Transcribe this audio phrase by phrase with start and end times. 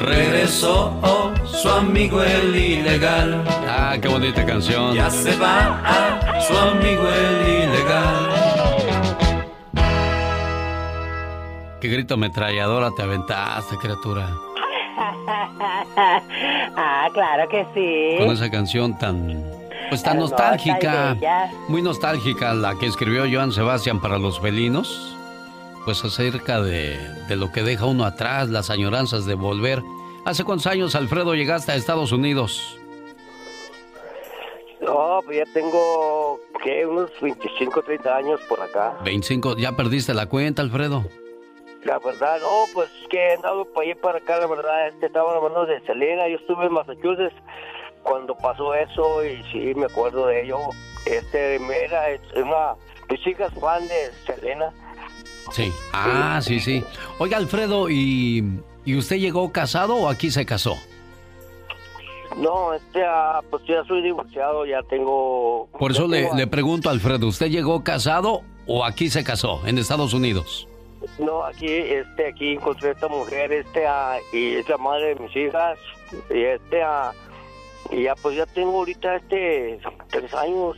[0.00, 0.98] Regresó
[1.44, 3.44] su amigo el ilegal.
[3.68, 4.94] Ah, qué bonita canción.
[4.94, 8.28] Ya se va a su amigo el ilegal.
[11.78, 14.30] Qué grito ametralladora te aventaste, criatura.
[16.74, 18.16] ah, claro que sí.
[18.24, 19.44] Con esa canción tan
[19.90, 21.16] pues tan nostálgica,
[21.68, 25.15] muy nostálgica la que escribió Joan Sebastián para los felinos,
[25.86, 26.98] pues acerca de,
[27.28, 29.82] de, lo que deja uno atrás, las añoranzas de volver.
[30.24, 32.76] ¿Hace cuántos años, Alfredo, llegaste a Estados Unidos?
[34.80, 36.84] No, pues ya tengo, ¿qué?
[36.84, 38.98] Unos 25, 30 años por acá.
[39.04, 41.04] 25, ¿ya perdiste la cuenta, Alfredo?
[41.84, 45.36] La verdad, no, pues que he andado para allá para acá, la verdad, este estaba
[45.36, 47.36] en manos de Selena, yo estuve en Massachusetts
[48.02, 50.58] cuando pasó eso y sí, me acuerdo de ello.
[51.06, 52.74] Este, era una,
[53.08, 54.72] mis hijas fan de Selena.
[55.52, 56.84] Sí, ah, sí, sí.
[57.18, 58.44] Oiga, Alfredo, ¿y,
[58.84, 60.76] ¿y usted llegó casado o aquí se casó?
[62.36, 65.68] No, este, ah, pues ya soy divorciado, ya tengo...
[65.78, 70.12] Por eso le, le pregunto, Alfredo, ¿usted llegó casado o aquí se casó, en Estados
[70.12, 70.68] Unidos?
[71.18, 75.16] No, aquí, este, aquí encontré a esta mujer, este, ah, y es la madre de
[75.16, 75.78] mis hijas,
[76.30, 77.12] y este, ah,
[77.90, 79.78] y ya, pues ya tengo ahorita, este,
[80.10, 80.76] tres años,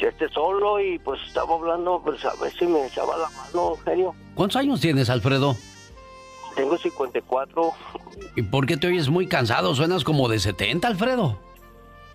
[0.00, 3.76] ya esté solo, y pues estaba hablando, pues a ver si me echaba la mano,
[3.84, 4.14] genio.
[4.34, 5.56] ¿Cuántos años tienes, Alfredo?
[6.54, 7.72] Tengo 54.
[8.36, 9.74] ¿Y por qué te oyes muy cansado?
[9.74, 11.38] Suenas como de 70, Alfredo.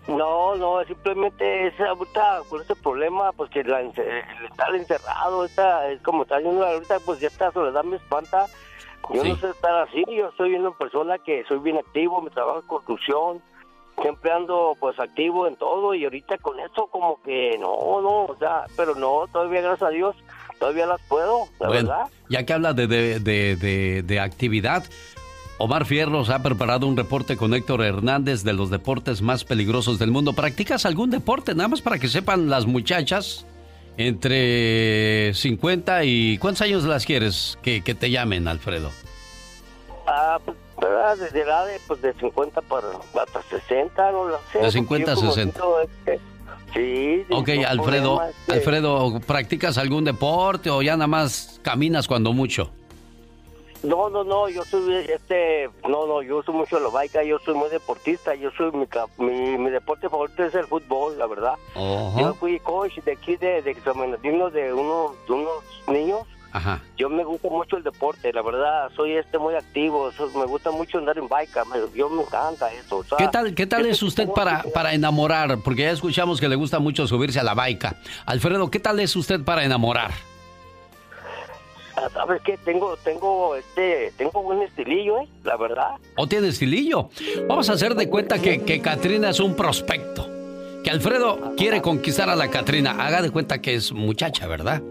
[0.08, 5.90] No, no, simplemente es ahorita con ese problema, pues que la, el estar encerrado, está,
[5.90, 8.46] es como está yendo ahorita, pues ya esta soledad me espanta.
[9.14, 12.60] Yo no sé estar así, yo soy una persona que soy bien activo, mi trabajo
[12.60, 13.42] en construcción,
[14.02, 18.36] siempre ando pues activo en todo y ahorita con eso como que no, no, o
[18.40, 20.16] sea, pero no, todavía gracias a Dios,
[20.60, 22.08] todavía las puedo, la verdad.
[22.30, 24.84] Ya que habla de, de, de, de actividad,
[25.60, 30.12] Omar Fierros ha preparado un reporte con Héctor Hernández de los deportes más peligrosos del
[30.12, 30.34] mundo.
[30.34, 31.56] ¿Practicas algún deporte?
[31.56, 33.46] Nada más para que sepan las muchachas
[33.98, 36.38] entre 50 y...
[36.38, 38.92] ¿Cuántos años las quieres que, que te llamen, Alfredo?
[40.06, 40.56] Ah, pues,
[41.20, 42.88] desde la de, pues, de 50 para,
[43.22, 44.60] hasta 60, no lo sé.
[44.60, 45.60] De 50 a 60.
[45.84, 46.20] Este,
[46.74, 47.26] sí.
[47.32, 48.54] Ok, Alfredo, este.
[48.54, 52.72] Alfredo, ¿practicas algún deporte o ya nada más caminas cuando mucho?
[53.84, 57.54] No, no, no, yo soy, este, no, no, yo soy mucho lo baica, yo soy
[57.54, 58.88] muy deportista, yo soy, mi,
[59.20, 61.54] mi, mi, deporte favorito es el fútbol, la verdad.
[61.76, 62.20] Uh -huh.
[62.20, 66.22] Yo fui coach de aquí, de, de, de, de unos, de unos niños.
[66.52, 66.82] Ajá.
[66.98, 70.98] Yo me gusta mucho el deporte, la verdad, soy este muy activo, me gusta mucho
[70.98, 71.50] andar en bike,
[71.96, 72.98] yo me encanta eso.
[72.98, 75.58] O sea, ¿Qué tal, qué tal es usted para, para enamorar?
[75.64, 77.96] Porque ya escuchamos que le gusta mucho subirse a la baica.
[78.26, 80.12] Alfredo, ¿qué tal es usted para enamorar?
[82.14, 82.58] ¿Sabes qué?
[82.58, 85.28] Tengo, tengo, este, tengo buen estilillo, ¿eh?
[85.44, 85.96] La verdad.
[86.16, 87.10] ¿O tiene estilillo?
[87.48, 90.30] Vamos a hacer de cuenta que, que Katrina es un prospecto.
[90.84, 92.92] Que Alfredo quiere conquistar a la Katrina.
[93.00, 94.82] Haga de cuenta que es muchacha, ¿verdad?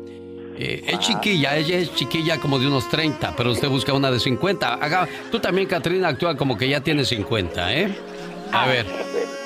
[0.59, 4.19] Eh, es chiquilla, ella es chiquilla como de unos 30, pero usted busca una de
[4.19, 4.75] 50.
[4.75, 7.95] Haga, tú también, Katrina, actúa como que ya tiene 50, ¿eh?
[8.53, 8.87] A ver,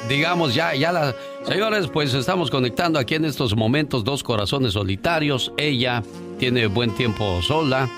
[0.08, 1.14] digamos ya, ya la...
[1.44, 5.52] Señores, pues estamos conectando aquí en estos momentos dos corazones solitarios.
[5.56, 6.02] Ella
[6.38, 7.88] tiene buen tiempo sola,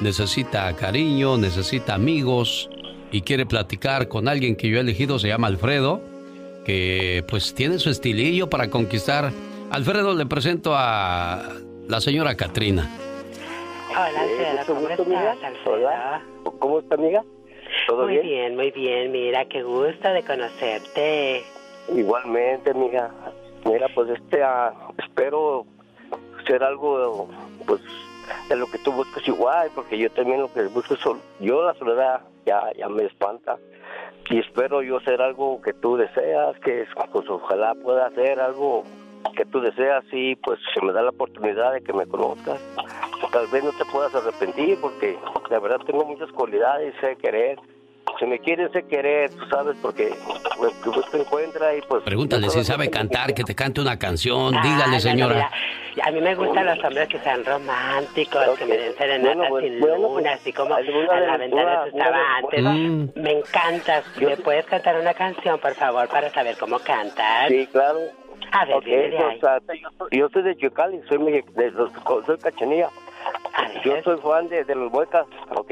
[0.00, 2.70] necesita cariño, necesita amigos
[3.10, 6.00] y quiere platicar con alguien que yo he elegido, se llama Alfredo,
[6.64, 9.32] que pues tiene su estilillo para conquistar.
[9.70, 11.42] Alfredo, le presento a
[11.92, 12.88] la señora Katrina.
[13.90, 16.22] Hola, Alfredo, ¿cómo estás, Hola,
[16.58, 17.22] ¿cómo está, amiga?
[17.86, 18.26] ¿Todo muy bien?
[18.26, 19.12] bien, muy bien.
[19.12, 21.44] Mira, qué gusto de conocerte.
[21.94, 23.10] Igualmente, amiga.
[23.66, 25.66] Mira, pues este, ah, espero
[26.46, 27.28] ser algo,
[27.66, 27.82] pues,
[28.48, 31.00] de lo que tú buscas igual, porque yo también lo que busco es,
[31.40, 33.58] yo la soledad ya, ya me espanta.
[34.30, 38.82] Y espero yo ser algo que tú deseas, que pues ojalá pueda hacer algo
[39.36, 42.60] que tú deseas y pues se me da la oportunidad de que me conozcas.
[43.32, 45.16] Tal vez no te puedas arrepentir porque
[45.50, 47.58] la verdad tengo muchas cualidades, sé querer.
[48.18, 50.12] Si me quieres sé querer, tú sabes, porque
[50.58, 52.02] pues, tú te encuentras y pues...
[52.02, 54.54] Pregúntale si sabe cantar, que te cante una canción.
[54.56, 55.34] Ah, Dígale, no, señora.
[55.94, 59.48] mira, a mí me gustan los hombres que sean románticos, que me den serenatas Bueno,
[59.48, 60.80] pues, sin bueno, luna, pues, así como a
[61.20, 62.60] la ventana amantes.
[62.60, 63.10] una- Mm.
[63.16, 64.04] Me encantas.
[64.20, 67.48] ¿Me puedes cantar una canción, por favor, para saber cómo cantas?
[67.48, 67.98] Sí, claro.
[68.52, 69.36] A ver, Ok, dime de ahí.
[69.36, 69.58] o sea,
[70.10, 71.92] yo, soy- de Chicali, soy, de los-
[72.26, 72.88] soy cachanilla.
[73.84, 75.26] Yo soy fan de, de los muecas,
[75.56, 75.70] ok.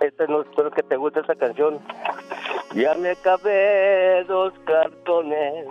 [0.00, 1.78] Este no espero que te guste esa canción.
[2.74, 5.66] Ya me acabé dos cartones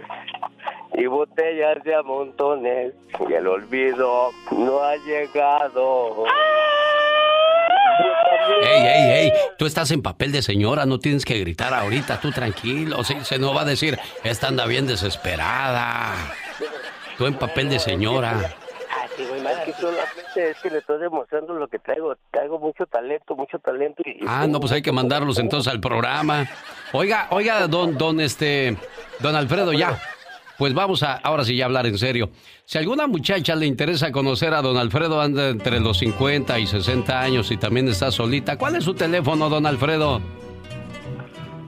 [0.93, 2.93] y botellas de a montones
[3.29, 6.23] y el olvido no ha llegado.
[8.63, 9.33] ¡Ey, ey, ey!
[9.57, 13.03] Tú estás en papel de señora, no tienes que gritar ahorita, tú tranquilo.
[13.03, 16.13] Se, se nos va a decir, esta anda bien desesperada.
[17.17, 18.53] Tú en papel de señora.
[19.17, 22.15] Es que solamente es que le estoy demostrando lo que traigo.
[22.31, 24.01] Traigo mucho talento, mucho talento.
[24.05, 26.45] Y, Ah, no, pues hay que mandarlos entonces al programa.
[26.91, 28.75] Oiga, oiga, don, don, este,
[29.19, 29.97] don Alfredo, ya.
[30.57, 32.29] Pues vamos a, ahora sí ya hablar en serio.
[32.65, 37.19] Si alguna muchacha le interesa conocer a don Alfredo, anda entre los 50 y 60
[37.19, 40.21] años y también está solita, ¿cuál es su teléfono, don Alfredo?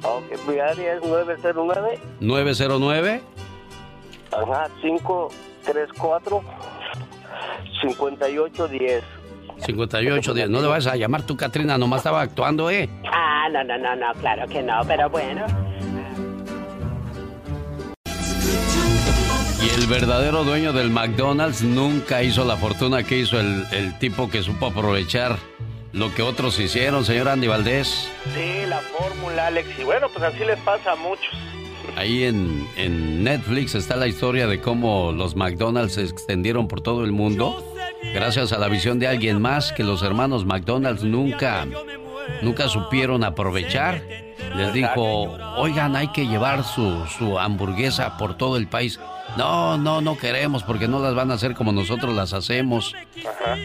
[0.04, 2.00] Ok, mi área es 909.
[2.22, 3.22] 909.
[4.31, 6.44] Ajá, 534
[7.81, 9.04] 5810.
[9.66, 10.50] 5810.
[10.50, 12.89] No le vas a llamar tú, Katrina, nomás estaba actuando, ¿eh?
[13.12, 15.45] Ah, no, no, no, no, claro que no, pero bueno.
[19.63, 24.30] Y el verdadero dueño del McDonald's nunca hizo la fortuna que hizo el, el tipo
[24.30, 25.38] que supo aprovechar
[25.94, 28.09] lo que otros hicieron, señor Andy Valdés.
[28.36, 29.68] Sí, la fórmula, Alex.
[29.80, 31.33] Y bueno, pues así les pasa a muchos.
[31.95, 37.03] Ahí en, en Netflix está la historia de cómo los McDonald's se extendieron por todo
[37.03, 37.63] el mundo
[38.13, 41.65] gracias a la visión de alguien más que los hermanos McDonald's nunca,
[42.44, 44.03] nunca supieron aprovechar.
[44.56, 49.00] Les dijo, oigan, hay que llevar su, su hamburguesa por todo el país.
[49.38, 52.96] No, no, no queremos porque no las van a hacer como nosotros las hacemos.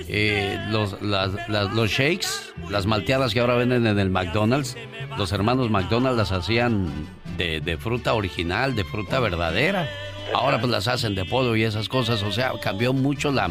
[0.09, 2.27] Eh, los, las- las- los shakes,
[2.69, 4.77] las malteadas que ahora venden en el McDonald's,
[5.17, 6.89] los hermanos McDonald's las hacían
[7.37, 9.89] de, de fruta original, de fruta verdadera.
[10.35, 12.23] Ahora pues las hacen de pollo y esas cosas.
[12.23, 13.51] O sea, cambió mucho la,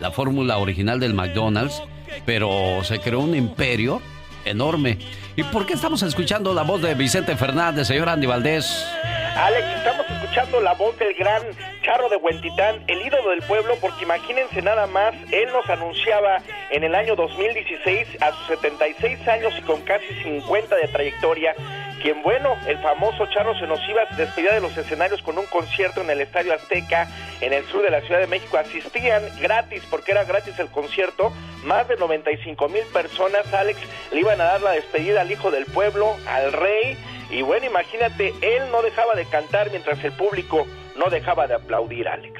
[0.00, 1.82] la fórmula original del McDonald's,
[2.26, 4.00] pero se creó un imperio
[4.44, 4.98] enorme.
[5.34, 8.86] ¿Y por qué estamos escuchando la voz de Vicente Fernández, señor Andy Valdés?
[9.34, 11.42] Alex, estamos escuchando la voz del gran
[11.82, 16.84] Charro de Huentitán, el ídolo del pueblo, porque imagínense nada más, él nos anunciaba en
[16.84, 21.54] el año 2016, a sus 76 años y con casi 50 de trayectoria,
[22.02, 25.46] quien bueno, el famoso Charro se nos iba a despedir de los escenarios con un
[25.46, 27.08] concierto en el Estadio Azteca,
[27.40, 28.58] en el sur de la Ciudad de México.
[28.58, 31.32] Asistían gratis, porque era gratis el concierto,
[31.64, 33.78] más de 95 mil personas, Alex,
[34.10, 36.96] le iban a dar la despedida al hijo del pueblo, al rey,
[37.30, 40.66] y bueno, imagínate, él no dejaba de cantar mientras el público
[40.96, 42.38] no dejaba de aplaudir, Alex.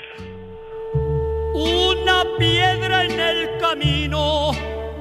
[1.55, 4.53] Una piedra en el camino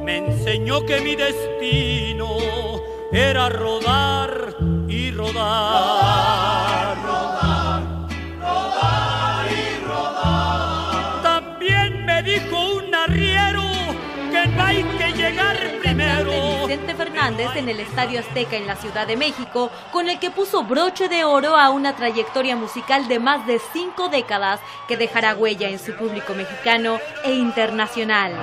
[0.01, 2.37] me enseñó que mi destino
[3.11, 4.55] era rodar
[4.87, 6.70] y rodar.
[17.23, 21.23] En el Estadio Azteca en la Ciudad de México, con el que puso broche de
[21.23, 25.95] oro a una trayectoria musical de más de cinco décadas que dejará huella en su
[25.95, 28.33] público mexicano e internacional.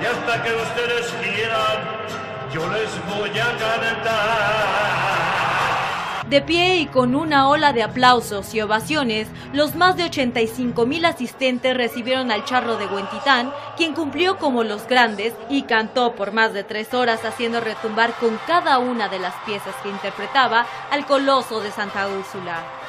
[6.29, 11.03] De pie y con una ola de aplausos y ovaciones, los más de 85 mil
[11.05, 16.53] asistentes recibieron al charro de Huentitán, quien cumplió como los grandes y cantó por más
[16.53, 21.61] de tres horas haciendo retumbar con cada una de las piezas que interpretaba al coloso
[21.61, 22.88] de Santa Úrsula.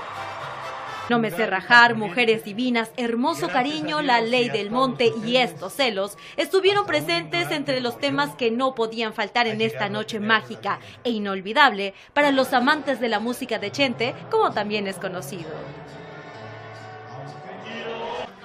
[1.10, 6.16] No me sé rajar, mujeres divinas, hermoso cariño, la ley del monte y estos celos
[6.36, 11.94] estuvieron presentes entre los temas que no podían faltar en esta noche mágica e inolvidable
[12.14, 15.50] para los amantes de la música de Chente, como también es conocido.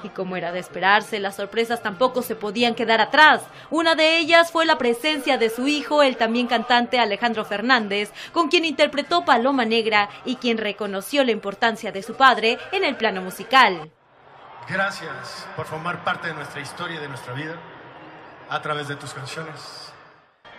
[0.05, 3.41] Y como era de esperarse, las sorpresas tampoco se podían quedar atrás.
[3.71, 8.49] Una de ellas fue la presencia de su hijo, el también cantante Alejandro Fernández, con
[8.49, 13.23] quien interpretó Paloma Negra y quien reconoció la importancia de su padre en el plano
[13.23, 13.89] musical.
[14.69, 17.55] Gracias por formar parte de nuestra historia y de nuestra vida
[18.47, 19.91] a través de tus canciones.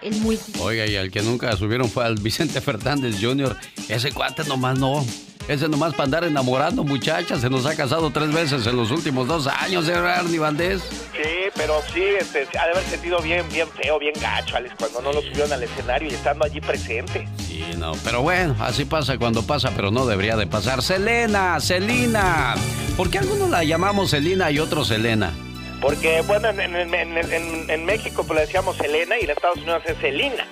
[0.03, 3.57] El muy Oiga, y al que nunca subieron fue al Vicente Fernández Jr.
[3.88, 5.05] Ese cuate nomás no.
[5.49, 7.41] Ese nomás para andar enamorando muchachas.
[7.41, 10.83] Se nos ha casado tres veces en los últimos dos años, señor Arnie Valdés.
[11.12, 15.00] Sí, pero sí, este, ha de haber sentido bien, bien feo, bien gacho, Alex, cuando
[15.03, 17.29] no lo subieron al escenario y estando allí presente.
[17.47, 20.83] Sí, no, pero bueno, así pasa cuando pasa, pero no debería de pasar.
[20.83, 22.55] Selena, Selina.
[22.97, 25.33] ¿Por qué algunos la llamamos Selina y otros Selena?
[25.81, 29.59] Porque, bueno, en, en- en- en- en México pues, le decíamos Elena y en Estados
[29.59, 30.45] Unidos es Selina.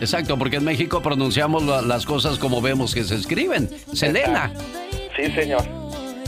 [0.00, 3.68] Exacto, porque en México pronunciamos la- las cosas como vemos que se escriben.
[3.92, 4.52] Selena.
[5.16, 5.79] Sí, señor.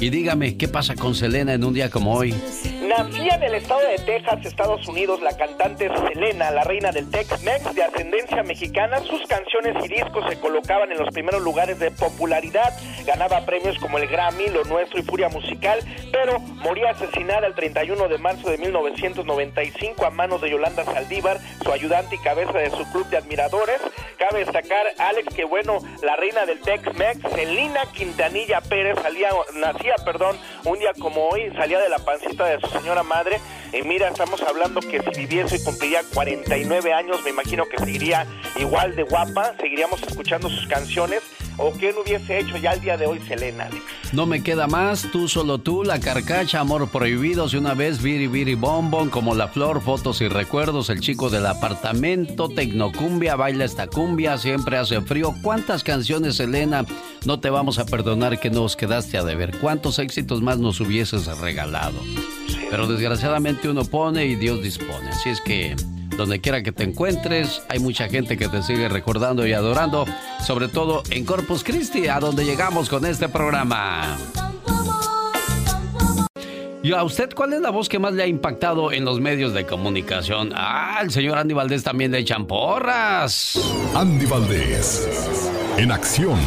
[0.02, 2.35] Y dígame, ¿qué pasa con Selena en un día como hoy?
[2.82, 7.73] Nacía en el estado de Texas, Estados Unidos, la cantante Selena, la reina del Tex-Mex
[7.73, 8.99] de ascendencia mexicana.
[9.04, 12.76] Sus canciones y discos se colocaban en los primeros lugares de popularidad.
[13.06, 15.78] Ganaba premios como el Grammy, Lo Nuestro y Furia Musical,
[16.11, 21.73] pero moría asesinada el 31 de marzo de 1995 a manos de Yolanda Saldívar, su
[21.73, 23.80] ayudante y cabeza de su club de admiradores.
[24.18, 30.37] Cabe destacar, Alex, que bueno, la reina del Tex-Mex, Selena Quintanilla Pérez, salía, nacía, perdón,
[30.65, 33.41] un día como hoy, salía de la pancita de su señora madre.
[33.73, 38.27] Y mira, estamos hablando que si viviese y cumpliría 49 años, me imagino que seguiría
[38.57, 41.23] igual de guapa, seguiríamos escuchando sus canciones.
[41.59, 43.68] ¿O qué no hubiese hecho ya el día de hoy Selena,
[44.12, 48.26] No me queda más, tú solo tú, la carcacha, amor prohibido, si una vez, viri
[48.26, 53.87] viri bombón, como la flor, fotos y recuerdos, el chico del apartamento, tecnocumbia, baila esta
[53.87, 55.35] cumbia, siempre hace frío.
[55.42, 56.85] ¿Cuántas canciones, Selena,
[57.25, 59.59] no te vamos a perdonar que nos quedaste a deber?
[59.59, 62.00] ¿Cuántos éxitos más nos hubieses regalado?
[62.71, 65.11] Pero desgraciadamente uno pone y Dios dispone.
[65.11, 65.76] Así es que
[66.23, 70.07] donde quiera que te encuentres, hay mucha gente que te sigue recordando y adorando,
[70.47, 74.17] sobre todo en Corpus Christi, a donde llegamos con este programa.
[76.85, 79.52] ¿Y a usted cuál es la voz que más le ha impactado en los medios
[79.52, 80.52] de comunicación?
[80.55, 83.59] Ah, el señor Andy Valdés también de champorras.
[83.93, 85.09] Andy Valdés,
[85.76, 86.38] en acción.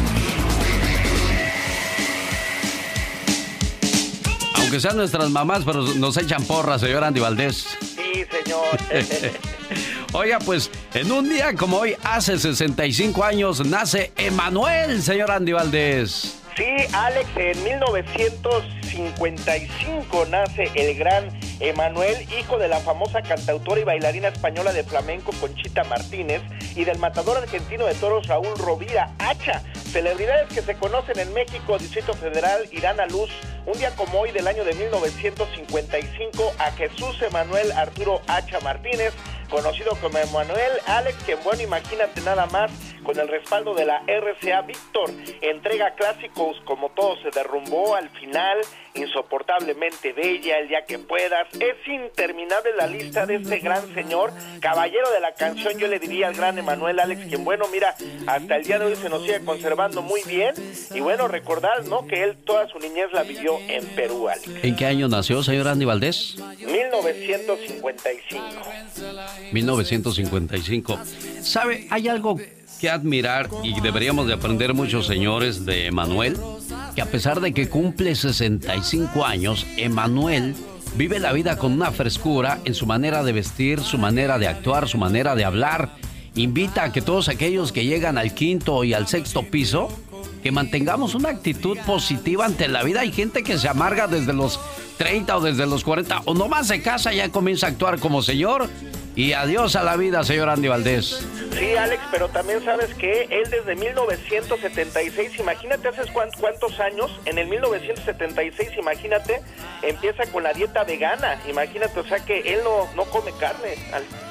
[4.54, 7.76] Aunque sean nuestras mamás, pero nos echan porras, señor Andy Valdés.
[8.16, 8.78] Sí, señor.
[10.14, 16.38] Oiga, pues en un día como hoy, hace 65 años, nace Emanuel, señor Andy Valdés.
[16.56, 21.28] Sí, Alex, en 1955 nace el gran
[21.60, 26.42] Emanuel, hijo de la famosa cantautora y bailarina española de flamenco Conchita Martínez
[26.74, 29.62] y del matador argentino de toros Raúl Rovira Hacha.
[29.90, 33.30] Celebridades que se conocen en México, Distrito Federal, irán a luz
[33.64, 39.12] un día como hoy del año de 1955 a Jesús Emanuel Arturo Hacha Martínez,
[39.48, 42.70] conocido como Emanuel Alex, que bueno, imagínate nada más,
[43.02, 45.10] con el respaldo de la RCA Víctor,
[45.40, 48.58] entrega clásicos como todo se derrumbó al final,
[48.94, 55.10] insoportablemente bella, el día que puedas, es interminable la lista de este gran señor, caballero
[55.10, 57.94] de la canción, yo le diría al gran Emanuel Alex, quien bueno, mira,
[58.26, 60.54] hasta el día de hoy se nos sigue conservando muy bien,
[60.94, 64.48] y bueno, recordar, ¿no?, que él toda su niñez la vivió en Perú, Alex.
[64.62, 66.36] ¿En qué año nació, señor Andy Valdés?
[66.58, 68.46] 1955.
[69.52, 70.98] 1955.
[71.40, 71.86] ¿Sabe?
[71.90, 72.36] Hay algo
[72.80, 76.36] que admirar y deberíamos de aprender muchos señores de Emanuel,
[76.94, 80.54] que a pesar de que cumple 65 años, Emanuel
[80.96, 84.88] vive la vida con una frescura en su manera de vestir, su manera de actuar,
[84.88, 85.90] su manera de hablar.
[86.34, 89.88] Invita a que todos aquellos que llegan al quinto y al sexto piso,
[90.42, 93.00] que mantengamos una actitud positiva ante la vida.
[93.00, 94.60] Hay gente que se amarga desde los
[94.98, 98.22] 30 o desde los 40 o nomás se casa y ya comienza a actuar como
[98.22, 98.68] señor
[99.16, 101.26] y adiós a la vida, señor Andy Valdés.
[101.58, 107.48] Sí, Alex, pero también sabes que él desde 1976, imagínate hace cuántos años, en el
[107.48, 109.40] 1976, imagínate,
[109.82, 113.74] empieza con la dieta vegana, imagínate, o sea que él no, no come carne.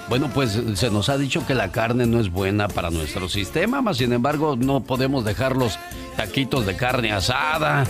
[0.08, 3.82] Bueno, pues se nos ha dicho que la carne no es buena para nuestro sistema,
[3.82, 5.80] más sin embargo no podemos dejar los
[6.16, 7.86] taquitos de carne asada,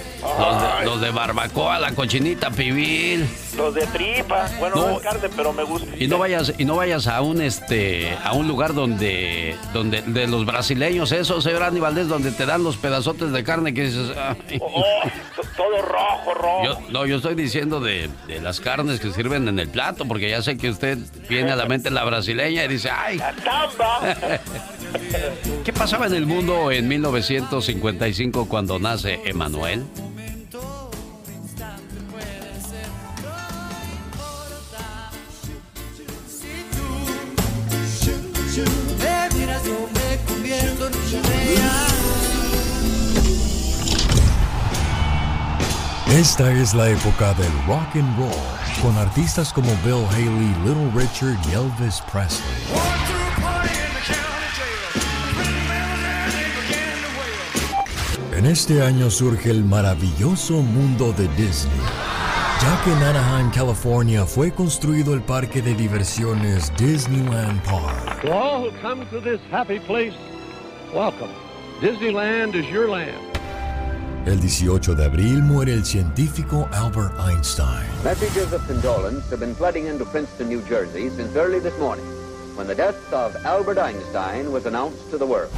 [0.83, 3.27] los de, barbacoa, la cochinita pibil.
[3.55, 5.87] Los de tripa, bueno, no, es carne, pero me gusta.
[5.97, 10.27] Y no vayas, y no vayas a un este, a un lugar donde, donde, de
[10.27, 14.11] los brasileños, eso, señor Andy Valdés, donde te dan los pedazotes de carne que dices.
[14.59, 14.83] Oh,
[15.55, 16.81] todo rojo, rojo.
[16.89, 20.41] no, yo estoy diciendo de, de, las carnes que sirven en el plato, porque ya
[20.41, 20.97] sé que usted
[21.29, 23.19] viene a la mente la brasileña y dice, ¡ay!
[25.65, 29.83] ¿Qué pasaba en el mundo en 1955 cuando nace Emanuel?
[46.15, 48.31] Esta es la época del rock and roll,
[48.81, 52.45] con artistas como Bill Haley, Little Richard y Elvis Presley.
[58.35, 61.73] En este año surge el maravilloso mundo de Disney,
[62.61, 68.21] ya que en Anaheim, California, fue construido el parque de diversiones Disneyland Park.
[68.21, 70.13] To all who come to this happy place,
[70.93, 71.31] welcome.
[71.81, 73.34] Disneyland is your land.
[74.25, 77.85] El 18 de abril muere el científico Albert Einstein.
[78.03, 82.03] Messages of condolence have been flooding into Princeton, New Jersey since early this morning,
[82.55, 85.51] when the death of Albert Einstein was announced to the world.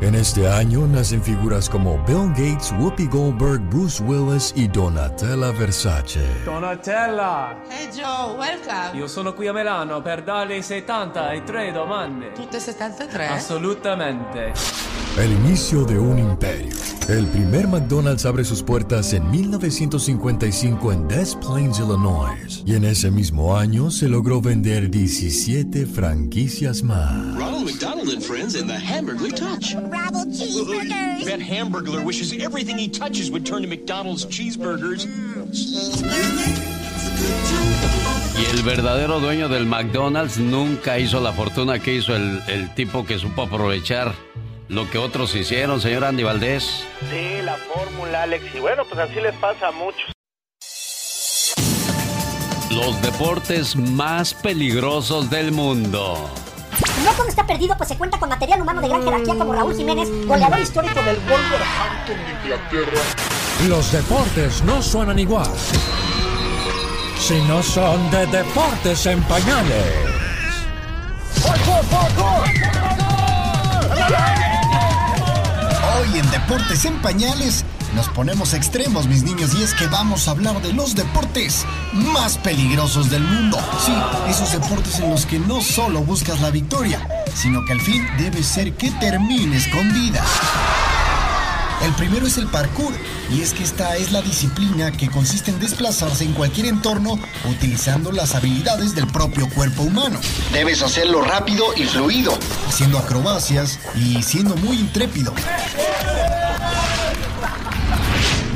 [0.00, 6.26] En este año nacen figuras como Bill Gates, Whoopi Goldberg, Bruce Willis y Donatella Versace.
[6.44, 7.54] Donatella!
[7.70, 8.98] Hey Joe, welcome!
[8.98, 12.32] Io sono qui a Milano per dare 73 domande.
[12.32, 13.30] Tutte 73?
[13.30, 14.54] Assolutamente.
[15.16, 16.99] El inicio de un imperio.
[17.10, 22.62] El primer McDonald's abre sus puertas en 1955 en Des Plaines, Illinois.
[22.64, 27.34] Y en ese mismo año se logró vender 17 franquicias más.
[27.34, 29.74] Ronald McDonald and Friends and the Hamburglar Touch.
[29.90, 31.24] Bravo cheeseburgers.
[31.24, 35.08] That Hamburglar wishes everything he touches would turn to McDonald's cheeseburgers.
[38.38, 43.04] Y el verdadero dueño del McDonald's nunca hizo la fortuna que hizo el, el tipo
[43.04, 44.14] que supo aprovechar
[44.70, 46.86] lo que otros hicieron, señor Andy Valdés.
[47.10, 48.54] Sí, la fórmula, Alex.
[48.54, 50.12] Y bueno, pues así les pasa a muchos.
[52.70, 56.30] Los deportes más peligrosos del mundo.
[57.04, 59.76] No todo está perdido, pues se cuenta con material humano de gran jerarquía como Raúl
[59.76, 63.02] Jiménez, goleador histórico del Wolverhampton de Inglaterra.
[63.68, 65.50] Los deportes no suenan igual.
[67.18, 70.10] Si no son de deportes en pañales.
[75.98, 80.32] Hoy en Deportes en Pañales nos ponemos extremos, mis niños, y es que vamos a
[80.32, 83.58] hablar de los deportes más peligrosos del mundo.
[83.84, 83.92] Sí,
[84.28, 88.42] esos deportes en los que no solo buscas la victoria, sino que al fin debe
[88.42, 90.24] ser que termine escondida.
[91.82, 92.92] El primero es el parkour,
[93.30, 97.18] y es que esta es la disciplina que consiste en desplazarse en cualquier entorno
[97.48, 100.20] utilizando las habilidades del propio cuerpo humano.
[100.52, 105.32] Debes hacerlo rápido y fluido, haciendo acrobacias y siendo muy intrépido.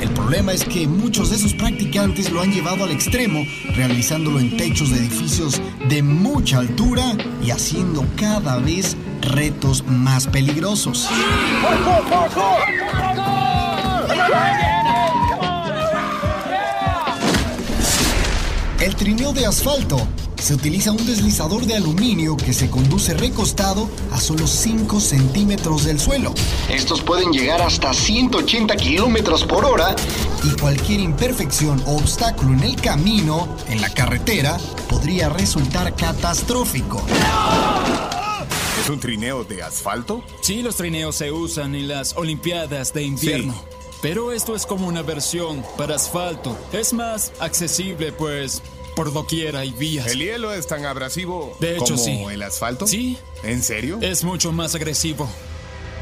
[0.03, 3.43] El problema es que muchos de esos practicantes lo han llevado al extremo,
[3.75, 11.09] realizándolo en techos de edificios de mucha altura y haciendo cada vez retos más peligrosos.
[18.81, 19.97] El trineo de asfalto.
[20.37, 25.99] Se utiliza un deslizador de aluminio que se conduce recostado a solo 5 centímetros del
[25.99, 26.35] suelo.
[26.69, 29.97] Estos pueden llegar hasta 180 kilómetros por hora
[30.43, 34.59] y cualquier imperfección o obstáculo en el camino, en la carretera,
[34.91, 37.03] podría resultar catastrófico.
[38.81, 40.23] ¿Es un trineo de asfalto?
[40.41, 43.55] Sí, los trineos se usan en las Olimpiadas de invierno.
[44.03, 46.59] Pero esto es como una versión para asfalto.
[46.73, 48.63] Es más accesible, pues,
[48.95, 50.09] por doquiera hay vías.
[50.09, 52.25] ¿El hielo es tan abrasivo De hecho, como sí.
[52.31, 52.87] el asfalto?
[52.87, 53.17] Sí.
[53.43, 53.99] ¿En serio?
[54.03, 55.29] Es mucho más agresivo.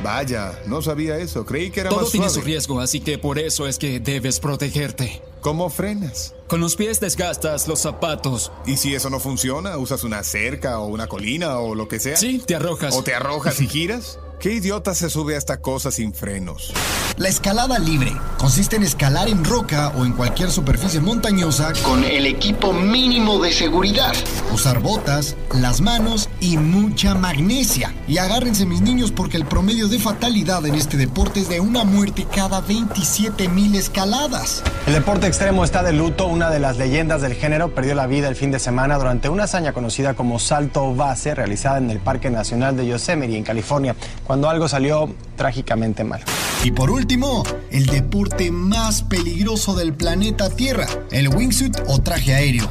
[0.02, 1.44] Vaya, no sabía eso.
[1.46, 2.40] Creí que era Todo más tiene suave.
[2.40, 5.22] su riesgo, así que por eso es que debes protegerte.
[5.40, 6.34] ¿Cómo frenas?
[6.46, 8.52] Con los pies desgastas los zapatos.
[8.66, 9.76] ¿Y si eso no funciona?
[9.78, 12.16] ¿Usas una cerca o una colina o lo que sea?
[12.16, 12.94] Sí, te arrojas.
[12.94, 14.18] ¿O te arrojas y giras?
[14.42, 16.72] ¿Qué idiota se sube a esta cosa sin frenos?
[17.16, 22.26] La escalada libre consiste en escalar en roca o en cualquier superficie montañosa con el
[22.26, 24.12] equipo mínimo de seguridad.
[24.52, 27.94] Usar botas, las manos y mucha magnesia.
[28.08, 31.84] Y agárrense mis niños porque el promedio de fatalidad en este deporte es de una
[31.84, 34.64] muerte cada 27 mil escaladas.
[34.88, 36.26] El deporte extremo está de luto.
[36.26, 39.44] Una de las leyendas del género perdió la vida el fin de semana durante una
[39.44, 43.94] hazaña conocida como salto base realizada en el Parque Nacional de Yosemite en California,
[44.32, 46.24] cuando algo salió trágicamente mal.
[46.64, 52.64] Y por último, el deporte más peligroso del planeta Tierra, el wingsuit o traje aéreo.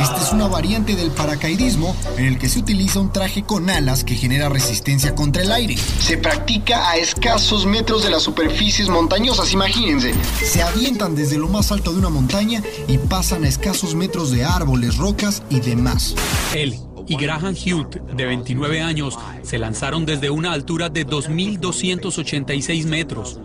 [0.00, 4.04] Esta es una variante del paracaidismo en el que se utiliza un traje con alas
[4.04, 5.76] que genera resistencia contra el aire.
[5.76, 10.14] Se practica a escasos metros de las superficies montañosas, imagínense.
[10.44, 14.44] Se avientan desde lo más alto de una montaña y pasan a escasos metros de
[14.44, 16.14] árboles, rocas y demás.
[16.54, 23.40] Él y Graham Hewitt, de 29 años, se lanzaron desde una altura de 2.286 metros.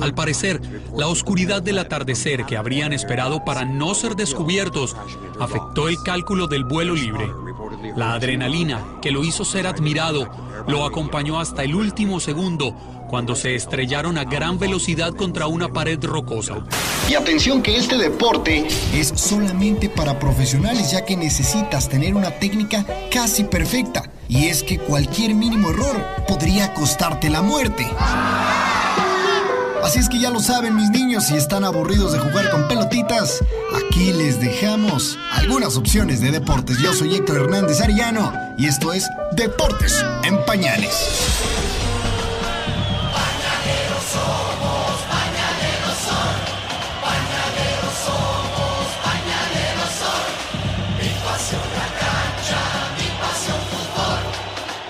[0.00, 0.60] Al parecer,
[0.96, 4.96] la oscuridad del atardecer que habrían esperado para no ser descubiertos
[5.40, 7.28] afectó el cálculo del vuelo libre.
[7.96, 10.28] La adrenalina que lo hizo ser admirado
[10.66, 12.74] lo acompañó hasta el último segundo
[13.08, 16.64] cuando se estrellaron a gran velocidad contra una pared rocosa.
[17.08, 22.84] Y atención que este deporte es solamente para profesionales ya que necesitas tener una técnica
[23.10, 24.10] casi perfecta.
[24.28, 27.86] Y es que cualquier mínimo error podría costarte la muerte.
[29.84, 33.42] Así es que ya lo saben mis niños, si están aburridos de jugar con pelotitas,
[33.74, 36.78] aquí les dejamos algunas opciones de deportes.
[36.78, 40.94] Yo soy Héctor Hernández Arellano y esto es Deportes en Pañales.
[44.12, 46.34] somos, pañaleros son,
[47.04, 50.26] pañaleros somos, pañaleros son.
[50.98, 52.60] Mi pasión la cancha,
[52.96, 54.20] mi pasión fútbol,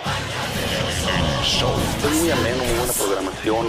[0.06, 0.96] pañaleros
[1.50, 2.04] somos.
[2.04, 3.66] Es muy ameno, muy buena programación.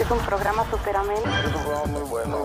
[0.00, 1.20] Es un programa súper ameno.
[1.20, 2.44] Es un programa muy bueno.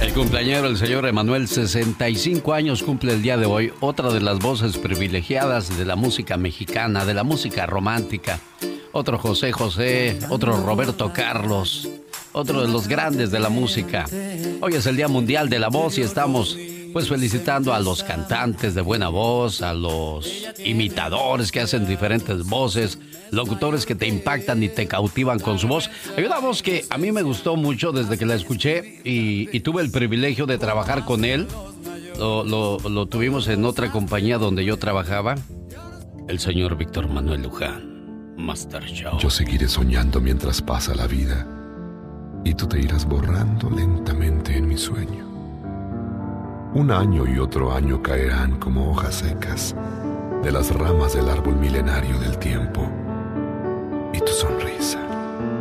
[0.00, 4.38] El cumpleañero, el señor Emanuel, 65 años cumple el día de hoy, otra de las
[4.38, 8.40] voces privilegiadas de la música mexicana, de la música romántica.
[8.92, 11.88] Otro José José, otro Roberto Carlos,
[12.32, 14.04] otro de los grandes de la música.
[14.60, 16.56] Hoy es el Día Mundial de la Voz y estamos
[16.92, 20.30] pues felicitando a los cantantes de buena voz, a los
[20.64, 22.98] imitadores que hacen diferentes voces,
[23.30, 25.90] locutores que te impactan y te cautivan con su voz.
[26.16, 29.82] Hay una voz que a mí me gustó mucho desde que la escuché y, tuve
[29.82, 31.46] el privilegio de trabajar con él.
[32.16, 35.34] Lo, lo tuvimos en otra compañía donde yo trabajaba.
[36.28, 39.18] El señor Víctor Manuel Luján, Master Show.
[39.18, 41.46] Yo seguiré soñando mientras pasa la vida
[42.44, 45.26] y tú te irás borrando lentamente en mi sueño.
[46.74, 49.74] Un año y otro año caerán como hojas secas
[50.42, 52.88] de las ramas del árbol milenario del tiempo.
[54.12, 55.00] Y tu sonrisa,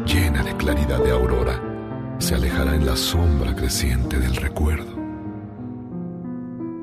[0.06, 1.62] llena de claridad de aurora,
[2.20, 4.98] se alejará en la sombra creciente del recuerdo.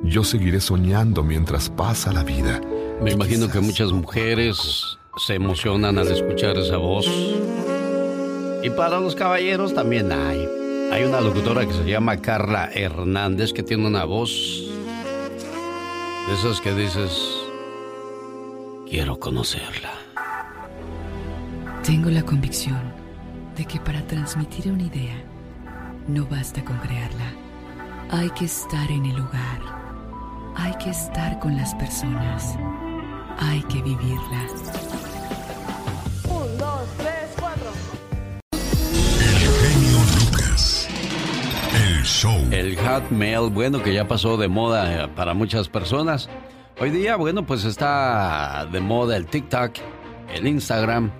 [0.04, 2.60] Yo seguiré soñando mientras pasa la vida.
[3.00, 7.06] Me imagino que muchas mujeres se emocionan al escuchar esa voz.
[8.62, 10.46] Y para los caballeros también hay.
[10.92, 14.30] Hay una locutora que se llama Carla Hernández que tiene una voz
[16.28, 17.18] de esas que dices,
[18.88, 20.03] quiero conocerla.
[21.84, 22.80] Tengo la convicción
[23.54, 25.22] de que para transmitir una idea
[26.08, 27.30] no basta con crearla.
[28.10, 29.60] Hay que estar en el lugar.
[30.56, 32.56] Hay que estar con las personas.
[33.38, 34.46] Hay que vivirla.
[42.50, 46.30] El Hotmail, bueno, que ya pasó de moda eh, para muchas personas.
[46.80, 49.72] Hoy día, bueno, pues está de moda el TikTok,
[50.34, 51.12] el Instagram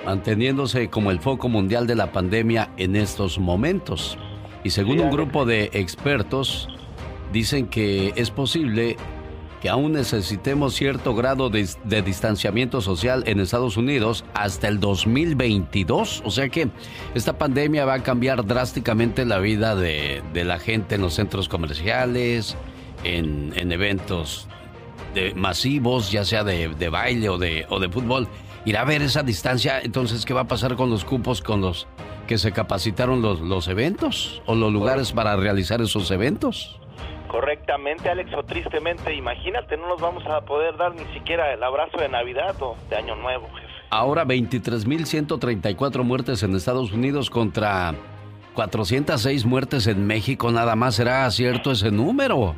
[0.07, 4.16] manteniéndose como el foco mundial de la pandemia en estos momentos.
[4.62, 6.69] Y según un grupo de expertos,
[7.33, 8.97] dicen que es posible
[9.66, 11.66] que aún necesitemos cierto grado de,
[12.00, 16.22] distanciamiento social en Estados Unidos hasta el 2022.
[16.24, 16.68] O sea que
[17.16, 22.57] esta pandemia va a cambiar drásticamente la vida de, la gente en los centros comerciales,
[23.02, 24.46] en, eventos
[25.35, 28.29] masivos, ya sea de, baile o de, o de fútbol
[28.66, 29.81] irá a ver esa distancia.
[29.81, 31.88] Entonces, ¿qué va a pasar con los cupos, con los
[32.29, 36.79] que se capacitaron los, los eventos o los lugares para realizar esos eventos?
[37.29, 41.99] Correctamente, Alex, o tristemente, imagínate, no nos vamos a poder dar ni siquiera el abrazo
[41.99, 43.73] de Navidad o de Año Nuevo, jefe.
[43.91, 47.95] Ahora 23.134 muertes en Estados Unidos contra
[48.55, 52.55] 406 muertes en México, nada más será cierto ese número.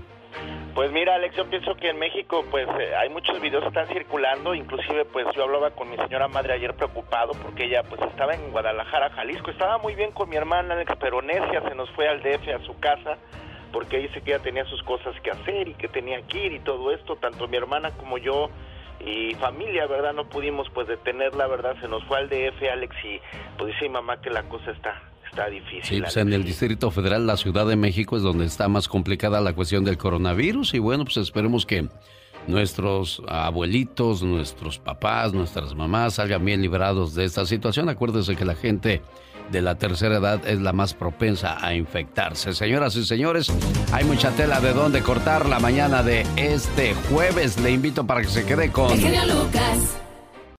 [0.75, 3.89] Pues mira, Alex, yo pienso que en México pues eh, hay muchos videos que están
[3.89, 8.35] circulando, inclusive pues yo hablaba con mi señora madre ayer preocupado porque ella pues estaba
[8.35, 12.09] en Guadalajara, Jalisco, estaba muy bien con mi hermana Alex, pero necia se nos fue
[12.09, 13.19] al DF a su casa
[13.73, 16.61] porque dice que ella tenía sus cosas que hacer y que tenía que ir y
[16.61, 18.51] todo esto, tanto mi hermana como yo
[19.01, 20.13] y familia, ¿verdad?
[20.13, 21.77] No pudimos pues detenerla, ¿verdad?
[21.81, 23.21] Se nos fue al DF, Alex, y
[23.57, 25.85] pues dice mi mamá que la cosa está está difícil.
[25.85, 29.41] Sí, pues en el Distrito Federal, la Ciudad de México es donde está más complicada
[29.41, 31.89] la cuestión del coronavirus y bueno, pues esperemos que
[32.47, 37.89] nuestros abuelitos, nuestros papás, nuestras mamás salgan bien librados de esta situación.
[37.89, 39.03] Acuérdense que la gente
[39.51, 42.53] de la tercera edad es la más propensa a infectarse.
[42.53, 43.53] Señoras y señores,
[43.93, 47.59] hay mucha tela de dónde cortar la mañana de este jueves.
[47.61, 48.89] Le invito para que se quede con...
[48.91, 49.99] Lucas.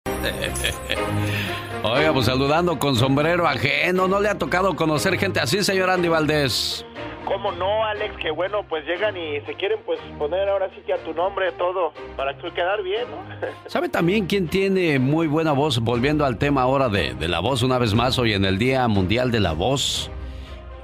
[1.84, 4.08] Oiga, pues saludando con sombrero ajeno.
[4.08, 6.86] ¿No le ha tocado conocer gente así, señor Andy Valdés?
[7.29, 8.17] ¿Cómo no, Alex?
[8.17, 11.51] Que bueno, pues llegan y se quieren pues poner ahora sí que a tu nombre
[11.51, 13.47] todo para que quedar bien, ¿no?
[13.69, 15.77] ¿Sabe también quién tiene muy buena voz?
[15.77, 18.87] Volviendo al tema ahora de, de la voz una vez más, hoy en el Día
[18.87, 20.09] Mundial de la Voz.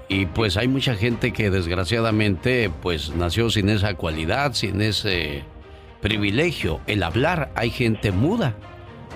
[0.07, 5.43] Y pues hay mucha gente que desgraciadamente pues nació sin esa cualidad, sin ese
[5.99, 7.49] privilegio, el hablar.
[7.55, 8.53] Hay gente muda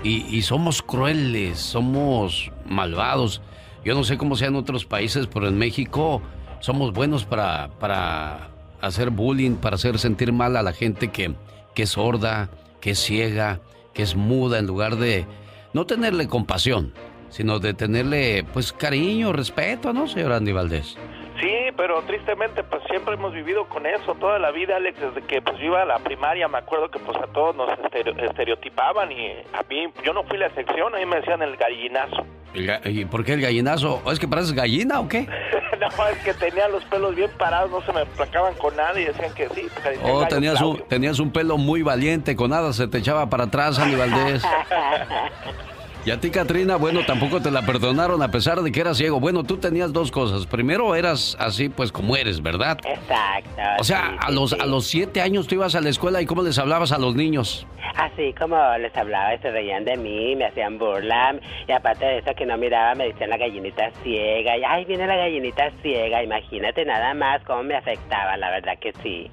[0.01, 3.43] y, y somos crueles, somos malvados.
[3.85, 6.23] Yo no sé cómo sea en otros países, pero en México
[6.59, 8.49] somos buenos para, para
[8.81, 11.33] hacer bullying, para hacer sentir mal a la gente que,
[11.75, 12.49] que es sorda,
[12.81, 13.59] que es ciega,
[13.93, 15.25] que es muda, en lugar de
[15.73, 16.93] no tenerle compasión,
[17.29, 20.97] sino de tenerle pues cariño, respeto, ¿no, señor Andy Valdés?
[21.39, 25.41] Sí, pero tristemente pues siempre hemos vivido con eso toda la vida, Alex, desde que
[25.41, 29.11] pues yo iba a la primaria, me acuerdo que pues a todos nos estereo- estereotipaban
[29.11, 32.25] y a mí, yo no fui la excepción, ahí me decían el gallinazo.
[32.85, 34.01] ¿Y por qué el gallinazo?
[34.11, 35.27] ¿Es que pareces gallina o qué?
[35.79, 39.05] no, es que tenía los pelos bien parados, no se me placaban con nada y
[39.05, 39.67] decían que sí.
[40.03, 43.77] Oh, tenías un, tenías un pelo muy valiente, con nada se te echaba para atrás,
[43.79, 44.43] Andy Valdés.
[46.05, 49.19] Y a ti, Katrina, bueno, tampoco te la perdonaron a pesar de que eras ciego.
[49.19, 50.45] Bueno, tú tenías dos cosas.
[50.45, 52.77] Primero, eras así, pues, como eres, ¿verdad?
[52.85, 53.61] Exacto.
[53.79, 54.57] O sea, sí, a los, sí.
[54.59, 57.15] a los siete años tú ibas a la escuela y cómo les hablabas a los
[57.15, 57.67] niños.
[57.95, 61.35] Así como les hablaba y se reían de mí, me hacían burla.
[61.67, 64.57] Y aparte de eso que no miraba, me decían la gallinita ciega.
[64.57, 66.23] Y ay, viene la gallinita ciega.
[66.23, 69.29] Imagínate nada más cómo me afectaba, la verdad que sí.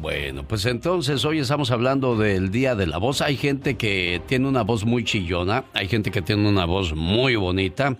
[0.00, 3.22] Bueno, pues entonces hoy estamos hablando del Día de la Voz.
[3.22, 7.36] Hay gente que tiene una voz muy chillona, hay gente que tiene una voz muy
[7.36, 7.96] bonita.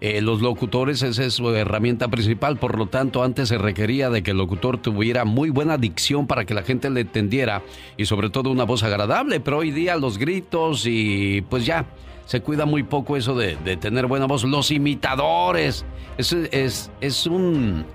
[0.00, 4.22] Eh, los locutores, esa es su herramienta principal, por lo tanto antes se requería de
[4.22, 7.62] que el locutor tuviera muy buena dicción para que la gente le entendiera
[7.96, 11.86] y sobre todo una voz agradable, pero hoy día los gritos y pues ya,
[12.26, 14.44] se cuida muy poco eso de, de tener buena voz.
[14.44, 15.86] Los imitadores,
[16.18, 17.86] es, es, es un,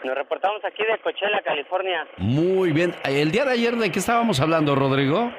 [0.04, 2.06] Nos reportamos aquí de Coachella, California.
[2.18, 2.94] Muy bien.
[3.04, 5.30] El día de ayer, ¿de qué estábamos hablando, Rodrigo?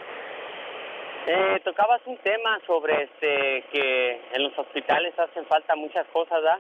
[1.28, 6.60] Eh, tocabas un tema sobre este que en los hospitales hacen falta muchas cosas, ¿verdad?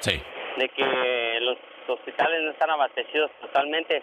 [0.00, 0.22] Sí.
[0.58, 1.56] De que los
[1.88, 4.02] hospitales no están abastecidos totalmente.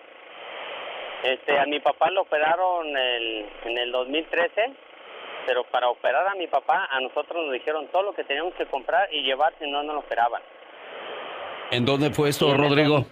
[1.24, 4.72] Este, a mi papá lo operaron el- en el 2013,
[5.46, 8.66] pero para operar a mi papá, a nosotros nos dijeron todo lo que teníamos que
[8.68, 10.42] comprar y llevar, si no, no lo operaban.
[11.72, 13.06] ¿En dónde fue esto, en Rodrigo?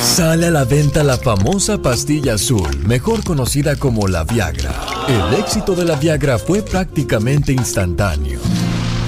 [0.00, 4.72] Sale a la venta la famosa pastilla azul, mejor conocida como la Viagra.
[5.08, 8.40] El éxito de la Viagra fue prácticamente instantáneo.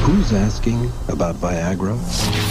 [0.07, 1.95] Who's asking about Viagra?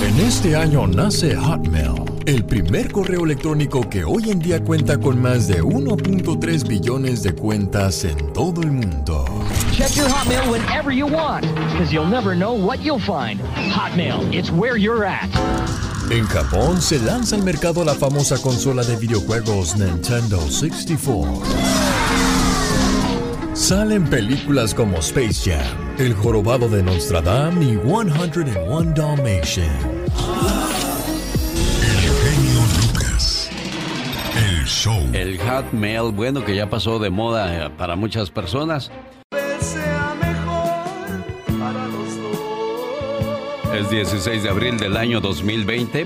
[0.02, 5.22] En este año nace Hotmail, el primer correo electrónico que hoy en día cuenta con
[5.22, 9.33] más de 1.3 billones de cuentas en todo el mundo.
[9.74, 13.40] Check your Hotmail whenever you want, because you'll never know what you'll find.
[13.40, 15.28] Hotmail, it's where you're at.
[16.12, 21.42] En Japón se lanza al mercado la famosa consola de videojuegos Nintendo 64.
[23.56, 29.66] Salen películas como Space Jam, El Jorobado de Notre Dame y 101 Dalmatian.
[31.82, 33.50] El genio Lucas.
[34.36, 35.02] El show.
[35.14, 38.92] El Hotmail, bueno, que ya pasó de moda eh, para muchas personas.
[43.74, 46.06] Es 16 de abril del año 2020.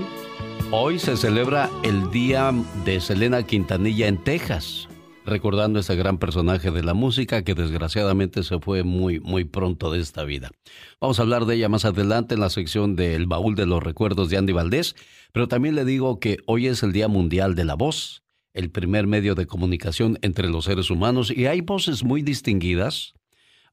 [0.70, 2.50] Hoy se celebra el Día
[2.86, 4.88] de Selena Quintanilla en Texas,
[5.26, 9.92] recordando a ese gran personaje de la música que desgraciadamente se fue muy, muy pronto
[9.92, 10.50] de esta vida.
[10.98, 14.30] Vamos a hablar de ella más adelante en la sección del baúl de los recuerdos
[14.30, 14.96] de Andy Valdés,
[15.32, 18.22] pero también le digo que hoy es el Día Mundial de la Voz,
[18.54, 23.12] el primer medio de comunicación entre los seres humanos, y hay voces muy distinguidas,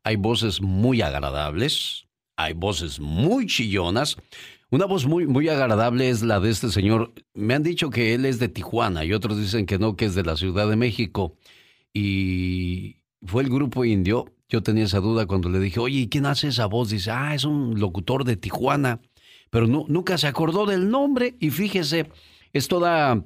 [0.03, 2.04] hay voces muy agradables,
[2.37, 4.17] hay voces muy chillonas.
[4.69, 7.13] Una voz muy, muy agradable es la de este señor.
[7.33, 10.15] Me han dicho que él es de Tijuana y otros dicen que no, que es
[10.15, 11.37] de la Ciudad de México.
[11.93, 14.25] Y fue el grupo indio.
[14.49, 16.89] Yo tenía esa duda cuando le dije, oye, ¿y quién hace esa voz?
[16.89, 18.99] Dice, ah, es un locutor de Tijuana.
[19.49, 21.35] Pero nunca se acordó del nombre.
[21.39, 22.09] Y fíjese,
[22.51, 23.23] es toda,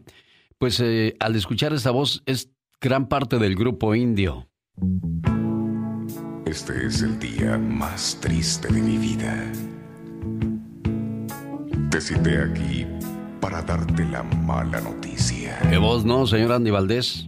[0.58, 4.48] pues eh, al escuchar esta voz, es gran parte del grupo indio.
[6.50, 9.36] Este es el día más triste de mi vida.
[11.92, 12.88] Te cité aquí
[13.40, 15.60] para darte la mala noticia.
[15.70, 17.28] ¿Qué voz, no, señor Andy Valdés?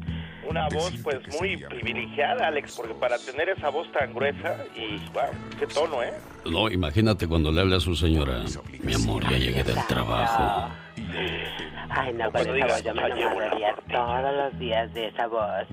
[0.50, 5.30] Una voz pues muy privilegiada, Alex, porque para tener esa voz tan gruesa y wow,
[5.60, 6.14] qué tono, ¿eh?
[6.52, 8.44] No, imagínate cuando le habla a su señora.
[8.82, 10.74] Mi amor, ya llegué del trabajo.
[11.89, 15.67] Ay, no, con esa voz yo me enamoraría todos los días de esa voz.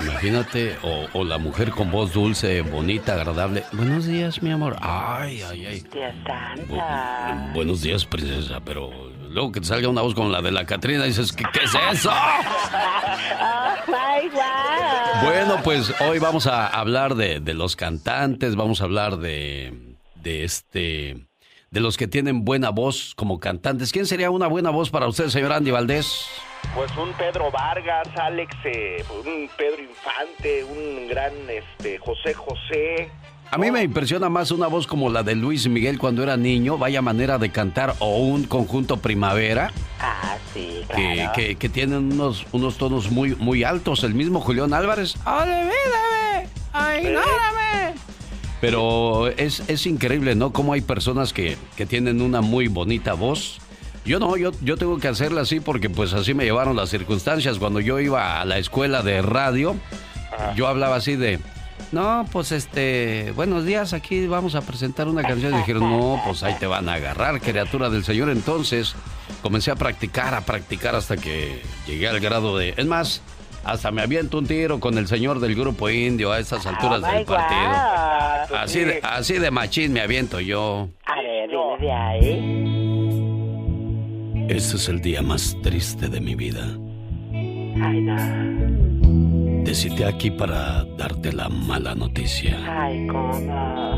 [0.00, 3.64] Imagínate, o, o, la mujer con voz dulce, bonita, agradable.
[3.72, 4.76] Buenos días, mi amor.
[4.80, 5.80] Ay, ay, ay.
[5.80, 7.48] Dios santa.
[7.48, 8.90] Bu buenos días, princesa, pero
[9.28, 11.74] luego que te salga una voz como la de la Catrina, dices, ¿qué, qué es
[11.92, 12.10] eso?
[12.10, 15.24] Oh, my God.
[15.24, 20.44] Bueno, pues hoy vamos a hablar de, de los cantantes, vamos a hablar de, de
[20.44, 21.29] este
[21.72, 23.92] de los que tienen buena voz como cantantes.
[23.92, 26.26] ¿Quién sería una buena voz para usted, señor Andy Valdés?
[26.74, 33.12] Pues un Pedro Vargas, Alex, eh, un Pedro Infante, un gran este, José José.
[33.52, 36.76] A mí me impresiona más una voz como la de Luis Miguel cuando era niño,
[36.76, 39.72] vaya manera de cantar, o un conjunto primavera.
[40.00, 41.32] Ah, sí, claro.
[41.36, 44.02] Que, que, que tienen unos, unos tonos muy, muy altos.
[44.02, 45.14] El mismo Julián Álvarez.
[45.24, 46.48] ¡Olvídame!
[46.98, 48.09] ¡Ignórame!
[48.60, 50.52] Pero es, es increíble, ¿no?
[50.52, 53.58] Cómo hay personas que, que tienen una muy bonita voz.
[54.04, 57.58] Yo no, yo, yo tengo que hacerla así porque pues así me llevaron las circunstancias.
[57.58, 59.76] Cuando yo iba a la escuela de radio,
[60.56, 61.38] yo hablaba así de,
[61.92, 65.54] no, pues este, buenos días, aquí vamos a presentar una canción.
[65.54, 68.30] Y dijeron, no, pues ahí te van a agarrar, criatura del Señor.
[68.30, 68.94] Entonces
[69.42, 73.22] comencé a practicar, a practicar hasta que llegué al grado de, es más,
[73.64, 77.06] hasta me aviento un tiro con el señor del grupo indio a estas alturas Oh,
[77.06, 77.60] del my partido.
[77.70, 78.56] God.
[78.56, 80.88] Así de, así de machín me aviento yo.
[81.06, 82.66] A ver, dime de ahí.
[84.48, 86.64] Este es el día más triste de mi vida.
[87.32, 89.64] Ay, no.
[89.64, 92.58] Te cité aquí para darte la mala noticia.
[92.66, 93.96] Ay, cómo.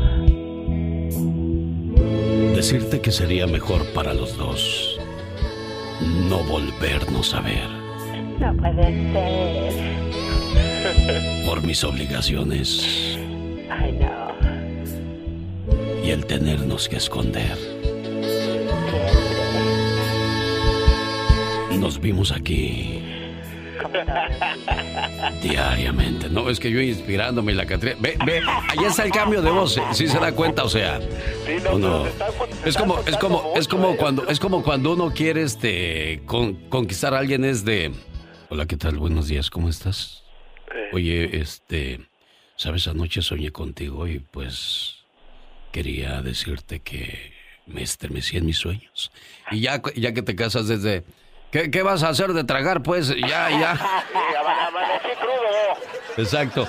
[2.55, 4.99] Decirte que sería mejor para los dos
[6.29, 7.82] no volvernos a ver
[8.43, 9.71] No puede ser.
[11.45, 13.17] por mis obligaciones
[13.69, 14.33] Ay, no.
[16.03, 17.57] y el tenernos que esconder.
[21.79, 22.99] Nos vimos aquí
[25.41, 26.29] diariamente.
[26.29, 27.95] No, es que yo inspirándome y la Catrina.
[27.99, 29.79] Ve, ve, ahí está el cambio de voz.
[29.93, 30.99] Si se da cuenta, o sea.
[31.73, 32.03] uno-
[32.65, 37.13] es como, es como, es como cuando, es como cuando uno quiere este con- conquistar
[37.13, 37.91] a alguien es de.
[38.53, 38.99] Hola, ¿qué tal?
[38.99, 40.21] Buenos días, ¿cómo estás?
[40.91, 42.01] Oye, este,
[42.55, 44.97] sabes, anoche soñé contigo y pues
[45.71, 47.33] quería decirte que
[47.65, 49.11] me estremecí en mis sueños.
[49.49, 51.03] Y ya, ya que te casas desde...
[51.51, 52.83] ¿Qué, qué vas a hacer de tragar?
[52.83, 53.71] Pues ya, ya.
[54.67, 56.21] Amanecí crudo.
[56.23, 56.67] Exacto.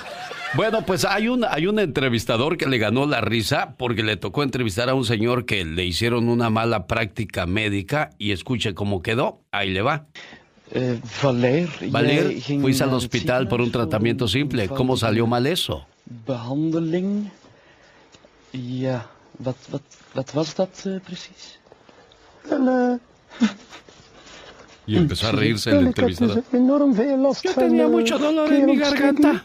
[0.54, 4.42] Bueno, pues hay un, hay un entrevistador que le ganó la risa porque le tocó
[4.42, 9.42] entrevistar a un señor que le hicieron una mala práctica médica y escuche cómo quedó.
[9.52, 10.06] Ahí le va.
[10.70, 14.68] Eh, Valer, Valer, fuiste al hospital por un tratamiento simple.
[14.68, 15.86] ¿Cómo salió mal eso?
[16.26, 17.30] Behandeling.
[18.52, 19.06] Ja,
[19.38, 19.82] wat, wat,
[20.14, 21.58] wat was dat eh, precies?
[24.86, 26.42] Y empezó a reírse el entrevistador.
[26.52, 29.42] enorm veel last Yo tenía eh, mucho dolor en mi garganta,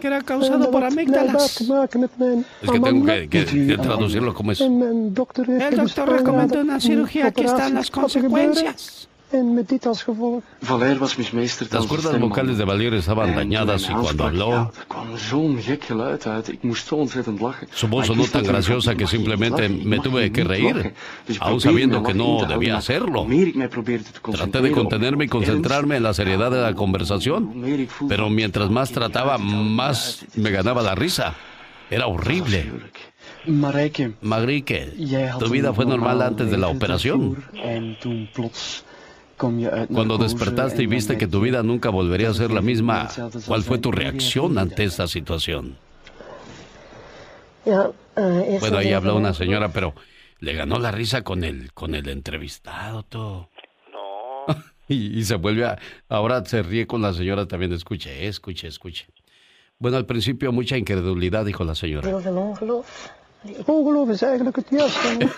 [0.00, 1.60] que era causado por amígdalas.
[1.60, 4.60] Es que tengo que, que- que traducirlo como es.
[4.60, 9.08] El doctor recomendó una cirugía, aquí están las consecuencias.
[9.34, 10.42] En met dit als gevolg.
[10.58, 14.70] Valer was mismeesterd Las cuerdas vocales de Valier estaban dañadas y cuando habló, er
[17.70, 20.94] su voz sonó tan graciosa que simplemente me tuve que reír,
[21.40, 23.26] aún sabiendo que no debía hacerlo.
[24.32, 27.64] Traté de contenerme y concentrarme en la seriedad de la conversación,
[28.08, 31.34] pero mientras más trataba, más me ganaba la risa.
[31.90, 32.70] Era horrible.
[33.46, 37.36] Had tu vida fue normal antes de la operación.
[39.42, 43.08] Uit Cuando despertaste y viste que tu vida nunca volvería a ser la misma,
[43.46, 45.76] ¿cuál fue tu reacción ante esta situación?
[47.66, 49.94] Eh, Bueno, ahí habló una señora, pero
[50.40, 53.50] le ganó la risa con el, con el entrevistado, todo.
[53.92, 54.54] No.
[54.86, 55.78] Y, y se vuelve a...
[56.10, 57.72] Ahora se ríe con la señora también.
[57.72, 59.06] Escuche, escuche, escuche.
[59.78, 62.10] Bueno, al principio mucha incredulidad, dijo la señora.
[63.44, 65.28] Eigenlijk het juiste.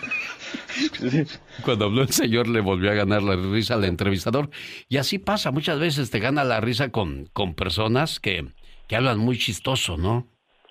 [1.62, 4.48] Cuando habló el señor le volvió a ganar la risa al entrevistador.
[4.88, 8.44] Y así pasa, muchas veces te gana la risa con, con personas que,
[8.86, 10.26] que hablan muy chistoso, ¿no?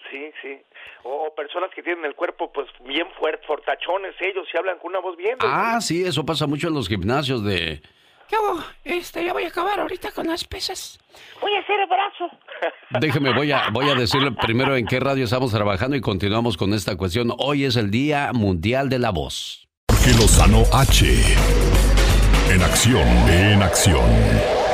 [0.10, 0.58] Sí, sí.
[1.04, 4.92] O, o personas que tienen el cuerpo pues bien fuerte, fortachones ellos y hablan con
[4.92, 5.38] una voz bien.
[5.42, 7.82] Ah, sí, eso pasa mucho en los gimnasios de...
[8.28, 8.64] ¿Qué hago?
[8.84, 11.00] Este, ya voy a acabar ahorita con las pesas.
[11.42, 12.38] Voy a hacer el brazo.
[13.00, 16.74] Déjeme, voy a, voy a decirle primero en qué radio estamos trabajando y continuamos con
[16.74, 17.34] esta cuestión.
[17.38, 19.68] Hoy es el Día Mundial de la Voz.
[19.90, 21.06] Jorge Lozano H.
[22.52, 24.65] En acción, en acción.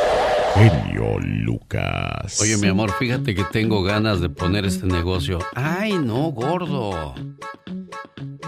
[0.53, 2.39] Genio Lucas.
[2.41, 5.39] Oye, mi amor, fíjate que tengo ganas de poner este negocio.
[5.55, 7.15] Ay, no, gordo.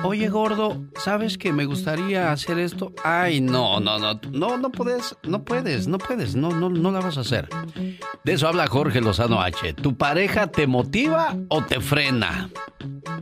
[0.03, 2.91] Oye, gordo, ¿sabes que me gustaría hacer esto?
[3.05, 6.99] Ay, no, no, no, no, no puedes, no puedes, no puedes, no, no, no la
[6.99, 7.47] vas a hacer.
[8.25, 9.73] De eso habla Jorge Lozano H.
[9.73, 12.49] ¿Tu pareja te motiva o te frena?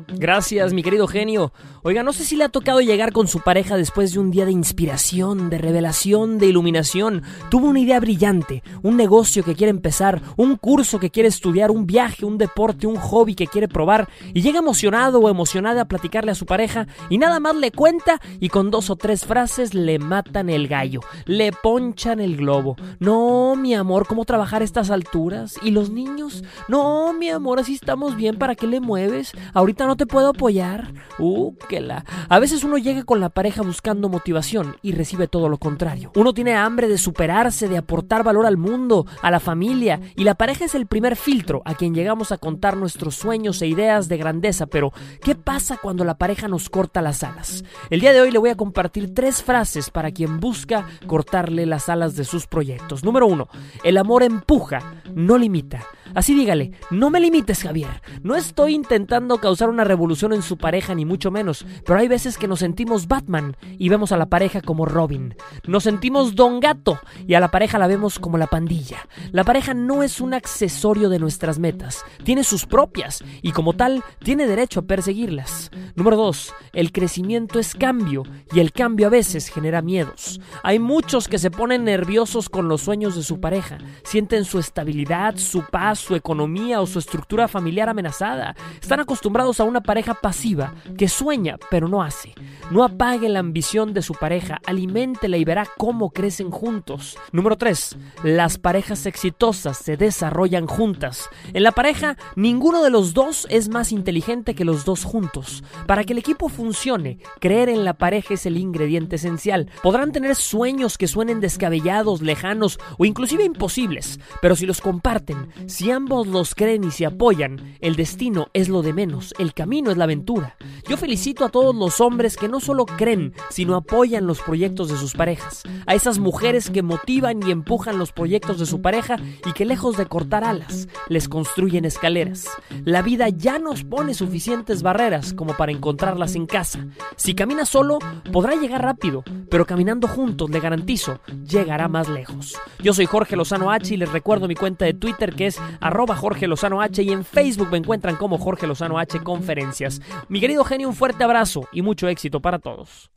[0.07, 1.53] Gracias, mi querido genio.
[1.83, 4.45] Oiga, no sé si le ha tocado llegar con su pareja después de un día
[4.45, 7.23] de inspiración, de revelación, de iluminación.
[7.49, 11.85] Tuvo una idea brillante, un negocio que quiere empezar, un curso que quiere estudiar, un
[11.85, 16.31] viaje, un deporte, un hobby que quiere probar y llega emocionado o emocionada a platicarle
[16.31, 19.99] a su pareja y nada más le cuenta y con dos o tres frases le
[19.99, 22.75] matan el gallo, le ponchan el globo.
[22.99, 25.57] No, mi amor, ¿cómo trabajar a estas alturas?
[25.61, 26.43] ¿Y los niños?
[26.67, 29.31] No, mi amor, así estamos bien, ¿para qué le mueves?
[29.53, 30.93] Ahorita no te puedo apoyar.
[31.19, 32.05] Uh, que la.
[32.29, 36.11] A veces uno llega con la pareja buscando motivación y recibe todo lo contrario.
[36.15, 40.35] Uno tiene hambre de superarse, de aportar valor al mundo, a la familia, y la
[40.35, 44.17] pareja es el primer filtro a quien llegamos a contar nuestros sueños e ideas de
[44.17, 44.67] grandeza.
[44.67, 47.63] Pero, ¿qué pasa cuando la pareja nos corta las alas?
[47.89, 51.89] El día de hoy le voy a compartir tres frases para quien busca cortarle las
[51.89, 53.03] alas de sus proyectos.
[53.03, 53.49] Número uno,
[53.83, 55.85] el amor empuja, no limita.
[56.13, 60.93] Así dígale, no me limites Javier, no estoy intentando causar una revolución en su pareja
[60.95, 64.61] ni mucho menos, pero hay veces que nos sentimos Batman y vemos a la pareja
[64.61, 65.35] como Robin,
[65.65, 69.07] nos sentimos Don Gato y a la pareja la vemos como la pandilla.
[69.31, 74.03] La pareja no es un accesorio de nuestras metas, tiene sus propias y como tal
[74.23, 75.71] tiene derecho a perseguirlas.
[75.95, 76.53] Número 2.
[76.73, 80.39] El crecimiento es cambio y el cambio a veces genera miedos.
[80.63, 85.37] Hay muchos que se ponen nerviosos con los sueños de su pareja, sienten su estabilidad,
[85.37, 88.55] su paz, su economía o su estructura familiar amenazada.
[88.81, 92.33] Están acostumbrados a una pareja pasiva que sueña pero no hace.
[92.69, 97.17] No apague la ambición de su pareja, aliméntela y verá cómo crecen juntos.
[97.31, 97.97] Número 3.
[98.23, 101.29] Las parejas exitosas se desarrollan juntas.
[101.53, 105.63] En la pareja, ninguno de los dos es más inteligente que los dos juntos.
[105.85, 109.69] Para que el equipo funcione, creer en la pareja es el ingrediente esencial.
[109.83, 115.90] Podrán tener sueños que suenen descabellados, lejanos o inclusive imposibles, pero si los comparten, siempre
[115.91, 119.97] Ambos los creen y se apoyan, el destino es lo de menos, el camino es
[119.97, 120.55] la aventura.
[120.87, 124.97] Yo felicito a todos los hombres que no solo creen, sino apoyan los proyectos de
[124.97, 129.51] sus parejas, a esas mujeres que motivan y empujan los proyectos de su pareja y
[129.51, 132.47] que lejos de cortar alas, les construyen escaleras.
[132.85, 136.87] La vida ya nos pone suficientes barreras como para encontrarlas en casa.
[137.17, 137.99] Si camina solo,
[138.31, 142.55] podrá llegar rápido, pero caminando juntos, le garantizo, llegará más lejos.
[142.81, 146.15] Yo soy Jorge Lozano H y les recuerdo mi cuenta de Twitter que es arroba
[146.15, 150.01] Jorge Lozano H y en Facebook me encuentran como Jorge Lozano H Conferencias.
[150.29, 153.11] Mi querido genio, un fuerte abrazo y mucho éxito para todos.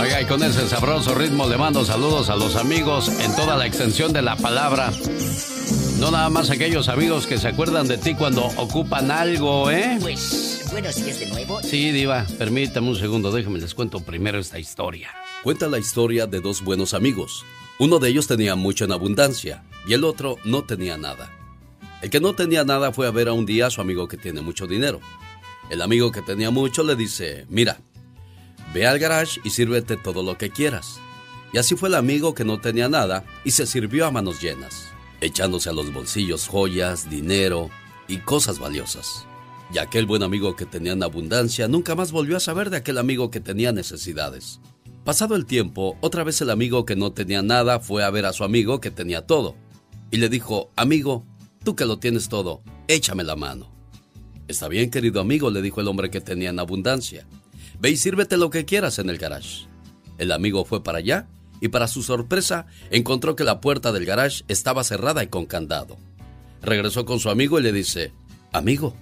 [0.00, 3.66] Oiga, y con ese sabroso ritmo le mando saludos a los amigos en toda la
[3.66, 4.90] extensión de la palabra.
[5.98, 9.98] No nada más aquellos amigos que se acuerdan de ti cuando ocupan algo, ¿eh?
[10.00, 11.60] Pues, buenos días de nuevo.
[11.62, 15.10] Sí, Diva, permítame un segundo, déjame les cuento primero esta historia.
[15.42, 17.44] Cuenta la historia de dos buenos amigos.
[17.80, 21.30] Uno de ellos tenía mucho en abundancia y el otro no tenía nada.
[22.02, 24.18] El que no tenía nada fue a ver a un día a su amigo que
[24.18, 25.00] tiene mucho dinero.
[25.70, 27.80] El amigo que tenía mucho le dice, mira,
[28.74, 31.00] ve al garage y sírvete todo lo que quieras.
[31.54, 34.88] Y así fue el amigo que no tenía nada y se sirvió a manos llenas,
[35.22, 37.70] echándose a los bolsillos joyas, dinero
[38.08, 39.24] y cosas valiosas.
[39.72, 42.98] Y aquel buen amigo que tenía en abundancia nunca más volvió a saber de aquel
[42.98, 44.60] amigo que tenía necesidades.
[45.04, 48.32] Pasado el tiempo, otra vez el amigo que no tenía nada fue a ver a
[48.32, 49.56] su amigo que tenía todo.
[50.10, 51.24] Y le dijo, amigo,
[51.64, 53.70] Tú que lo tienes todo, échame la mano.
[54.48, 57.26] Está bien, querido amigo, le dijo el hombre que tenía en abundancia.
[57.78, 59.66] Ve y sírvete lo que quieras en el garage.
[60.16, 61.28] El amigo fue para allá
[61.60, 65.98] y para su sorpresa encontró que la puerta del garage estaba cerrada y con candado.
[66.62, 68.12] Regresó con su amigo y le dice,
[68.52, 68.96] Amigo,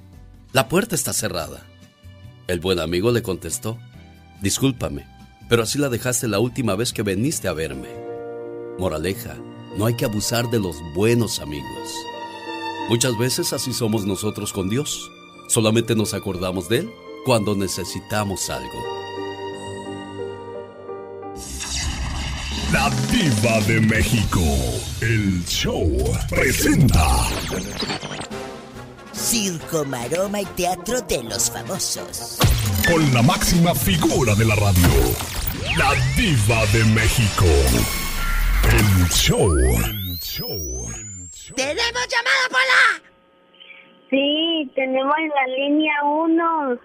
[0.53, 1.64] la puerta está cerrada.
[2.49, 3.78] El buen amigo le contestó,
[4.42, 5.07] Discúlpame,
[5.49, 7.88] pero así la dejaste la última vez que viniste a verme.
[8.78, 9.36] Moraleja,
[9.76, 11.90] no hay que abusar de los buenos amigos.
[12.88, 15.11] Muchas veces así somos nosotros con Dios.
[15.49, 16.90] Solamente nos acordamos de Él
[17.24, 18.99] cuando necesitamos algo.
[22.72, 24.40] La Diva de México,
[25.01, 25.90] el show,
[26.28, 27.26] presenta.
[29.12, 32.38] Circo, maroma y teatro de los famosos.
[32.86, 34.88] Con la máxima figura de la radio,
[35.79, 37.47] la Diva de México.
[38.64, 39.57] El show.
[39.57, 40.91] El show.
[41.55, 43.03] ¡Tenemos llamada, Pola!
[44.11, 46.79] Sí, tenemos la línea 1.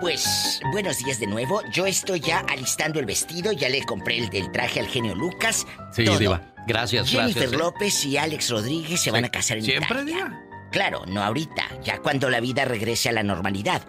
[0.00, 1.60] Pues, buenos días de nuevo.
[1.72, 5.66] Yo estoy ya alistando el vestido, ya le compré el del traje al genio Lucas.
[5.90, 6.18] Sí, todo.
[6.18, 6.54] Diva.
[6.68, 7.52] Gracias, Jennifer gracias.
[7.52, 7.56] ¿eh?
[7.56, 10.14] López y Alex Rodríguez se van a casar en ¿Siempre, Italia.
[10.14, 10.42] Diva?
[10.70, 13.82] Claro, no ahorita, ya cuando la vida regrese a la normalidad.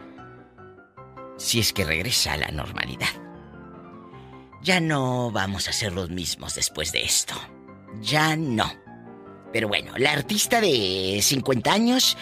[1.38, 3.26] Si es que regresa a la normalidad.
[4.68, 7.34] Ya no vamos a ser los mismos después de esto.
[8.01, 8.70] Ya no.
[9.53, 12.18] Pero bueno, la artista de 50 años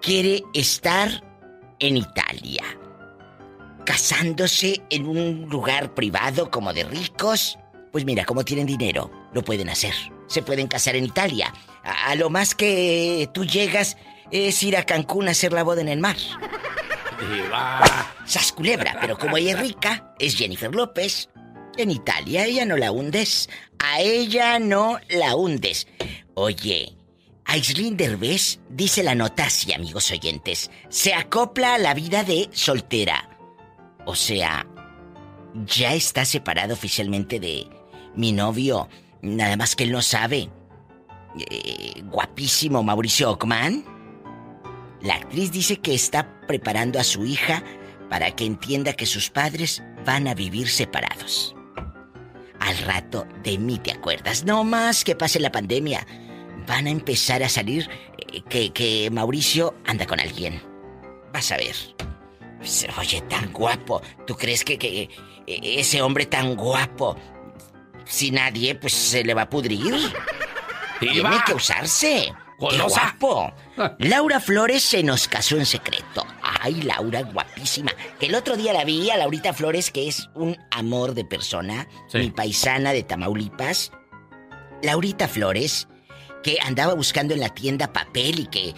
[0.00, 1.10] quiere estar
[1.80, 2.62] en Italia.
[3.84, 7.58] Casándose en un lugar privado como de ricos.
[7.90, 9.94] Pues mira, como tienen dinero, lo pueden hacer.
[10.28, 11.52] Se pueden casar en Italia.
[11.82, 13.96] A, a lo más que tú llegas
[14.30, 16.18] es ir a Cancún a hacer la boda en el mar.
[18.26, 21.28] Sas culebra, pero como ella es rica, es Jennifer López.
[21.80, 23.48] En Italia ella no la hundes.
[23.78, 25.86] A ella no la hundes.
[26.34, 26.94] Oye,
[27.46, 30.70] Aislinn Derbez dice la nota así, amigos oyentes.
[30.90, 33.28] Se acopla a la vida de soltera.
[34.04, 34.66] O sea,
[35.66, 37.66] ya está separado oficialmente de
[38.14, 38.88] mi novio.
[39.22, 40.50] Nada más que él no sabe.
[41.50, 43.84] Eh, guapísimo Mauricio Ockman.
[45.00, 47.64] La actriz dice que está preparando a su hija
[48.10, 51.56] para que entienda que sus padres van a vivir separados.
[52.60, 56.06] Al rato de mí te acuerdas, no más que pase la pandemia.
[56.66, 57.88] Van a empezar a salir
[58.18, 60.62] eh, que, que Mauricio anda con alguien.
[61.32, 61.74] Vas a ver.
[62.98, 64.02] Oye, tan guapo.
[64.26, 65.10] ¿Tú crees que, que eh,
[65.46, 67.16] ese hombre tan guapo,
[68.04, 69.94] si nadie, pues se le va a pudrir?
[71.00, 72.32] Tiene que usarse.
[72.68, 73.52] ¡Qué guapo!
[73.98, 76.26] Laura Flores se nos casó en secreto.
[76.60, 77.92] Ay, Laura, guapísima.
[78.18, 81.88] Que el otro día la vi a Laurita Flores, que es un amor de persona,
[82.08, 82.18] Sí.
[82.18, 83.92] mi paisana de Tamaulipas.
[84.82, 85.88] Laurita Flores,
[86.42, 88.68] que andaba buscando en la tienda papel y que...
[88.70, 88.74] eh,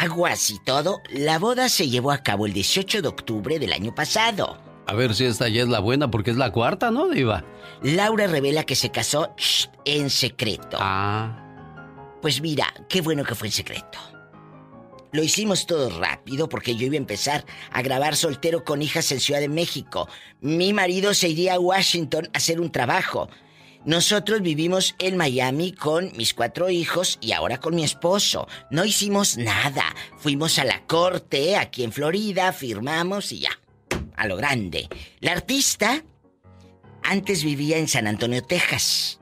[0.00, 1.00] aguas y todo.
[1.10, 4.58] La boda se llevó a cabo el 18 de octubre del año pasado.
[4.86, 7.44] A ver si esta ya es la buena, porque es la cuarta, ¿no, Diva?
[7.82, 10.78] Laura revela que se casó shh, en secreto.
[10.80, 11.44] Ah.
[12.22, 13.98] Pues mira, qué bueno que fue en secreto.
[15.18, 19.18] Lo hicimos todo rápido porque yo iba a empezar a grabar soltero con hijas en
[19.18, 20.08] Ciudad de México.
[20.40, 23.28] Mi marido se iría a Washington a hacer un trabajo.
[23.84, 28.46] Nosotros vivimos en Miami con mis cuatro hijos y ahora con mi esposo.
[28.70, 29.92] No hicimos nada.
[30.18, 33.58] Fuimos a la corte aquí en Florida, firmamos y ya.
[34.14, 34.88] A lo grande.
[35.18, 36.04] La artista
[37.02, 39.17] antes vivía en San Antonio, Texas.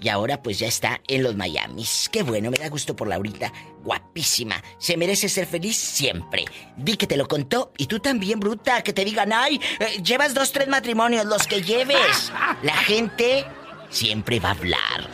[0.00, 2.08] Y ahora pues ya está en los Miamis.
[2.12, 3.52] Qué bueno, me da gusto por Laurita.
[3.82, 4.62] Guapísima.
[4.78, 6.44] Se merece ser feliz siempre.
[6.76, 7.72] Di que te lo contó.
[7.76, 11.62] Y tú también, bruta, que te digan, ay, eh, llevas dos, tres matrimonios, los que
[11.62, 12.32] lleves.
[12.62, 13.44] La gente
[13.90, 15.08] siempre va a hablar.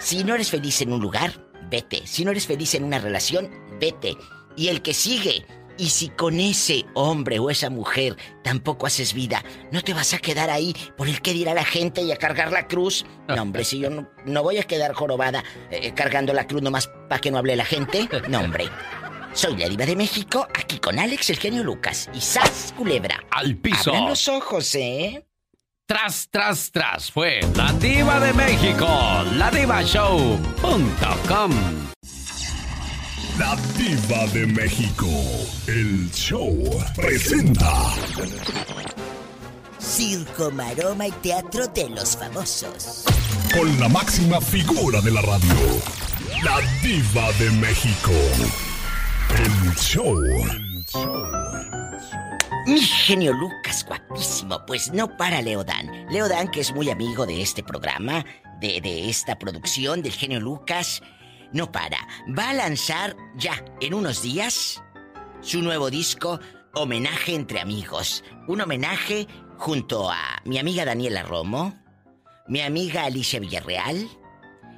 [0.00, 1.32] Si no eres feliz en un lugar,
[1.70, 2.06] vete.
[2.06, 3.50] Si no eres feliz en una relación,
[3.80, 4.16] vete.
[4.56, 5.46] Y el que sigue,
[5.78, 10.18] y si con ese hombre o esa mujer tampoco haces vida, ¿no te vas a
[10.18, 13.04] quedar ahí por el que dirá la gente y a cargar la cruz?
[13.28, 17.20] No, hombre, si yo no, voy a quedar jorobada eh, cargando la cruz nomás para
[17.20, 18.08] que no hable la gente.
[18.28, 18.68] No, hombre.
[19.32, 22.08] Soy la diva de México, aquí con Alex, el genio Lucas.
[22.14, 23.22] Y ¡Sas, culebra!
[23.30, 23.90] ¡Al piso!
[23.90, 25.26] Abran los ojos, ¿eh?
[25.86, 28.88] Tras, tras, tras, fue la diva de México,
[29.34, 29.50] la
[33.38, 35.06] la diva de México.
[35.66, 36.56] El show
[36.94, 37.92] presenta.
[39.78, 43.04] Circo, maroma y teatro de los famosos.
[43.52, 45.54] Con la máxima figura de la radio.
[46.44, 48.12] La diva de México.
[49.38, 50.16] El show.
[52.66, 54.64] Mi genio Lucas, guapísimo.
[54.66, 56.06] Pues no para Leodan.
[56.10, 58.24] Leodan, que es muy amigo de este programa,
[58.60, 61.02] de, de esta producción del genio Lucas
[61.52, 61.98] no para.
[62.38, 64.82] Va a lanzar ya en unos días
[65.40, 66.40] su nuevo disco
[66.74, 68.22] Homenaje entre amigos.
[68.48, 69.26] Un homenaje
[69.56, 71.74] junto a mi amiga Daniela Romo,
[72.48, 74.06] mi amiga Alicia Villarreal,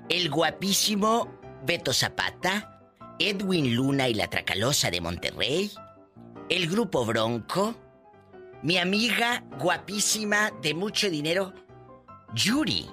[0.08, 1.28] el guapísimo
[1.66, 2.80] Beto Zapata,
[3.18, 5.72] Edwin Luna y la Tracalosa de Monterrey,
[6.48, 7.74] el grupo Bronco,
[8.62, 11.52] mi amiga guapísima de mucho dinero,
[12.34, 12.88] Yuri,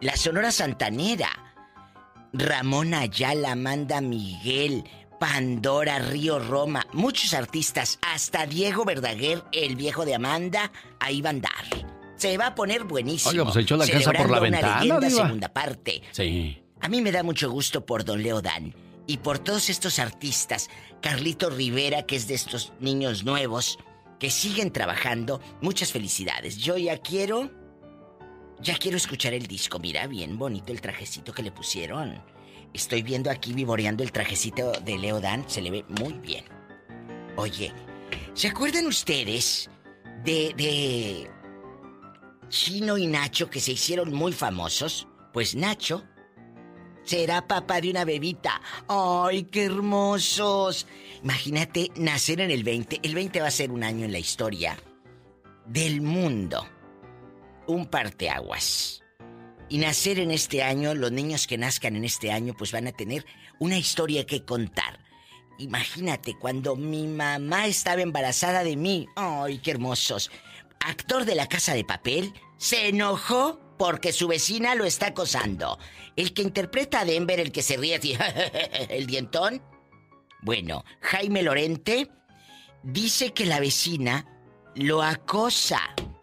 [0.00, 1.49] la Sonora Santanera,
[2.32, 4.84] Ramón Ayala, Amanda Miguel,
[5.18, 11.32] Pandora, Río Roma, muchos artistas, hasta Diego Verdaguer, el viejo de Amanda, ahí va a
[11.32, 11.64] andar.
[12.16, 13.30] Se va a poner buenísimo.
[13.30, 16.02] Oiga, pues echó la casa por la ventana, leyenda, segunda parte.
[16.12, 16.62] Sí.
[16.80, 18.74] A mí me da mucho gusto por Don Leo Dan
[19.06, 20.70] y por todos estos artistas.
[21.00, 23.78] Carlito Rivera, que es de estos niños nuevos
[24.18, 25.40] que siguen trabajando.
[25.60, 26.58] Muchas felicidades.
[26.58, 27.50] Yo ya quiero
[28.62, 29.78] ya quiero escuchar el disco.
[29.78, 32.22] Mira, bien bonito el trajecito que le pusieron.
[32.72, 35.48] Estoy viendo aquí vivoreando el trajecito de Leo Dan.
[35.48, 36.44] Se le ve muy bien.
[37.36, 37.72] Oye,
[38.34, 39.70] ¿se acuerdan ustedes
[40.24, 41.30] de, de
[42.48, 45.08] Chino y Nacho que se hicieron muy famosos?
[45.32, 46.04] Pues Nacho
[47.02, 48.60] será papá de una bebita.
[48.88, 50.86] ¡Ay, qué hermosos!
[51.22, 53.00] Imagínate nacer en el 20.
[53.02, 54.76] El 20 va a ser un año en la historia
[55.66, 56.66] del mundo
[57.70, 59.02] un parteaguas.
[59.68, 62.92] Y nacer en este año, los niños que nazcan en este año, pues van a
[62.92, 63.24] tener
[63.60, 64.98] una historia que contar.
[65.58, 69.06] Imagínate cuando mi mamá estaba embarazada de mí.
[69.14, 70.30] ¡Ay, qué hermosos!
[70.80, 75.78] Actor de la casa de papel se enojó porque su vecina lo está acosando.
[76.16, 78.00] El que interpreta a Denver, el que se ríe
[78.88, 79.62] el dientón.
[80.42, 82.10] Bueno, Jaime Lorente
[82.82, 84.26] dice que la vecina
[84.74, 85.80] lo acosa.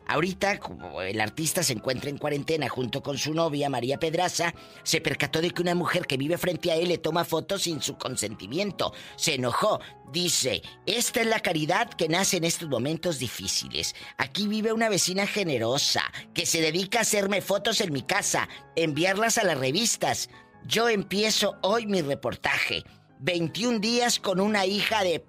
[0.07, 4.53] Ahorita, como el artista se encuentra en cuarentena junto con su novia, María Pedraza,
[4.83, 7.81] se percató de que una mujer que vive frente a él le toma fotos sin
[7.81, 8.93] su consentimiento.
[9.17, 9.79] Se enojó.
[10.13, 13.93] Dice, esta es la caridad que nace en estos momentos difíciles.
[14.17, 16.01] Aquí vive una vecina generosa
[16.33, 18.47] que se dedica a hacerme fotos en mi casa,
[18.77, 20.29] enviarlas a las revistas.
[20.65, 22.83] Yo empiezo hoy mi reportaje.
[23.19, 25.25] 21 días con una hija de...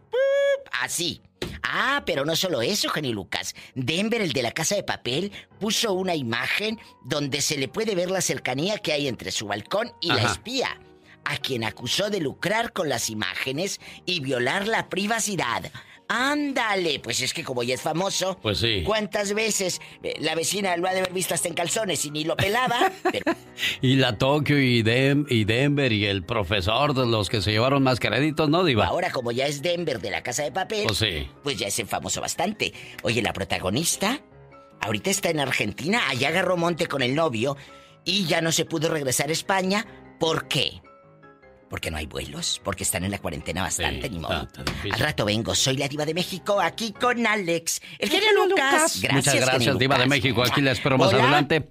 [0.81, 1.23] Así.
[1.63, 3.55] Ah, pero no solo eso, Jenny Lucas.
[3.75, 8.11] Denver, el de la casa de papel, puso una imagen donde se le puede ver
[8.11, 10.81] la cercanía que hay entre su balcón y la espía,
[11.25, 15.71] a quien acusó de lucrar con las imágenes y violar la privacidad.
[16.09, 18.83] Ándale, pues es que como ya es famoso, pues sí.
[18.85, 22.25] ¿Cuántas veces eh, la vecina lo ha de haber visto hasta en calzones y ni
[22.25, 22.91] lo pelaba?
[23.83, 28.01] y la Tokio y, y, Denver y el profesor de los que se llevaron más
[28.01, 28.87] créditos, ¿no, Diva?
[28.87, 31.29] Ahora, como ya es Denver de la casa de papel, pues, sí.
[31.43, 32.73] pues ya es famoso bastante.
[33.03, 34.23] Oye, la protagonista
[34.81, 37.59] ahorita está en Argentina, allá agarró monte con el novio
[38.05, 39.87] y ya no se pudo regresar a España.
[40.19, 40.81] ¿Por qué?
[41.69, 44.49] Porque no hay vuelos, porque están en la cuarentena bastante, ni modo.
[44.91, 47.81] Al rato vengo, soy la diva de México, aquí con Alex.
[47.99, 49.01] El genio Lucas.
[49.03, 50.43] Gracias, Muchas gracias, diva de México.
[50.43, 51.69] Aquí la espero más adelante.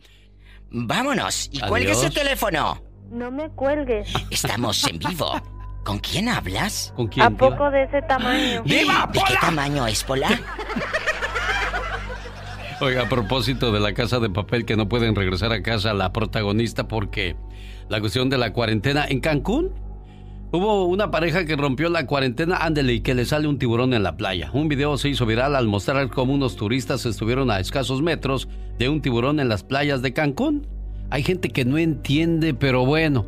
[0.70, 2.82] Vámonos, y cuelgue ese teléfono.
[3.10, 4.10] No me cuelgues.
[4.30, 5.42] Estamos en vivo.
[5.84, 6.92] ¿Con quién hablas?
[6.98, 7.26] ¿Con quién?
[7.26, 8.62] ¿A poco de ese tamaño?
[8.66, 10.28] ¡Diva, ¿De qué tamaño es, Pola?
[12.82, 16.12] Oiga, a propósito de la casa de papel que no pueden regresar a casa la
[16.12, 17.38] protagonista porque
[17.88, 19.87] la cuestión de la cuarentena en Cancún.
[20.50, 24.04] Hubo una pareja que rompió la cuarentena, ándele, y que le sale un tiburón en
[24.04, 24.50] la playa.
[24.54, 28.48] Un video se hizo viral al mostrar cómo unos turistas estuvieron a escasos metros
[28.80, 30.66] de un tiburón en las playas de Cancún.
[31.10, 33.26] Hay gente que no entiende, pero bueno.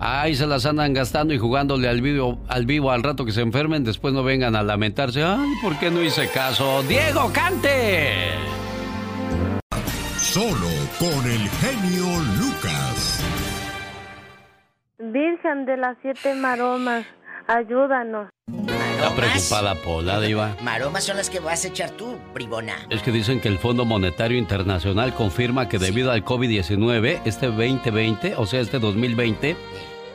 [0.00, 3.42] Ahí se las andan gastando y jugándole al vivo, al vivo al rato que se
[3.42, 5.22] enfermen, después no vengan a lamentarse.
[5.22, 6.82] Ay, ¿por qué no hice caso?
[6.88, 8.30] ¡Diego Cante!
[10.16, 10.68] Solo
[10.98, 12.06] con el genio
[12.38, 13.13] Lucas.
[15.14, 17.06] Virgen de las siete maromas,
[17.46, 18.30] ayúdanos.
[18.48, 20.56] Está preocupada Pola, Diva.
[20.60, 22.74] Maromas son las que vas a echar tú, bribona.
[22.90, 28.34] Es que dicen que el Fondo Monetario Internacional confirma que debido al COVID-19, este 2020,
[28.34, 29.56] o sea, este 2020,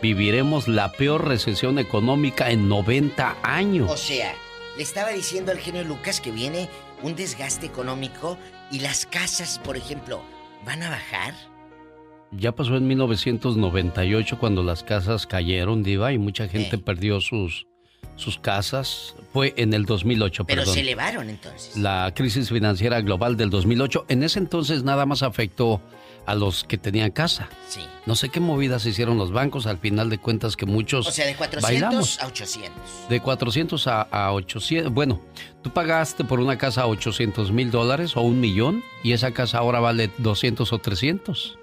[0.01, 3.89] viviremos la peor recesión económica en 90 años.
[3.89, 4.33] O sea,
[4.75, 6.67] le estaba diciendo al genio Lucas que viene
[7.03, 8.37] un desgaste económico
[8.69, 10.21] y las casas, por ejemplo,
[10.65, 11.33] ¿van a bajar?
[12.31, 17.65] Ya pasó en 1998 cuando las casas cayeron, Diva, y mucha gente perdió sus,
[18.15, 19.15] sus casas.
[19.33, 20.73] Fue en el 2008, Pero perdón.
[20.75, 21.75] se elevaron entonces.
[21.77, 24.05] La crisis financiera global del 2008.
[24.09, 25.81] En ese entonces nada más afectó
[26.25, 27.49] a los que tenían casa.
[27.67, 27.81] Sí.
[28.05, 31.25] No sé qué movidas hicieron los bancos, al final de cuentas que muchos O sea,
[31.25, 32.19] de 400 bailamos.
[32.21, 32.71] a 800.
[33.09, 34.93] De 400 a, a 800.
[34.93, 35.19] Bueno,
[35.63, 39.79] tú pagaste por una casa 800 mil dólares o un millón y esa casa ahora
[39.79, 41.57] vale 200 o 300.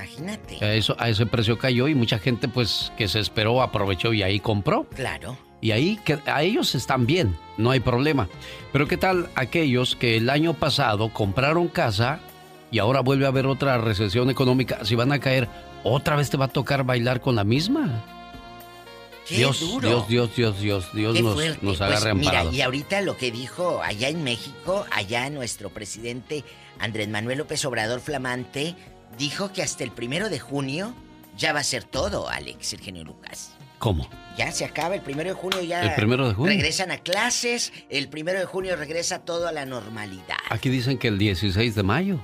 [0.00, 0.64] Imagínate.
[0.64, 4.22] A, eso, a ese precio cayó y mucha gente pues que se esperó aprovechó y
[4.22, 4.84] ahí compró.
[4.84, 5.36] Claro.
[5.60, 8.28] Y ahí que a ellos están bien, no hay problema.
[8.72, 12.20] Pero ¿qué tal aquellos que el año pasado compraron casa
[12.70, 14.84] y ahora vuelve a haber otra recesión económica?
[14.84, 15.48] Si van a caer,
[15.84, 18.04] otra vez te va a tocar bailar con la misma.
[19.28, 19.86] Qué Dios, duro.
[19.86, 21.58] Dios, Dios, Dios, Dios, Dios Qué nos, fuerte.
[21.62, 26.42] nos Pues, agarre Mira, y ahorita lo que dijo allá en México, allá nuestro presidente
[26.78, 28.74] Andrés Manuel López Obrador Flamante,
[29.20, 30.94] dijo que hasta el primero de junio
[31.36, 33.52] ya va a ser todo, Alex, el genio Lucas.
[33.78, 34.08] ¿Cómo?
[34.36, 35.82] Ya se acaba, el primero de junio ya.
[35.82, 36.50] El primero de junio.
[36.52, 40.38] Regresan a clases, el primero de junio regresa todo a la normalidad.
[40.48, 42.18] Aquí dicen que el 16 de mayo.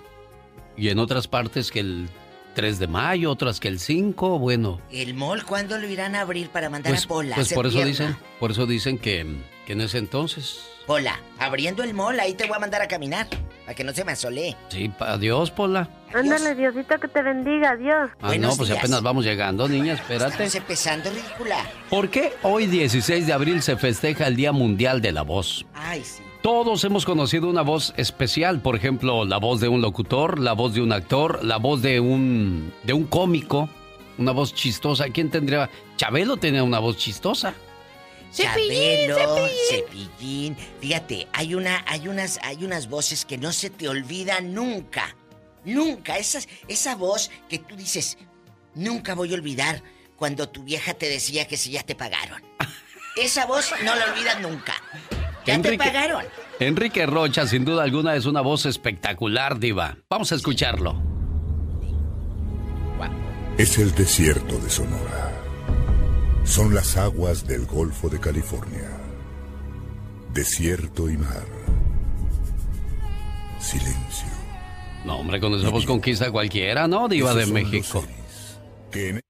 [0.76, 2.08] Y en otras partes que el
[2.54, 4.80] 3 de mayo, otras que el 5, bueno.
[4.90, 7.34] ¿El mall cuándo lo irán a abrir para mandar Pues, a Pola?
[7.36, 9.26] pues por eso dicen, por eso dicen que,
[9.66, 10.60] que en ese entonces.
[10.86, 13.26] Pola, abriendo el mall, ahí te voy a mandar a caminar,
[13.64, 14.56] para que no se me asole.
[14.68, 15.88] Sí, adiós, Pola.
[16.14, 18.10] Ándale, Diosito, que te bendiga, adiós.
[18.22, 20.30] Ah, no, pues apenas vamos llegando, niña, espérate.
[20.30, 21.56] Estamos empezando, ridícula.
[21.90, 25.66] ¿Por qué hoy 16 de abril se festeja el Día Mundial de la Voz?
[25.74, 26.22] Ay, sí.
[26.40, 30.74] Todos hemos conocido una voz especial, por ejemplo, la voz de un locutor, la voz
[30.74, 33.68] de un actor, la voz de un de un cómico,
[34.18, 35.06] una voz chistosa.
[35.08, 35.68] ¿Quién tendría?
[35.96, 37.54] Chabelo tenía una voz chistosa.
[38.32, 40.56] Chabelo, cepillín.
[40.80, 45.16] Fíjate, hay una, hay unas, hay unas voces que no se te olvidan nunca.
[45.64, 46.16] Nunca.
[46.18, 48.18] Esa, esa voz que tú dices,
[48.74, 49.82] nunca voy a olvidar
[50.16, 52.42] cuando tu vieja te decía que si ya te pagaron.
[53.16, 54.74] Esa voz no la olvidas nunca.
[55.46, 56.24] Ya te pagaron.
[56.60, 59.96] Enrique Rocha, sin duda alguna, es una voz espectacular, diva.
[60.08, 61.16] Vamos a escucharlo.
[63.58, 65.35] Es el desierto de Sonora.
[66.46, 68.88] Son las aguas del Golfo de California.
[70.32, 71.46] Desierto y mar.
[73.60, 74.28] Silencio.
[75.04, 77.08] No, hombre, con esa voz conquista cualquiera, ¿no?
[77.08, 78.04] Diva de México.
[78.92, 79.20] En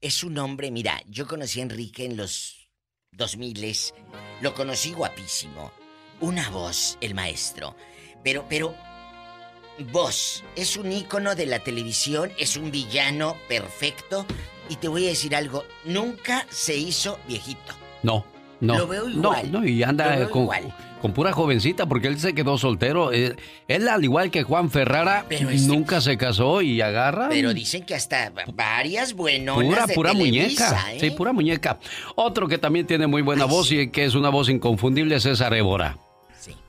[0.00, 2.70] Es un hombre, mira, yo conocí a Enrique en los
[3.12, 3.76] 2000
[4.40, 5.72] Lo conocí guapísimo.
[6.20, 7.74] Una voz, el maestro.
[8.22, 8.74] Pero, pero.
[9.92, 10.44] Voz.
[10.54, 14.24] Es un ícono de la televisión, es un villano perfecto.
[14.70, 17.74] Y te voy a decir algo, nunca se hizo viejito.
[18.02, 18.24] No,
[18.60, 18.78] no.
[18.78, 19.52] Lo veo no, igual.
[19.52, 20.74] no, y Lo anda veo con, igual.
[21.02, 23.12] con pura jovencita porque él se quedó soltero.
[23.12, 23.34] Eh,
[23.68, 27.28] Él, al igual que Juan Ferrara, Pero este- nunca se casó y agarra.
[27.30, 30.92] Pero dicen que hasta varias buenonas Pura, de pura Televisa, muñeca.
[30.94, 31.00] ¿eh?
[31.00, 31.78] Sí, pura muñeca.
[32.14, 35.52] Otro que también tiene muy buena voz y que es una voz inconfundible es César
[35.54, 35.98] Évora.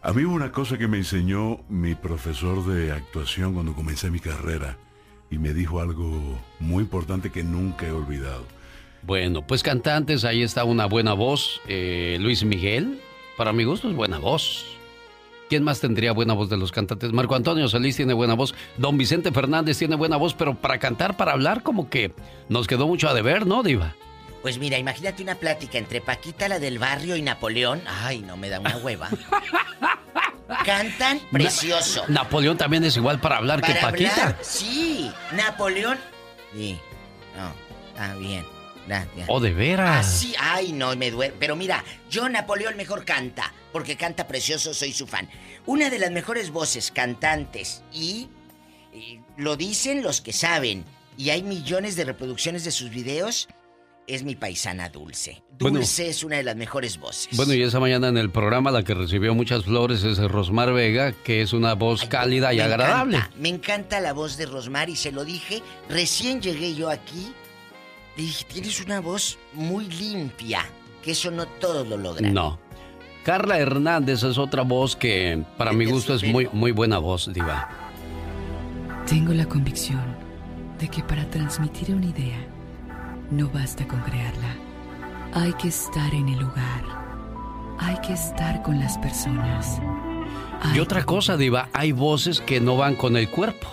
[0.02, 4.76] A mí una cosa que me enseñó mi profesor de actuación cuando comencé mi carrera
[5.32, 8.44] y me dijo algo muy importante que nunca he olvidado.
[9.02, 11.62] Bueno, pues cantantes, ahí está una buena voz.
[11.68, 13.00] Eh, Luis Miguel,
[13.38, 14.66] para mi gusto es buena voz.
[15.50, 17.12] ¿Quién más tendría buena voz de los cantantes?
[17.12, 18.54] Marco Antonio Solís tiene buena voz.
[18.78, 22.12] Don Vicente Fernández tiene buena voz, pero para cantar, para hablar, como que
[22.48, 23.96] nos quedó mucho a deber, ¿no, Diva?
[24.42, 27.82] Pues mira, imagínate una plática entre Paquita, la del barrio, y Napoleón.
[27.88, 29.10] Ay, no me da una hueva.
[30.66, 32.04] Cantan precioso.
[32.08, 34.12] Napoleón también es igual para hablar que Paquita.
[34.12, 35.12] hablar, sí.
[35.34, 35.98] Napoleón.
[36.54, 36.78] Sí.
[37.38, 37.54] No,
[37.90, 38.46] está bien.
[38.88, 39.28] Gracias.
[39.30, 40.06] Oh, de veras.
[40.08, 41.34] Así, ay, no, me duele.
[41.40, 45.30] Pero mira, yo Napoleón mejor canta, porque canta precioso, soy su fan.
[45.68, 48.28] una de las mejores voces, cantantes, y,
[48.92, 50.84] y lo dicen los que saben,
[51.16, 53.48] y hay millones de reproducciones de sus videos,
[54.08, 55.44] es mi paisana Dulce.
[55.60, 55.80] Bueno.
[55.80, 57.36] Dulce es una de las mejores voces.
[57.38, 61.12] Bueno, y esa mañana en el programa la que recibió muchas flores es Rosmar Vega,
[61.12, 63.18] que es una voz cálida y Me agradable.
[63.18, 67.32] encanta, me encanta la voz de Rosmar y se lo dije, recién llegué yo aquí,
[68.18, 70.66] le dije, tienes una voz muy limpia,
[71.04, 72.34] que eso no todos lo logran.
[72.34, 72.60] No.
[73.24, 77.70] Carla Hernández es otra voz que para mi gusto es muy, muy buena voz, diva.
[79.08, 80.04] Tengo la convicción
[80.80, 82.48] de que para transmitir una idea
[83.32, 84.56] no basta con crearla.
[85.34, 86.84] Hay que estar en el lugar.
[87.80, 89.80] Hay que estar con las personas.
[90.76, 93.68] Y otra cosa, diva, hay voces que no van con el cuerpo.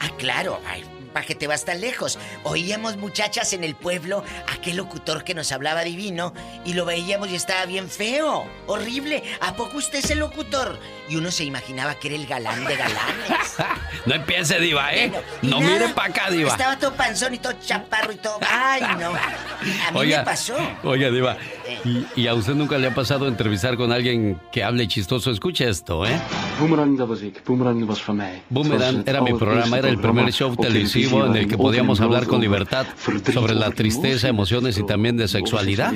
[0.00, 0.84] Ah, claro, ay,
[1.16, 2.18] ¿para qué te vas tan lejos?
[2.42, 6.34] Oíamos muchachas en el pueblo, aquel locutor que nos hablaba divino,
[6.66, 9.22] y lo veíamos y estaba bien feo, horrible.
[9.40, 10.78] ¿A poco usted es el locutor?
[11.08, 13.56] Y uno se imaginaba que era el galán de galanes.
[14.04, 15.08] No empiece, diva, ¿eh?
[15.08, 16.50] Bueno, no nada, mire para acá, diva.
[16.50, 18.38] Estaba todo panzón y todo chaparro y todo.
[18.48, 19.08] Ay, no.
[19.08, 20.56] A mí Oiga, me pasó.
[20.84, 21.36] Oiga, diva,
[21.84, 25.30] y, y a usted nunca le ha pasado entrevistar con alguien que hable chistoso?
[25.30, 26.18] Escuche esto, ¿eh?
[26.58, 27.42] Boomerang, dat was ik.
[27.44, 28.42] Boomerang was van mij.
[28.48, 32.40] Boomerang era mi programa, era el primer show televisivo en el que podíamos hablar con
[32.40, 32.86] libertad
[33.32, 35.92] sobre la tristeza, emociones y también de sexualidad.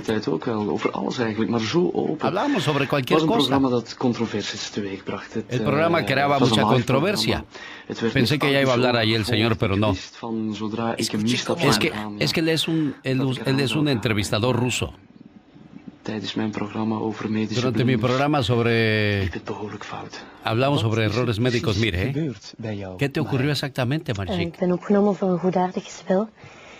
[1.70, 2.26] zo open.
[2.26, 3.56] Hablábamos sobre cualquier cosa.
[5.48, 7.44] El eh, programa creaba was een mucha controversia.
[8.12, 9.92] Pensé que ya iba a hablar ahí el señor, pero no.
[10.96, 14.94] Es que, es que él es un, él, él es un entrevistador ruso.
[17.54, 19.30] Durante mi programa sobre...
[20.44, 21.76] Hablamos sobre errores médicos.
[21.78, 22.32] Mire, ¿eh?
[22.98, 24.46] ¿Qué te ocurrió exactamente, Eh, Marchic?
[24.54, 26.28] Ik ben opgenomen voor een goedaardig spel.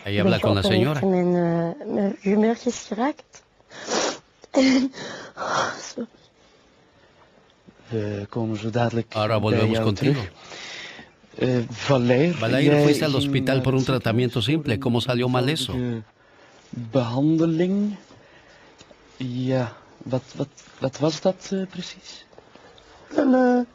[0.05, 1.01] Ahí Ik habla con la señora.
[1.01, 3.43] eh, mijn humeurtjes geraakt.
[4.51, 4.93] En...
[5.95, 6.07] zo.
[7.89, 10.13] We komen zo dadelijk Ahora bij volvemos jou contigo.
[10.13, 10.31] terug.
[11.39, 14.79] Eh, Valère, Valair, jij fuiste al hospital por un tratamiento simple.
[14.79, 15.73] ¿Cómo salió mal eso?
[15.73, 16.03] de
[16.93, 17.97] behandeling.
[19.21, 20.49] Ja, wat, wat,
[20.81, 22.25] wat was dat eh, precies?
[23.15, 23.67] Wel,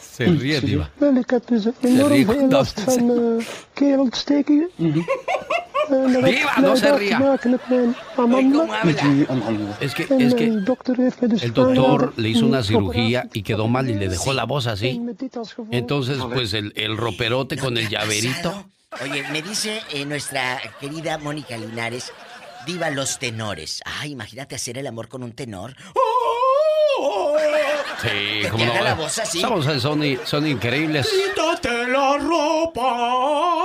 [0.00, 0.88] Se ríe, diva.
[0.98, 4.70] wel, ik had dus cuando last van eh keelontstekingen.
[5.88, 7.18] En Diva, no se ría.
[7.18, 7.94] maken met mijn.
[8.84, 9.00] Met.
[9.80, 14.08] Es que, es que el doctor le hizo una cirugía y quedó mal y le
[14.08, 14.98] dejó la voz así.
[15.70, 18.64] Entonces, pues el, el roperote con el llaverito.
[19.02, 22.12] Oye, me dice eh, nuestra querida Mónica Linares,
[22.66, 23.80] diva los tenores.
[23.84, 25.74] Ay, imagínate hacer el amor con un tenor.
[28.02, 28.08] Sí,
[28.42, 28.84] Que como te no.
[28.84, 29.38] la voz así.
[29.38, 31.08] Esas voces son, son increíbles.
[31.08, 33.64] Quítate la ropa.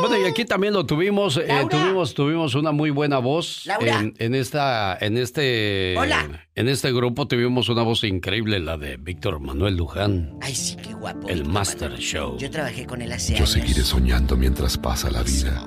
[0.00, 4.00] Bueno, y aquí también lo tuvimos, eh, tuvimos, tuvimos una muy buena voz Laura.
[4.00, 6.46] en, en esta, en este, Hola.
[6.54, 10.92] en este grupo tuvimos una voz increíble, la de Víctor Manuel Luján, Ay, sí, qué
[10.92, 11.26] guapo.
[11.28, 12.36] el Master Show.
[12.36, 13.52] Yo trabajé con él hace Yo años.
[13.52, 15.64] seguiré soñando mientras pasa la vida.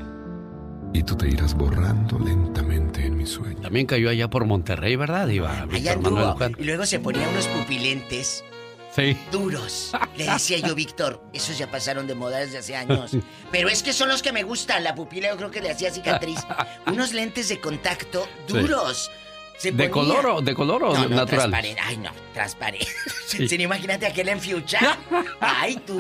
[0.94, 3.62] Y tú te irás borrando lentamente en mi sueño.
[3.62, 5.68] También cayó allá por Monterrey, ¿verdad, Iba?
[5.72, 6.36] Allá anduvo.
[6.58, 8.44] Y luego se ponía unos pupilentes
[8.96, 9.16] Sí.
[9.32, 9.92] duros.
[10.18, 13.12] Le decía yo, Víctor, esos ya pasaron de moda desde hace años.
[13.52, 14.84] Pero es que son los que me gustan.
[14.84, 16.40] La pupila yo creo que le hacía cicatriz.
[16.88, 18.54] Unos lentes de contacto Sí.
[18.58, 19.12] duros.
[19.60, 21.28] Se ¿De color o, de color o No, no, natural?
[21.52, 21.82] transparente.
[21.86, 22.88] Ay, no, transparente.
[23.28, 23.48] Sí.
[23.48, 24.98] Sí, imagínate aquel en fuchsia.
[25.40, 26.00] Ay, tú.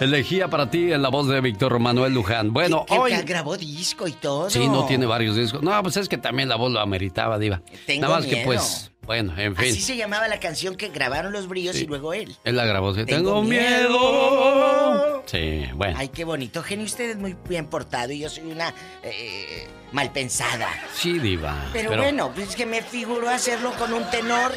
[0.00, 2.52] Elegía para ti en la voz de Víctor Manuel Luján.
[2.52, 3.12] Bueno, Que, hoy...
[3.12, 4.48] que grabó disco y todo.
[4.48, 5.62] Sí, no tiene varios discos.
[5.62, 7.62] No, pues es que también la voz lo ameritaba, Diva.
[7.86, 9.70] Tengo Nada más que pues, bueno, en fin.
[9.70, 12.36] Así se llamaba la canción que grabaron los brillos y luego él.
[12.44, 12.94] Él la grabó.
[12.94, 15.22] sí, Tengo Tengo miedo.
[15.26, 15.96] Sí, bueno.
[15.98, 16.62] Ay, qué bonito.
[16.62, 18.72] Genio, usted es muy bien portado y yo soy una
[19.02, 20.68] eh, mal pensada.
[20.94, 21.68] Sí, Diva.
[21.72, 24.52] Pero, bueno, pues es que me figuró hacerlo con un tenor.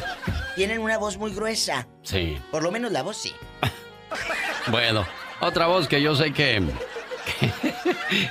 [0.54, 1.88] Tienen una voz muy gruesa.
[2.02, 2.36] Sí.
[2.50, 3.32] Por lo menos la voz sí.
[4.70, 5.04] Bueno,
[5.42, 6.62] otra voz que yo sé que.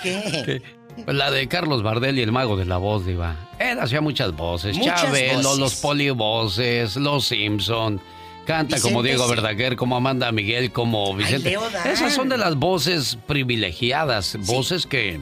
[0.03, 0.43] ¿Qué?
[0.45, 3.35] que- pues la de Carlos Bardel y el mago de la voz, Diva.
[3.59, 4.77] Él hacía muchas voces.
[4.77, 5.57] Muchas Chabelo, voces.
[5.57, 8.01] los polivoces, los Simpson.
[8.45, 9.29] Canta como Diego sí.
[9.35, 11.57] Verdaguer, como Amanda Miguel, como Vicente.
[11.85, 15.19] Esas son de las voces privilegiadas, voces que,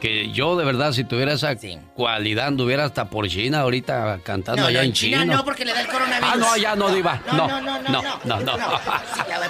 [0.00, 1.56] que yo de verdad, si tuviera esa
[1.94, 5.34] cualidad, anduviera hasta por China ahorita cantando No, allá no, en China chino.
[5.36, 6.30] no, porque le da el coronavirus.
[6.30, 7.22] Ah, no, ya no, Diva.
[7.28, 8.66] No, No, no, no, no, no, no,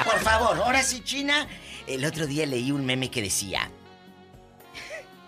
[0.04, 1.48] por favor, ahora sí, China.
[1.86, 3.70] El otro día leí un meme que decía.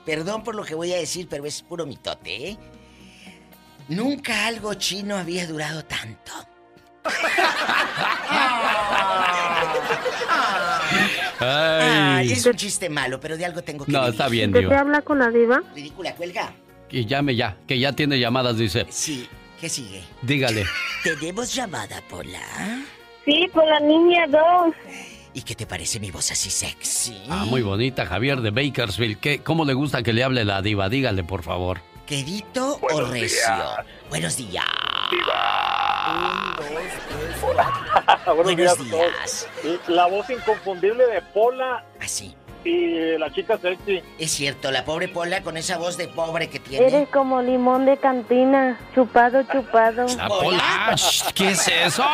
[0.04, 2.58] Perdón por lo que voy a decir, pero es puro mitote, ¿eh?
[3.88, 6.32] Nunca algo chino había durado tanto.
[11.40, 14.12] Ay, es un chiste malo, pero de algo tengo que No, vivir.
[14.12, 15.62] está bien, ¿De qué habla con la diva?
[15.74, 16.52] Ridícula, cuelga.
[16.90, 18.86] Y llame ya, que ya tiene llamadas, dice.
[18.88, 19.28] Sí.
[19.60, 20.02] ¿Qué sigue?
[20.22, 20.64] Dígale.
[21.02, 22.40] ¿Tenemos llamada, Pola?
[23.24, 24.74] Sí, por la niña 2.
[25.38, 27.22] ¿Y qué te parece mi voz así sexy?
[27.30, 29.20] Ah, muy bonita, Javier de Bakersfield.
[29.20, 30.88] ¿Qué, ¿Cómo le gusta que le hable la diva?
[30.88, 31.80] Dígale, por favor.
[32.06, 33.38] ¿Quedito o Buenos recio?
[33.54, 33.86] días.
[34.10, 34.64] Buenos días.
[38.26, 38.80] Buenos, Buenos días.
[38.80, 39.48] a días.
[39.62, 39.88] todos.
[39.88, 41.84] La voz inconfundible de Pola.
[42.00, 42.34] Así.
[42.64, 44.02] Y la chica sexy.
[44.18, 46.88] Es cierto, la pobre Pola con esa voz de pobre que tiene.
[46.88, 50.04] Eres como limón de cantina, chupado, chupado.
[50.16, 50.96] La Pola,
[51.32, 52.04] ¿qué es eso?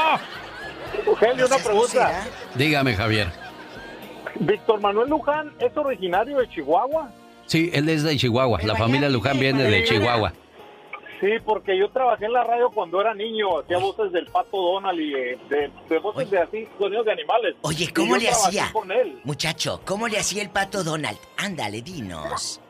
[1.07, 2.27] Eugenio, una pregunta.
[2.55, 3.29] Dígame, Javier.
[4.41, 7.11] ¿Víctor Manuel Luján es originario de Chihuahua?
[7.47, 8.61] Sí, él es de Chihuahua.
[8.63, 10.33] La familia Luján viene de Chihuahua.
[11.21, 15.01] Sí, porque yo trabajé en la radio cuando era niño, hacía voces del pato Donald
[15.01, 17.55] y eh, de, de voces de así, sonidos de animales.
[17.63, 18.71] Oye, ¿cómo le hacía?
[18.73, 19.21] con él.
[19.25, 21.19] Muchacho, ¿cómo le hacía el pato Donald?
[21.39, 22.61] Ándale, dinos.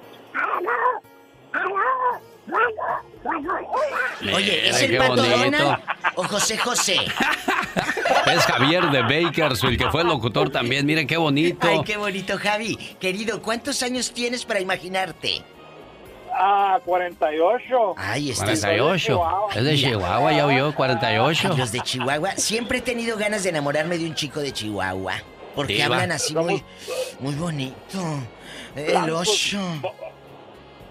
[4.34, 5.38] Oye, ¿es Ay, el qué pato bonito.
[5.38, 5.78] Donald
[6.16, 6.96] o José José?
[8.26, 10.86] Es Javier de Bakersfield, que fue locutor también.
[10.86, 11.66] Miren qué bonito.
[11.66, 12.76] Ay, qué bonito, Javi.
[13.00, 15.42] Querido, ¿cuántos años tienes para imaginarte?
[16.32, 17.94] Ah, 48.
[17.96, 19.22] Ay, está 48.
[19.54, 21.54] Es de Chihuahua, ya oyó, 48.
[21.56, 22.32] Los de Chihuahua.
[22.36, 25.14] Siempre he tenido ganas de enamorarme de un chico de Chihuahua.
[25.54, 25.86] Porque Diva.
[25.86, 26.62] hablan así muy,
[27.20, 27.74] muy bonito.
[28.74, 29.56] El Blancos,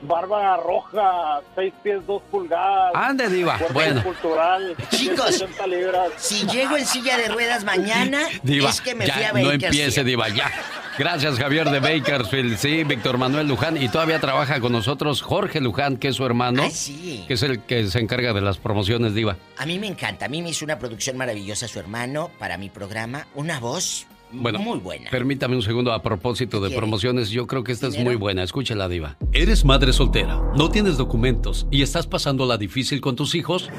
[0.08, 2.92] Barba roja, 6 pies 2 pulgadas.
[2.96, 3.58] Ande, diva.
[3.58, 4.04] cuerpo Bueno.
[4.04, 4.76] cultural.
[4.92, 6.10] Chicos, 180 libras.
[6.18, 9.52] Si llego en silla de ruedas mañana, Diva, es que me ya fui a no
[9.52, 10.52] empiece, Diva, ya.
[10.98, 12.58] Gracias, Javier de Bakersfield.
[12.58, 13.82] Sí, Víctor Manuel Luján.
[13.82, 16.64] Y todavía trabaja con nosotros Jorge Luján, que es su hermano.
[16.64, 17.26] Ay, sí.
[17.28, 19.36] Que es el que se encarga de las promociones, Diva.
[19.58, 20.26] A mí me encanta.
[20.26, 23.26] A mí me hizo una producción maravillosa su hermano para mi programa.
[23.34, 25.10] Una voz Bueno, muy buena.
[25.12, 27.30] Permítame un segundo a propósito de promociones.
[27.30, 28.44] Yo creo que esta es muy buena.
[28.44, 29.16] Escúchela, Diva.
[29.32, 30.42] ¿Eres madre soltera?
[30.56, 33.70] ¿No tienes documentos y estás pasándola difícil con tus hijos?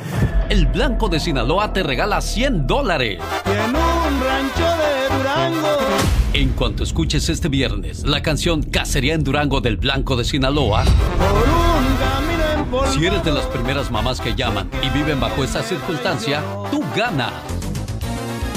[0.48, 3.20] El Blanco de Sinaloa te regala 100 dólares.
[3.46, 5.68] En un rancho de Durango.
[6.32, 11.28] En cuanto escuches este viernes la canción Cacería en Durango del Blanco de Sinaloa, Por
[11.28, 12.92] un camino en polvo.
[12.92, 16.42] si eres de las primeras mamás que llaman y viven bajo esa circunstancia,
[16.72, 17.32] tú ganas.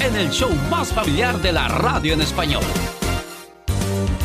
[0.00, 2.62] En el show más familiar de la radio en español.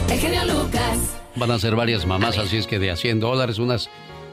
[0.09, 0.97] El genio Lucas.
[1.35, 3.89] Van a ser varias mamás, así es que de a 100 dólares, unas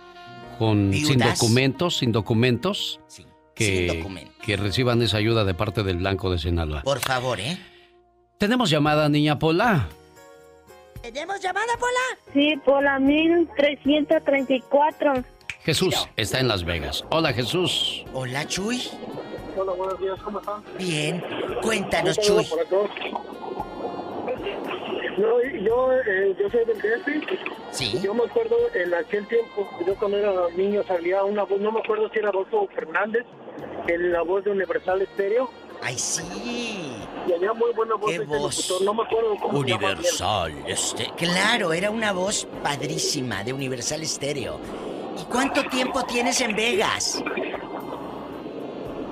[0.59, 3.01] con sin documentos, sin documentos,
[3.55, 4.35] que, sin documentos.
[4.45, 6.83] que reciban esa ayuda de parte del Blanco de Sinaloa.
[6.83, 7.59] Por favor, ¿eh?
[8.39, 9.89] Tenemos llamada, niña Pola.
[11.01, 12.19] ¿Tenemos llamada, Pola?
[12.33, 15.25] Sí, por la 1334.
[15.65, 17.05] Jesús está en Las Vegas.
[17.11, 18.05] Hola, Jesús.
[18.13, 18.83] Hola, Chuy.
[19.57, 20.63] Hola, buenos días, ¿cómo están?
[20.79, 21.23] Bien.
[21.63, 22.45] Cuéntanos, Chuy.
[22.45, 22.91] para todos.
[25.19, 27.09] No, yo, eh, yo soy del DF.
[27.71, 28.01] Sí.
[28.03, 31.81] Yo me acuerdo en aquel tiempo, yo cuando era niño salía una voz, no me
[31.81, 33.25] acuerdo si era Adolfo Fernández,
[33.89, 35.51] en la voz de Universal Estéreo.
[35.83, 36.23] Ay, sí.
[37.27, 38.81] Y había muy buena voz ¿Qué voz?
[38.85, 39.59] no me acuerdo cómo.
[39.59, 41.11] Universal este.
[41.17, 44.61] Claro, era una voz padrísima de Universal Stereo.
[45.21, 47.23] ¿Y cuánto tiempo tienes en Vegas?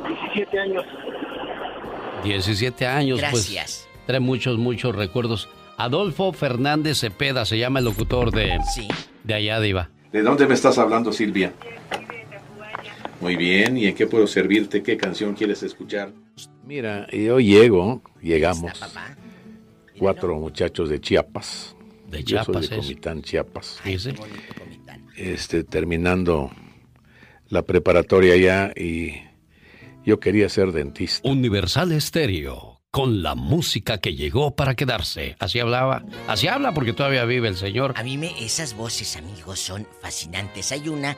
[0.06, 0.84] 17 años.
[2.22, 3.88] 17 años, Gracias.
[3.88, 5.48] pues trae muchos, muchos recuerdos.
[5.80, 8.58] Adolfo Fernández Cepeda se llama el locutor de,
[9.24, 9.88] de allá, Diva.
[10.12, 11.54] ¿De dónde me estás hablando, Silvia?
[13.22, 14.82] Muy bien, ¿y en qué puedo servirte?
[14.82, 16.12] ¿Qué canción quieres escuchar?
[16.66, 18.72] Mira, yo llego, llegamos,
[19.98, 21.74] cuatro muchachos de Chiapas.
[22.08, 22.82] De Yo soy Chiapas de es.
[22.82, 23.80] Comitán, Chiapas.
[23.82, 24.10] Sí, sí.
[25.16, 26.50] Este, terminando
[27.48, 29.14] la preparatoria ya y
[30.04, 31.26] yo quería ser dentista.
[31.26, 35.36] Universal Estéreo, con la música que llegó para quedarse.
[35.38, 37.94] Así hablaba, así habla porque todavía vive el señor.
[37.96, 40.72] A mí me, esas voces, amigos, son fascinantes.
[40.72, 41.16] Hay una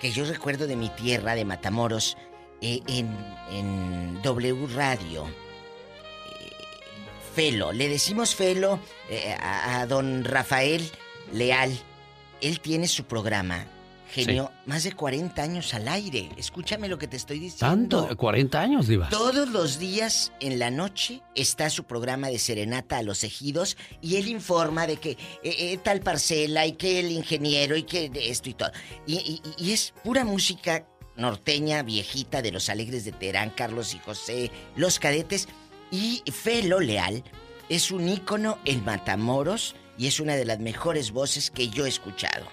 [0.00, 2.16] que yo recuerdo de mi tierra, de Matamoros,
[2.60, 5.26] eh, en, W Radio.
[5.26, 6.52] Eh,
[7.34, 8.78] Felo, le decimos Felo
[9.10, 10.88] eh, a don Rafael
[11.32, 11.76] Leal.
[12.40, 13.66] Él tiene su programa,
[14.08, 16.30] genio, más de 40 años al aire.
[16.36, 18.00] Escúchame lo que te estoy diciendo.
[18.06, 19.08] Tanto, 40 años, Diva.
[19.10, 24.16] Todos los días en la noche está su programa de serenata a los ejidos y
[24.16, 28.48] él informa de que eh, eh, tal parcela y que el ingeniero y que esto
[28.50, 28.70] y todo.
[29.06, 30.86] Y, y- y es pura música
[31.16, 35.48] norteña, viejita, de los alegres de Terán, Carlos y José, los cadetes.
[35.90, 37.24] Y Felo Leal
[37.68, 41.88] es un ícono en Matamoros y es una de las mejores voces que yo he
[41.88, 42.46] escuchado.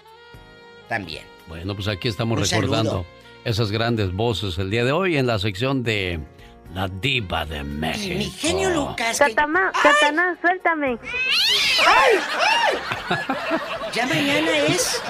[0.88, 1.24] También.
[1.48, 3.06] Bueno, pues aquí estamos Un recordando saludo.
[3.44, 6.20] esas grandes voces el día de hoy en la sección de
[6.74, 8.18] La Diva de México.
[8.18, 9.18] Mi genio Lucas.
[9.18, 10.98] Catama, Catana, suéltame.
[11.86, 13.16] ¡Ay!
[13.94, 15.00] Ya mañana es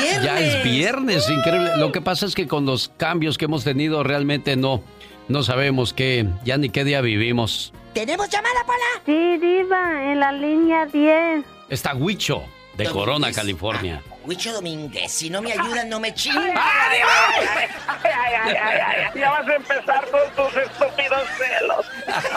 [0.00, 0.24] viernes.
[0.24, 1.70] Ya es viernes, increíble.
[1.76, 4.82] Lo que pasa es que con los cambios que hemos tenido realmente no,
[5.28, 7.72] no sabemos qué, ya ni qué día vivimos.
[7.94, 8.78] ¿Tenemos llamada, Pola?
[9.06, 11.44] Sí, Diva, en la línea 10.
[11.68, 12.42] Está Huicho
[12.76, 12.86] de.
[12.86, 14.02] Corona, California.
[14.24, 16.50] Huicho Domínguez, si no me ayudan, no me chingan.
[16.56, 17.68] Ay, ay,
[18.04, 21.86] ay, ay, ay, Ya vas a empezar con tus estúpidos celos.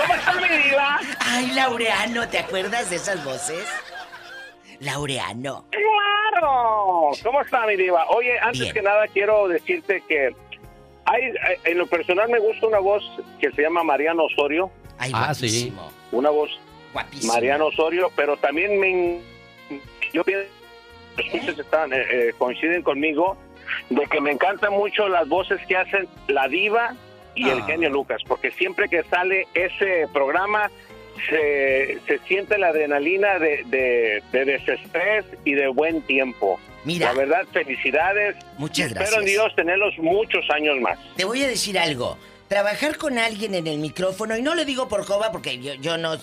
[0.01, 0.99] ¿Cómo está mi diva?
[1.19, 3.65] Ay, Laureano, ¿te acuerdas de esas voces?
[4.79, 5.65] Laureano.
[5.71, 7.11] ¡Claro!
[7.21, 8.05] ¿Cómo está mi diva?
[8.09, 8.73] Oye, antes Bien.
[8.73, 10.33] que nada quiero decirte que
[11.05, 13.03] hay, eh, en lo personal me gusta una voz
[13.39, 14.71] que se llama Mariano Osorio.
[14.97, 15.73] Ay, Ah, sí.
[16.11, 16.49] Una voz
[16.93, 17.33] Guapísimo.
[17.33, 19.19] Mariano Osorio, pero también me,
[20.13, 20.47] yo pienso
[21.17, 23.37] escuchas están, eh, eh, coinciden conmigo
[23.89, 26.95] de que me encantan mucho las voces que hacen la diva
[27.35, 27.65] y el Ah.
[27.65, 30.69] genio Lucas, porque siempre que sale ese programa
[31.29, 36.59] se, se siente la adrenalina de, de, de desestrés y de buen tiempo.
[36.85, 37.13] Mira.
[37.13, 38.35] La verdad, felicidades.
[38.57, 39.25] Muchas Espero en gracias.
[39.25, 40.99] Dios tenerlos muchos años más.
[41.15, 42.17] Te voy a decir algo.
[42.49, 45.97] Trabajar con alguien en el micrófono, y no le digo por coba porque yo, yo
[45.97, 46.17] no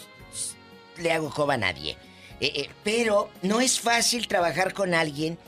[0.99, 1.97] le hago coba a nadie.
[2.41, 5.39] Eh, eh, pero no es fácil trabajar con alguien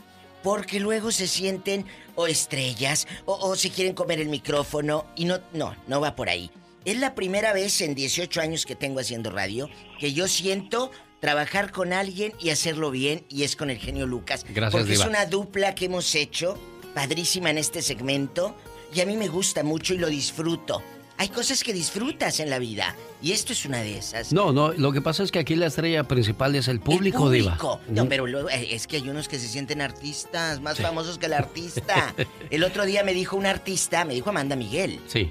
[0.42, 5.40] porque luego se sienten o estrellas o, o se quieren comer el micrófono y no,
[5.52, 6.50] no, no va por ahí.
[6.84, 10.90] Es la primera vez en 18 años que tengo haciendo radio que yo siento
[11.20, 14.44] trabajar con alguien y hacerlo bien y es con el genio Lucas.
[14.48, 16.58] Gracias, porque es una dupla que hemos hecho
[16.94, 18.56] padrísima en este segmento
[18.92, 20.82] y a mí me gusta mucho y lo disfruto.
[21.22, 24.32] Hay cosas que disfrutas en la vida y esto es una de esas.
[24.32, 27.34] No, no, lo que pasa es que aquí la estrella principal es el público, El
[27.42, 27.56] Diva.
[27.56, 27.80] público.
[27.88, 31.26] No, pero luego eh, es que hay unos que se sienten artistas, más famosos que
[31.26, 32.12] el artista.
[32.50, 35.30] El otro día me dijo un artista, me dijo Amanda Miguel, Sí.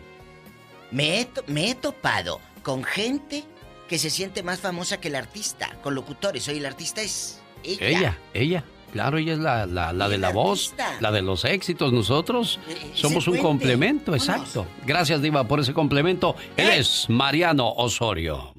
[0.92, 3.44] me he, to- me he topado con gente
[3.90, 6.48] que se siente más famosa que el artista, con locutores.
[6.48, 7.86] Oye, el artista es ella.
[7.90, 8.64] Ella, ella.
[8.92, 11.94] Claro, ella es la, la, la de la voz, la de los éxitos.
[11.94, 12.60] Nosotros
[12.94, 14.68] somos un complemento, exacto.
[14.86, 16.36] Gracias, Diva, por ese complemento.
[16.58, 18.54] Él es Mariano Osorio.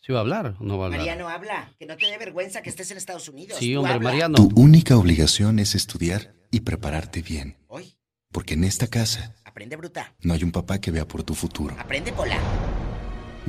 [0.00, 1.00] ¿Sí va a hablar o no va a hablar?
[1.00, 3.58] Mariano, habla, que no te dé vergüenza que estés en Estados Unidos.
[3.58, 4.08] Sí, hombre, habla.
[4.10, 4.36] Mariano.
[4.36, 7.58] Tu única obligación es estudiar y prepararte bien.
[7.68, 7.94] Hoy,
[8.32, 11.76] Porque en esta casa aprende bruta, no hay un papá que vea por tu futuro.
[11.78, 12.38] aprende pola.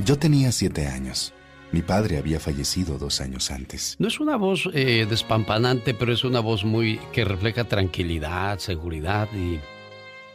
[0.04, 1.32] Yo tenía siete años.
[1.72, 3.94] Mi padre había fallecido dos años antes.
[4.00, 9.28] No es una voz eh, despampanante, pero es una voz muy que refleja tranquilidad, seguridad
[9.32, 9.60] y,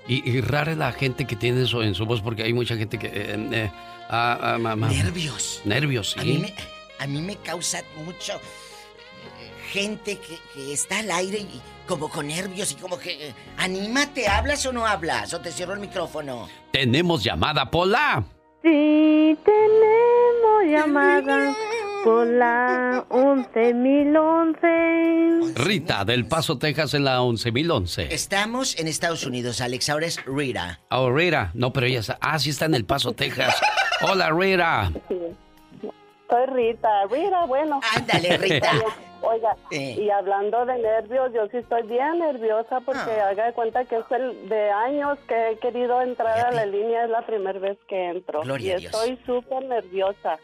[0.07, 2.77] y, y rara es la gente que tiene eso en su voz porque hay mucha
[2.77, 3.07] gente que...
[3.07, 3.71] eh, eh,
[4.09, 5.61] ah, ah, ma- ma- Nervios.
[5.65, 6.19] Nervios, sí.
[6.19, 6.53] A mí me,
[6.99, 12.27] a mí me causa mucho eh, gente que, que está al aire y como con
[12.27, 13.27] nervios y como que...
[13.29, 15.33] eh, anímate, ¿hablas o no hablas?
[15.33, 16.47] O te cierro el micrófono.
[16.71, 18.23] Tenemos llamada, Pola.
[18.65, 21.55] Sí, tenemos llamada
[22.03, 25.53] por la 11011.
[25.53, 28.11] Rita del Paso, Texas en la 11011.
[28.11, 29.87] Estamos en Estados Unidos, Alex.
[29.89, 30.79] Ahora es Rita.
[30.89, 31.51] Oh, Rita.
[31.53, 32.17] No, pero ella está...
[32.19, 33.55] Ah, sí está en el Paso, Texas.
[34.01, 34.91] Hola, Rita.
[35.09, 36.89] Soy Rita.
[37.07, 37.79] Rita, bueno.
[37.95, 38.71] Ándale, Rita.
[39.25, 39.95] Oiga, Eh.
[39.99, 43.29] y hablando de nervios, yo sí estoy bien nerviosa porque Ah.
[43.29, 47.03] haga de cuenta que es el de años que he querido entrar a la línea,
[47.05, 48.41] es la primera vez que entro.
[48.41, 48.93] Gloria y a Dios.
[48.93, 50.37] estoy súper nerviosa.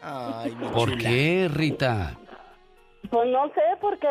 [0.74, 2.16] ¿Por qué, Rita?
[3.10, 4.08] Pues no sé, porque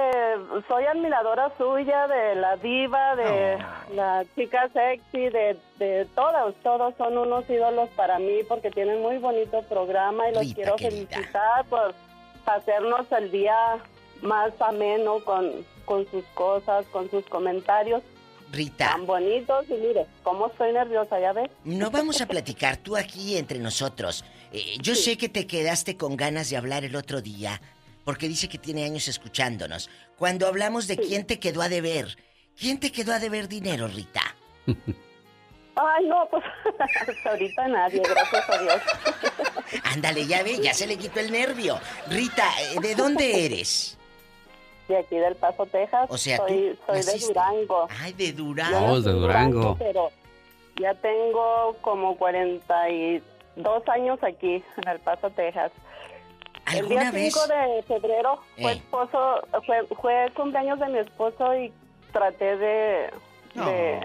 [0.68, 3.58] soy admiradora suya, de la diva, de
[3.96, 9.18] la chica sexy, de, de todos, todos son unos ídolos para mí porque tienen muy
[9.18, 11.08] bonito programa y los Rita, quiero querida.
[11.08, 11.96] felicitar por
[12.46, 13.56] hacernos el día
[14.22, 18.02] más ameno con, con sus cosas, con sus comentarios
[18.52, 18.90] Rita.
[18.90, 21.50] tan bonitos y mire, cómo estoy nerviosa, ¿ya ves?
[21.64, 24.26] No vamos a platicar tú aquí entre nosotros.
[24.52, 27.62] Eh, yo sé que te quedaste con ganas de hablar el otro día,
[28.04, 29.90] porque dice que tiene años escuchándonos.
[30.18, 32.18] Cuando hablamos de quién te quedó a deber,
[32.60, 34.22] ¿quién te quedó a deber dinero, Rita?
[35.76, 36.44] Ay, no, pues
[36.78, 38.82] hasta ahorita nadie, gracias a Dios.
[39.86, 41.80] Ándale, ya ve, ya se le quitó el nervio.
[42.10, 43.98] Rita, eh, ¿de dónde eres?
[44.92, 46.08] De aquí del Paso, Texas.
[46.10, 47.88] O sea, tú soy, soy de Durango.
[48.02, 48.92] Ay, de Durango.
[48.92, 49.76] Oh, de Durango.
[49.80, 50.12] Pero
[50.80, 55.72] ya tengo como 42 años aquí, en El Paso, Texas.
[56.74, 57.34] El día ¿Alguna vez?
[57.34, 58.76] 5 de febrero fue, Eh.
[58.76, 61.72] esposo, fue, fue cumpleaños de mi esposo y
[62.12, 63.10] traté de,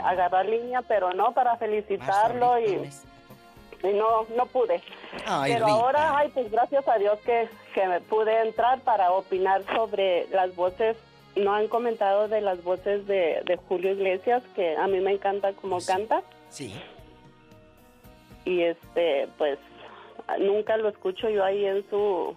[0.04, 2.88] agarrar línea, pero no, para felicitarlo y,
[3.82, 4.82] y no, no pude.
[5.24, 5.78] Ay, pero Rita.
[5.78, 10.54] ahora, ay, pues gracias a Dios que, que me pude entrar para opinar sobre las
[10.54, 10.96] voces
[11.36, 15.52] no han comentado de las voces de, de Julio Iglesias, que a mí me encanta
[15.52, 16.22] como canta.
[16.48, 16.74] Sí.
[18.44, 19.58] Y este, pues,
[20.40, 22.34] nunca lo escucho yo ahí en su,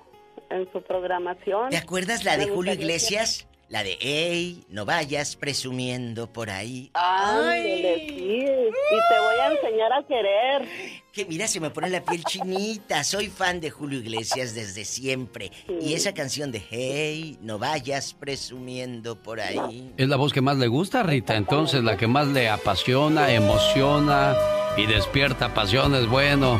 [0.49, 1.69] en su programación.
[1.69, 3.47] ¿Te acuerdas la de Julio Iglesias?
[3.69, 6.89] La de, ey, no vayas presumiendo por ahí.
[6.95, 8.15] Ándele, sí.
[8.15, 10.67] Y te voy a enseñar a querer.
[11.13, 13.03] Que mira, se me pone la piel chinita.
[13.03, 15.51] Soy fan de Julio Iglesias desde siempre.
[15.79, 19.93] Y esa canción de, hey, no vayas presumiendo por ahí.
[19.97, 21.35] Es la voz que más le gusta, Rita.
[21.35, 24.35] Entonces, la que más le apasiona, emociona
[24.77, 26.07] y despierta pasiones.
[26.07, 26.59] Bueno,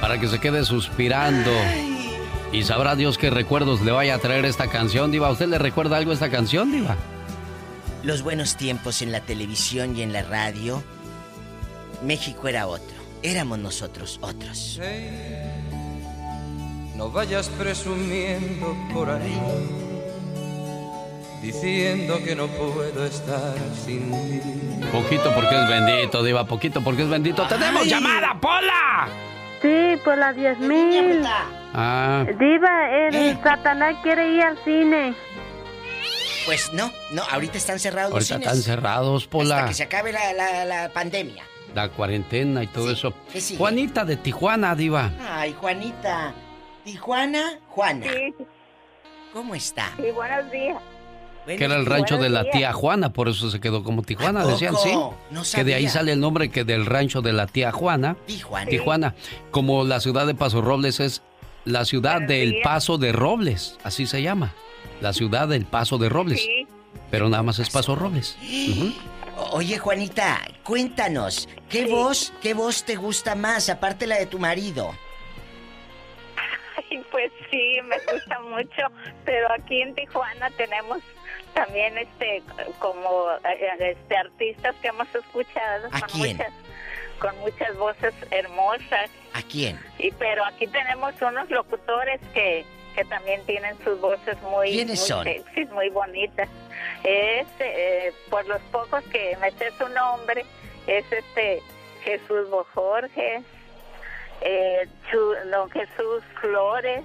[0.00, 1.52] para que se quede suspirando.
[2.52, 5.28] Y sabrá Dios qué recuerdos le vaya a traer esta canción, Diva.
[5.28, 6.96] ¿A usted le recuerda algo esta canción, Diva?
[8.02, 10.82] Los buenos tiempos en la televisión y en la radio.
[12.04, 12.96] México era otro.
[13.22, 14.78] Éramos nosotros otros.
[16.94, 19.40] No vayas presumiendo por ahí,
[21.40, 23.54] diciendo que no puedo estar
[23.84, 24.86] sin ti.
[24.92, 26.44] Poquito porque es bendito, Diva.
[26.44, 27.46] Poquito porque es bendito.
[27.46, 29.08] ¡Tenemos llamada, Pola!
[29.62, 31.22] Sí, por las 10 mil.
[31.74, 33.38] Ah, Diva, el ¿Eh?
[33.42, 35.14] Satanás quiere ir al cine.
[36.44, 38.58] Pues no, no, ahorita están cerrados los ahorita cines.
[38.58, 39.64] están cerrados, Hasta Pola.
[39.66, 41.44] que se acabe la, la- la pandemia.
[41.74, 43.14] La cuarentena y todo eso.
[43.32, 43.58] ¿qué sigue?
[43.58, 45.10] Juanita de Tijuana, Diva.
[45.26, 46.34] Ay, Juanita.
[46.84, 48.06] Tijuana, Juana.
[49.32, 49.92] ¿Cómo está?
[49.96, 50.76] Sí, buenos días.
[51.46, 54.42] que era el rancho de la tía Juana, por eso se quedó como Tijuana, ¿A
[54.42, 54.52] poco?
[54.54, 54.92] decían, sí.
[55.30, 55.90] No que de ahí sabía.
[55.90, 58.16] sale el nombre que del rancho de la tía Juana.
[58.26, 58.68] Tijuana.
[58.70, 59.14] Tijuana.
[59.50, 61.22] Como la ciudad de Paso Robles es
[61.64, 64.54] la ciudad del Paso de Robles, así se llama.
[65.00, 66.46] La ciudad del Paso de Robles.
[67.10, 68.36] Pero nada más es Paso Robles.
[69.52, 74.94] Oye, Juanita, cuéntanos, ¿qué voz, qué voz te gusta más, aparte la de tu marido?
[76.90, 78.94] Ay, pues sí, me gusta mucho,
[79.24, 80.98] pero aquí en Tijuana tenemos
[81.54, 82.42] también este
[82.78, 86.36] como eh, este artistas que hemos escuchado ¿A quién?
[86.36, 86.52] muchas
[87.22, 89.78] con muchas voces hermosas ¿A quién?
[89.98, 95.08] y pero aquí tenemos unos locutores que que también tienen sus voces muy ¿Quiénes muy
[95.08, 95.24] son?
[95.24, 96.46] sexys, muy bonitas.
[97.04, 100.44] Es eh, por los pocos que me sé su nombre
[100.86, 101.62] es este
[102.04, 103.44] Jesús Bojorges,
[104.42, 107.02] eh, Chu- don Jesús Flores,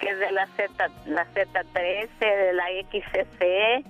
[0.00, 3.84] que es de la Z, la Z13, de la XCC,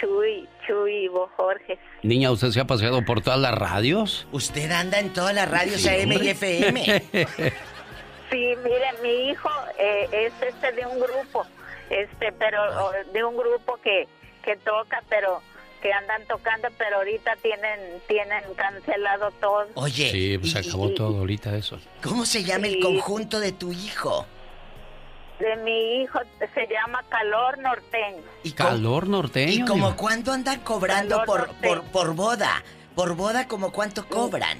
[0.00, 1.78] Chuy, Chuy Bojorges.
[2.02, 4.26] Niña, ¿usted se ha paseado por todas las radios?
[4.32, 6.28] Usted anda en todas las radios Sí, AM y.
[6.28, 7.02] FM.
[8.30, 11.46] Sí, mire, mi hijo eh, es este de un grupo,
[11.88, 14.08] este, pero o, de un grupo que,
[14.44, 15.40] que toca, pero
[15.80, 17.78] que andan tocando, pero ahorita tienen
[18.08, 19.68] tienen cancelado todo.
[19.74, 21.78] Oye, Sí, pues se acabó todo ahorita eso.
[22.02, 24.26] ¿cómo se llama el conjunto de tu hijo?
[25.44, 26.20] De mi hijo
[26.54, 28.22] se llama Calor Norteño.
[28.56, 29.52] Calor norteño.
[29.52, 31.82] ¿Y como cuánto andan cobrando Calor por, norteño.
[31.82, 32.62] por, por boda?
[32.94, 34.56] Por boda, ¿como cuánto cobran?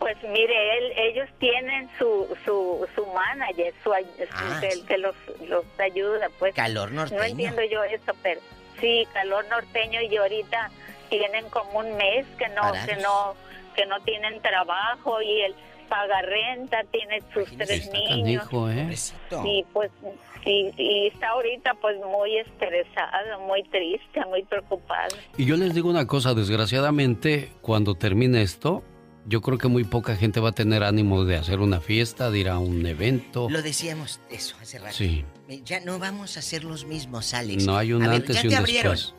[0.00, 4.58] Pues mire, él, ellos tienen su su, su manager, su, ay- su- Ah.
[4.60, 5.14] que, que los,
[5.46, 6.54] los ayuda, pues.
[6.54, 7.20] Calor norteño.
[7.20, 8.40] No entiendo yo eso, pero
[8.80, 10.70] sí, calor norteño y ahorita
[11.08, 12.86] tienen como un mes que no Parados.
[12.86, 13.36] que no
[13.76, 15.54] que no tienen trabajo y él
[15.88, 18.44] paga renta, tiene sus tres niños.
[18.48, 18.94] Canijo, ¿eh?
[19.44, 19.90] Y pues
[20.44, 25.16] sí, y está ahorita pues muy estresado, muy triste, muy preocupado.
[25.36, 28.82] Y yo les digo una cosa, desgraciadamente, cuando termine esto,
[29.28, 32.38] yo creo que muy poca gente va a tener ánimo de hacer una fiesta, de
[32.38, 33.48] ir a un evento.
[33.50, 34.94] Lo decíamos eso hace rato.
[34.94, 35.24] Sí.
[35.48, 37.64] Eh, Ya no vamos a ser los mismos, Alex.
[37.66, 38.92] No hay un A ver, antes ya y un te abrieron.
[38.92, 39.14] después.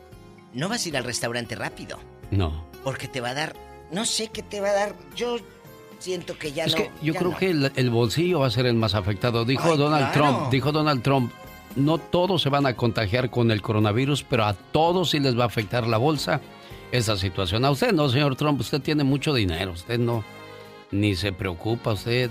[0.54, 1.98] No vas a ir al restaurante rápido,
[2.30, 2.64] No.
[2.84, 3.54] porque te va a dar,
[3.92, 4.94] no sé qué te va a dar.
[5.14, 5.36] Yo
[5.98, 6.78] siento que ya es no.
[6.78, 7.38] que yo ya creo no.
[7.38, 9.44] que el, el bolsillo va a ser el más afectado.
[9.44, 10.36] Dijo Ay, Donald claro.
[10.36, 11.32] Trump, dijo Donald Trump,
[11.76, 15.44] no todos se van a contagiar con el coronavirus, pero a todos sí les va
[15.44, 16.40] a afectar la bolsa
[16.92, 17.64] esa situación.
[17.64, 20.24] A usted no, señor Trump, usted tiene mucho dinero, usted no,
[20.90, 22.30] ni se preocupa, usted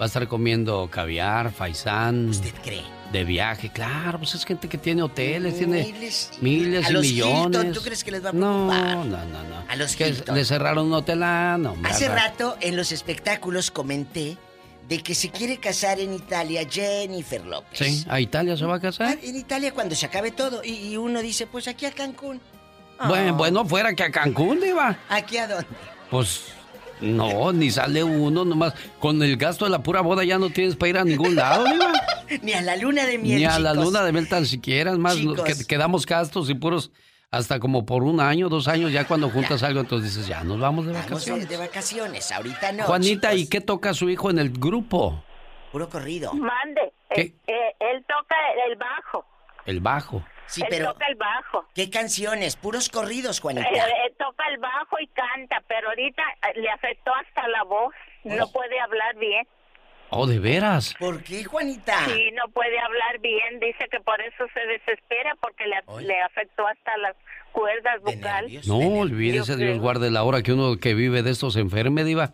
[0.00, 2.28] va a estar comiendo caviar, faisán.
[2.28, 3.01] ¿Usted cree?
[3.12, 5.92] De viaje, claro, pues es gente que tiene hoteles, tiene
[6.40, 7.44] Miles a y los millones.
[7.60, 8.96] Hilton, ¿tú crees que les va a No, preocupar?
[9.06, 9.64] no, no, no.
[9.68, 10.34] A los que Hilton.
[10.34, 14.38] le cerraron un hotel, ah, no, Hace rato en los espectáculos comenté
[14.88, 17.78] de que se quiere casar en Italia Jennifer López.
[17.78, 19.18] Sí, a Italia se va a casar.
[19.22, 22.40] En Italia cuando se acabe todo y, y uno dice, pues aquí a Cancún.
[22.98, 23.08] Ah.
[23.08, 24.96] Bueno, bueno, fuera que a Cancún, Diva.
[25.10, 25.66] ¿Aquí a dónde?
[26.10, 26.44] Pues
[27.02, 28.74] no, ni sale uno, nomás.
[28.98, 31.64] Con el gasto de la pura boda ya no tienes para ir a ningún lado,
[31.64, 31.92] Diva.
[32.42, 33.38] Ni a la luna de miel.
[33.40, 34.92] Ni a la luna de miel tan siquiera.
[34.92, 36.90] Es más, que- quedamos gastos y puros
[37.30, 40.60] hasta como por un año, dos años, ya cuando juntas algo, entonces dices, ya nos
[40.60, 41.48] vamos de Vamos de, vacaciones.
[41.48, 42.84] de vacaciones, ahorita no.
[42.84, 45.22] Juanita, ¿y qué toca su hijo en el grupo?
[45.72, 46.32] Puro corrido.
[46.34, 47.20] Mande, ¿Qué?
[47.22, 48.36] eh, eh, él toca
[48.68, 49.24] el bajo.
[49.64, 50.22] El bajo.
[50.52, 51.66] Sí, Él pero toca el bajo.
[51.74, 52.56] ¿qué canciones?
[52.56, 53.68] Puros corridos, Juanita.
[53.68, 57.94] Eh, eh, toca el bajo y canta, pero ahorita eh, le afectó hasta la voz.
[58.24, 59.46] No puede hablar bien.
[60.10, 60.94] Oh, ¿de veras?
[60.98, 62.04] ¿Por qué, Juanita?
[62.04, 63.58] Sí, no puede hablar bien.
[63.60, 67.16] Dice que por eso se desespera porque le, le afectó hasta las
[67.52, 68.68] cuerdas vocales.
[68.68, 72.30] No, olvídese, Dios guarde la hora que uno que vive de estos enferme, diva.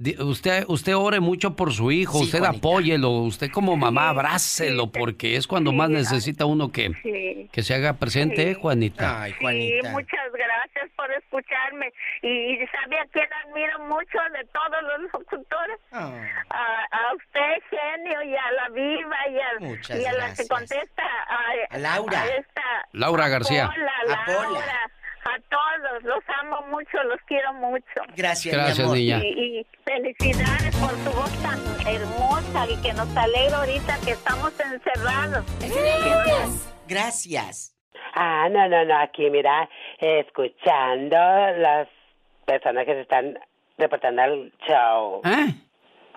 [0.00, 2.58] Usted, usted ore mucho por su hijo, Sí, usted Juanita.
[2.58, 7.48] apóyelo, usted como mamá abrácelo, porque es cuando más necesita uno que, Sí.
[7.50, 9.22] que se haga presente, ¿eh, Juanita.
[9.22, 11.92] Ay, Sí, muchas gracias por escucharme.
[12.22, 15.80] Y sabe a quién admiro mucho de todos los locutores.
[15.90, 16.12] Ah.
[16.48, 20.46] A, a usted, genio, y a la viva, y a, Muchas y a la que
[20.46, 21.02] contesta.
[21.28, 22.22] A, A Laura.
[22.22, 22.62] a esta,
[22.92, 23.68] Laura García.
[23.74, 24.90] Pola, A Pola.
[25.24, 26.02] A todos.
[26.04, 27.84] Los amo mucho, los quiero mucho.
[28.16, 28.96] Gracias, Gracias, mi amor.
[28.96, 29.20] niña.
[29.24, 34.52] Y, y felicidades por tu voz tan hermosa y que nos alegra ahorita que estamos
[34.60, 35.44] encerrados.
[36.86, 37.74] Gracias.
[38.14, 39.68] Ah, no, no, no, aquí mira,
[40.00, 41.16] escuchando
[41.58, 41.88] las
[42.46, 43.38] personas que se están
[43.76, 45.20] reportando al show.
[45.24, 45.54] ¿Eh?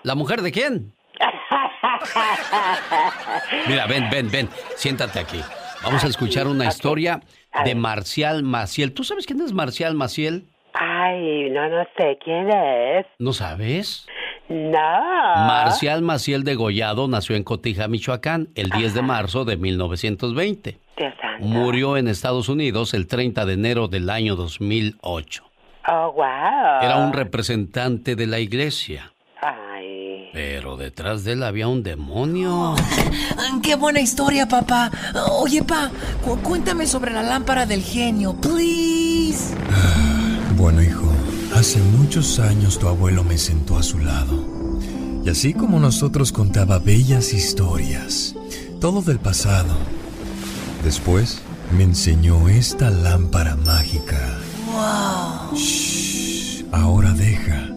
[0.02, 0.92] ¿La mujer de quién?
[3.68, 5.40] Mira, ven, ven, ven, siéntate aquí.
[5.84, 7.20] Vamos a escuchar una historia
[7.64, 8.92] de Marcial Maciel.
[8.92, 10.46] ¿Tú sabes quién es Marcial Maciel?
[10.74, 13.06] Ay, no, no sé quién es.
[13.18, 14.06] ¿No sabes?
[14.48, 14.78] No.
[14.78, 20.78] Marcial Maciel Degollado nació en Cotija, Michoacán, el 10 de marzo de 1920.
[20.96, 21.46] Dios santo.
[21.46, 25.44] Murió en Estados Unidos el 30 de enero del año 2008.
[25.88, 26.22] Oh, wow.
[26.82, 29.71] Era un representante de la iglesia, Ay.
[30.32, 32.74] Pero detrás de él había un demonio.
[33.62, 34.90] ¡Qué buena historia, papá!
[35.30, 35.90] Oye, pa,
[36.24, 39.54] cu- cuéntame sobre la lámpara del genio, please.
[40.56, 41.10] Bueno, hijo,
[41.54, 44.80] hace muchos años tu abuelo me sentó a su lado.
[45.24, 48.34] Y así como nosotros contaba bellas historias,
[48.80, 49.74] todo del pasado.
[50.82, 51.40] Después
[51.76, 54.18] me enseñó esta lámpara mágica.
[54.66, 55.56] ¡Wow!
[55.56, 57.68] Shh, ahora deja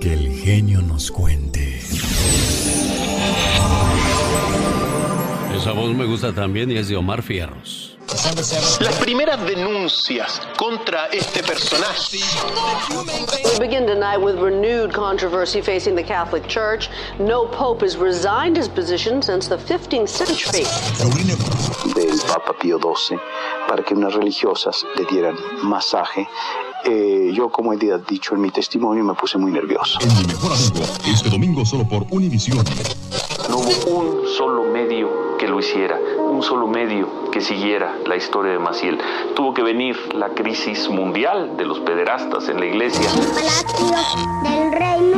[0.00, 1.75] que el genio nos cuente.
[5.56, 7.96] Esa voz me gusta también y es de Omar Fierros.
[8.80, 12.18] Las primeras denuncias contra este personaje
[13.58, 16.88] We begin tonight with renewed controversy facing the Catholic Church.
[17.18, 20.64] No pope has resigned his position since the 15th century.
[21.94, 23.18] del Papa Pío XII
[23.68, 26.28] para que unas religiosas le dieran masaje.
[26.88, 29.98] Eh, yo, como he dicho en mi testimonio, me puse muy nervioso.
[30.00, 32.64] En mi mejor amigo, este domingo solo por Univisión.
[33.50, 35.98] No hubo un solo medio que lo hiciera,
[36.30, 38.98] un solo medio que siguiera la historia de Maciel.
[39.34, 43.10] Tuvo que venir la crisis mundial de los pederastas en la iglesia.
[44.44, 45.15] del número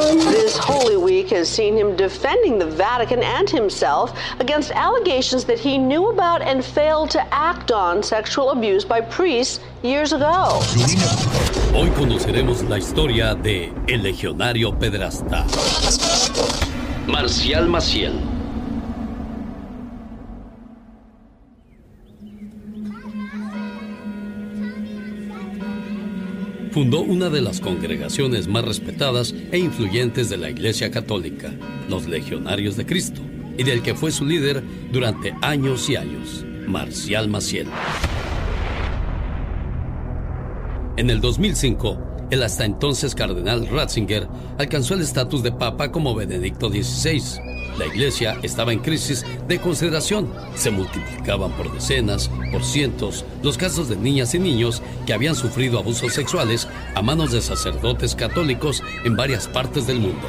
[0.00, 5.76] This Holy Week has seen him defending the Vatican and himself against allegations that he
[5.76, 10.62] knew about and failed to act on sexual abuse by priests years ago.
[11.74, 15.44] Hoy conoceremos la historia de El Legionario Pedrasta.
[17.06, 18.29] Marcial Maciel.
[26.72, 31.52] Fundó una de las congregaciones más respetadas e influyentes de la Iglesia Católica,
[31.88, 33.20] los Legionarios de Cristo,
[33.58, 37.66] y del que fue su líder durante años y años, Marcial Maciel.
[40.96, 46.68] En el 2005, el hasta entonces cardenal Ratzinger alcanzó el estatus de papa como Benedicto
[46.68, 47.40] XVI.
[47.80, 50.30] La iglesia estaba en crisis de consideración.
[50.54, 55.78] Se multiplicaban por decenas, por cientos, los casos de niñas y niños que habían sufrido
[55.78, 60.28] abusos sexuales a manos de sacerdotes católicos en varias partes del mundo.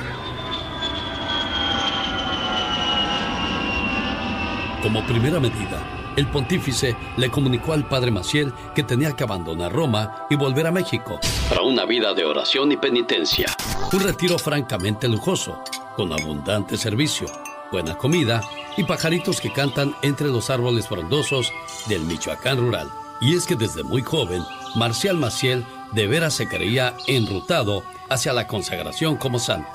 [4.81, 10.25] Como primera medida, el pontífice le comunicó al padre Maciel que tenía que abandonar Roma
[10.29, 11.19] y volver a México
[11.49, 13.47] para una vida de oración y penitencia.
[13.91, 15.61] Un retiro francamente lujoso,
[15.95, 17.27] con abundante servicio,
[17.71, 18.41] buena comida
[18.77, 21.51] y pajaritos que cantan entre los árboles frondosos
[21.87, 22.87] del Michoacán rural.
[23.21, 24.41] Y es que desde muy joven,
[24.75, 29.69] Marcial Maciel de veras se creía enrutado hacia la consagración como santo.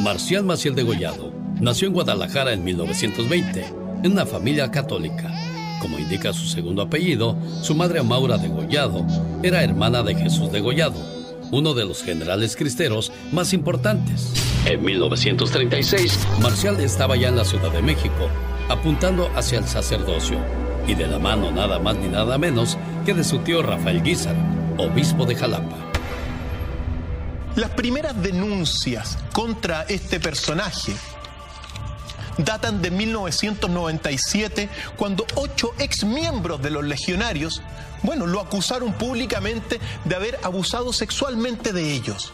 [0.00, 3.66] Marcial Maciel Degollado nació en Guadalajara en 1920,
[4.02, 5.32] en una familia católica.
[5.80, 9.04] Como indica su segundo apellido, su madre Maura Degollado
[9.42, 11.21] era hermana de Jesús Degollado,
[11.52, 14.32] uno de los generales cristeros más importantes.
[14.66, 18.28] En 1936, Marcial estaba ya en la Ciudad de México,
[18.68, 20.38] apuntando hacia el sacerdocio,
[20.88, 24.34] y de la mano nada más ni nada menos que de su tío Rafael Guízar,
[24.78, 25.76] obispo de Jalapa.
[27.54, 30.92] Las primeras denuncias contra este personaje
[32.38, 37.62] datan de 1997, cuando ocho ex miembros de los legionarios,
[38.02, 42.32] bueno, lo acusaron públicamente de haber abusado sexualmente de ellos.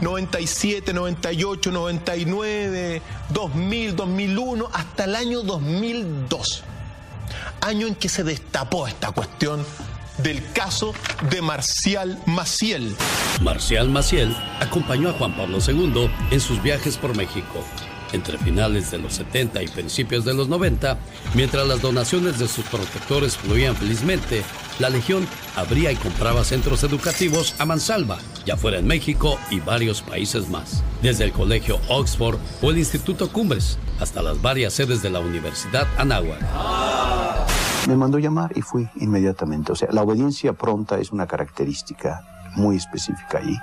[0.00, 6.64] 97, 98, 99, 2000, 2001, hasta el año 2002.
[7.60, 9.64] Año en que se destapó esta cuestión
[10.22, 10.94] del caso
[11.30, 12.96] de Marcial Maciel.
[13.42, 17.64] Marcial Maciel acompañó a Juan Pablo II en sus viajes por México
[18.12, 20.98] entre finales de los 70 y principios de los 90,
[21.34, 24.42] mientras las donaciones de sus protectores fluían felizmente,
[24.78, 25.26] la Legión
[25.56, 30.82] abría y compraba centros educativos a mansalva, ya fuera en México y varios países más,
[31.02, 35.86] desde el Colegio Oxford o el Instituto Cumbres, hasta las varias sedes de la Universidad
[35.98, 36.40] Anáhuac.
[37.88, 39.72] Me mandó llamar y fui inmediatamente.
[39.72, 42.22] O sea, la obediencia pronta es una característica
[42.56, 43.56] muy específica ahí.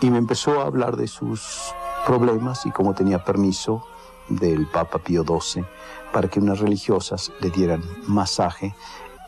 [0.00, 1.72] Y me empezó a hablar de sus
[2.06, 3.86] problemas y como tenía permiso
[4.28, 5.64] del Papa Pío XII
[6.12, 8.74] para que unas religiosas le dieran masaje,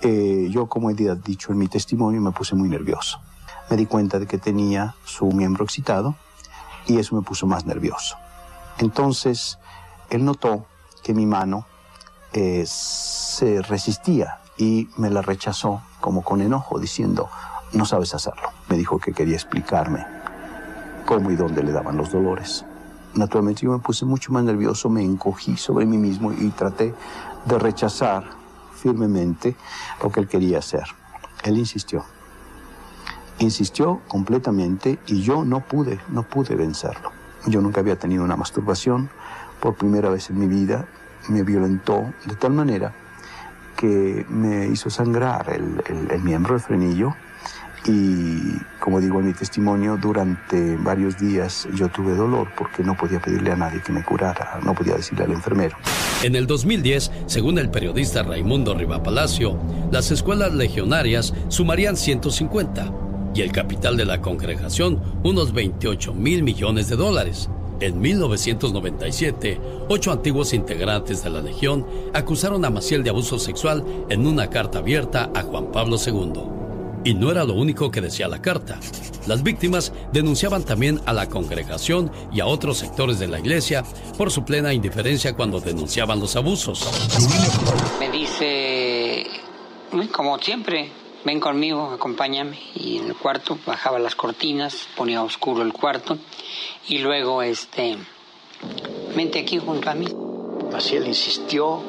[0.02, 3.20] eh, yo como he dicho en mi testimonio me puse muy nervioso.
[3.70, 6.14] Me di cuenta de que tenía su miembro excitado
[6.86, 8.16] y eso me puso más nervioso.
[8.78, 9.59] Entonces,
[10.10, 10.66] él notó
[11.02, 11.66] que mi mano
[12.32, 17.30] eh, se resistía y me la rechazó como con enojo, diciendo,
[17.72, 18.51] no sabes hacerlo.
[18.68, 20.23] Me dijo que quería explicarme
[21.05, 22.64] cómo y dónde le daban los dolores.
[23.14, 26.94] Naturalmente yo me puse mucho más nervioso, me encogí sobre mí mismo y traté
[27.44, 28.24] de rechazar
[28.74, 29.56] firmemente
[30.02, 30.85] lo que él quería hacer.
[31.44, 32.05] Él insistió.
[33.39, 37.10] Insistió completamente y yo no pude, no pude vencerlo.
[37.47, 39.10] Yo nunca había tenido una masturbación.
[39.60, 40.86] Por primera vez en mi vida
[41.28, 42.93] me violentó de tal manera
[43.76, 47.14] que me hizo sangrar el, el miembro, el frenillo,
[47.86, 53.20] y como digo en mi testimonio, durante varios días yo tuve dolor porque no podía
[53.20, 55.77] pedirle a nadie que me curara, no podía decirle al enfermero.
[56.23, 59.59] En el 2010, según el periodista Raimundo Palacio,
[59.90, 62.93] las escuelas legionarias sumarían 150
[63.35, 67.51] y el capital de la congregación unos 28 mil millones de dólares.
[67.81, 71.85] En 1997, ocho antiguos integrantes de la Legión
[72.15, 76.64] acusaron a Maciel de abuso sexual en una carta abierta a Juan Pablo II.
[77.05, 78.81] Y no era lo único que decía la carta.
[79.26, 83.85] Las víctimas denunciaban también a la congregación y a otros sectores de la iglesia
[84.16, 86.89] por su plena indiferencia cuando denunciaban los abusos.
[88.01, 89.26] Me dice,
[90.12, 90.90] como siempre,
[91.24, 92.59] ven conmigo, acompáñame.
[92.74, 96.18] Y en el cuarto bajaba las cortinas, ponía oscuro el cuarto
[96.89, 97.98] y luego, este,
[99.14, 100.06] vente aquí junto a mí.
[100.72, 101.82] Maciel insistió,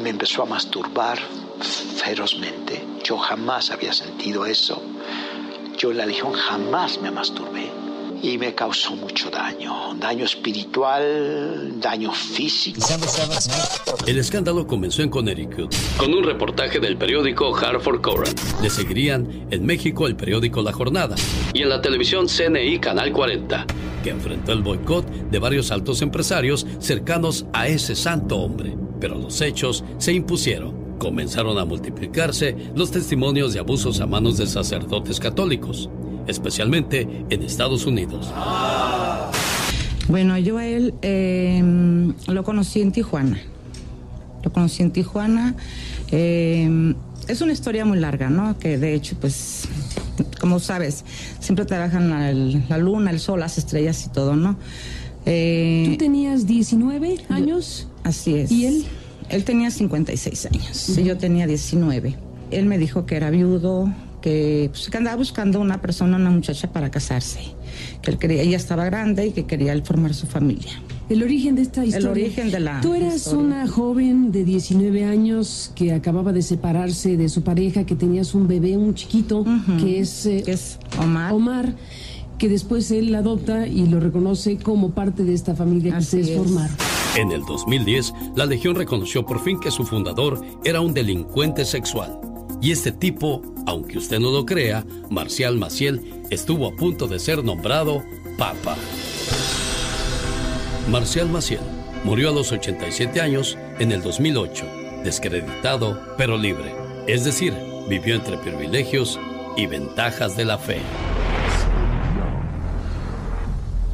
[0.00, 1.18] me empezó a masturbar
[1.96, 2.95] ferozmente.
[3.06, 4.82] Yo jamás había sentido eso.
[5.78, 7.70] Yo en la Legión jamás me masturbé
[8.20, 12.80] y me causó mucho daño, daño espiritual, daño físico.
[14.08, 18.40] El escándalo comenzó en Connecticut con un reportaje del periódico Hartford Courant.
[18.60, 21.14] Le seguirían en México el periódico La Jornada
[21.54, 23.66] y en la televisión CNI Canal 40,
[24.02, 28.76] que enfrentó el boicot de varios altos empresarios cercanos a ese santo hombre.
[28.98, 34.46] Pero los hechos se impusieron comenzaron a multiplicarse los testimonios de abusos a manos de
[34.46, 35.90] sacerdotes católicos,
[36.26, 38.32] especialmente en Estados Unidos.
[40.08, 43.38] Bueno, yo a él em, lo conocí en Tijuana.
[44.42, 45.56] Lo conocí en Tijuana.
[46.10, 46.94] Em,
[47.26, 48.56] es una historia muy larga, ¿no?
[48.58, 49.68] Que de hecho, pues,
[50.40, 51.04] como sabes,
[51.40, 54.56] siempre trabajan la, la luna, el sol, las estrellas y todo, ¿no?
[55.26, 57.88] Eh, ¿Tú tenías 19 años?
[58.04, 58.52] así es.
[58.52, 58.84] ¿Y él?
[59.28, 62.14] Él tenía 56 años y yo tenía 19.
[62.50, 66.72] Él me dijo que era viudo, que, pues, que andaba buscando una persona, una muchacha
[66.72, 67.40] para casarse,
[68.02, 70.72] que él quería, ella estaba grande y que quería él formar su familia.
[71.08, 72.10] El origen de esta historia.
[72.10, 72.80] El origen de la.
[72.80, 77.94] Tú eras una joven de 19 años que acababa de separarse de su pareja, que
[77.94, 79.44] tenías un bebé, un chiquito,
[79.80, 81.32] que es, eh, es Omar.
[81.32, 81.74] Omar
[82.38, 86.76] que después él adopta y lo reconoce como parte de esta familia que ustedes formaron.
[87.16, 92.20] En el 2010, la Legión reconoció por fin que su fundador era un delincuente sexual.
[92.60, 97.42] Y este tipo, aunque usted no lo crea, Marcial Maciel, estuvo a punto de ser
[97.42, 98.04] nombrado
[98.36, 98.76] Papa.
[100.90, 101.62] Marcial Maciel
[102.04, 104.66] murió a los 87 años en el 2008,
[105.02, 106.74] descreditado pero libre.
[107.06, 107.54] Es decir,
[107.88, 109.18] vivió entre privilegios
[109.56, 110.82] y ventajas de la fe.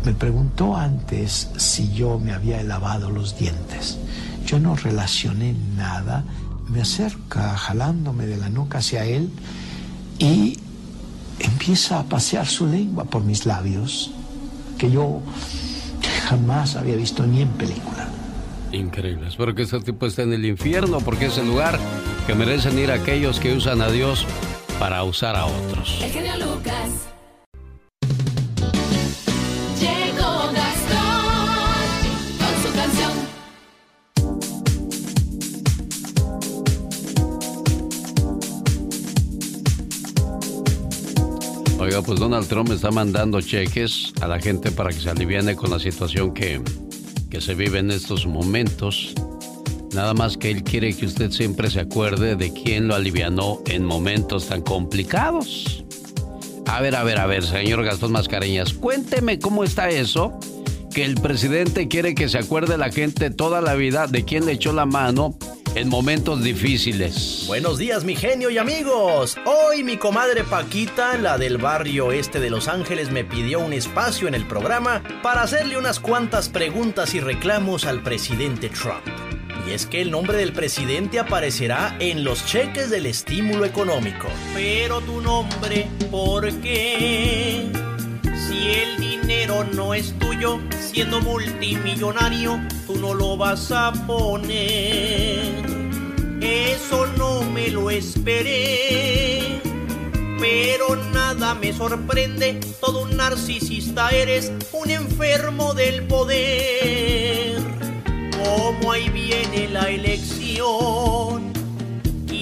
[0.05, 3.99] Me preguntó antes si yo me había lavado los dientes.
[4.47, 6.25] Yo no relacioné nada.
[6.69, 9.31] Me acerca jalándome de la nuca hacia él
[10.19, 10.59] y
[11.39, 14.11] empieza a pasear su lengua por mis labios,
[14.79, 15.21] que yo
[16.29, 18.09] jamás había visto ni en película.
[18.73, 19.29] Increíble.
[19.29, 21.79] Espero que este tipo esté en el infierno porque es el lugar
[22.27, 24.27] que merecen ir aquellos que usan a Dios
[24.79, 26.01] para usar a otros.
[26.03, 27.12] El genio Lucas.
[42.01, 45.79] Pues Donald Trump está mandando cheques a la gente para que se aliviane con la
[45.79, 46.63] situación que,
[47.31, 49.13] que se vive en estos momentos.
[49.93, 53.85] Nada más que él quiere que usted siempre se acuerde de quién lo alivianó en
[53.85, 55.85] momentos tan complicados.
[56.67, 60.33] A ver, a ver, a ver, señor Gastón Mascareñas, cuénteme cómo está eso.
[60.95, 64.53] Que el presidente quiere que se acuerde la gente toda la vida de quién le
[64.53, 65.37] echó la mano
[65.75, 67.45] en momentos difíciles.
[67.47, 69.37] Buenos días, mi genio y amigos.
[69.45, 74.29] Hoy mi comadre Paquita, la del barrio este de Los Ángeles, me pidió un espacio
[74.29, 79.07] en el programa para hacerle unas cuantas preguntas y reclamos al presidente Trump.
[79.67, 84.27] Y es que el nombre del presidente aparecerá en los cheques del estímulo económico.
[84.55, 87.92] Pero tu nombre, ¿por qué?
[88.53, 95.65] Si el dinero no es tuyo, siendo multimillonario, tú no lo vas a poner.
[96.43, 99.63] Eso no me lo esperé.
[100.39, 107.57] Pero nada me sorprende, todo un narcisista eres, un enfermo del poder.
[108.37, 111.55] Como ahí viene la elección,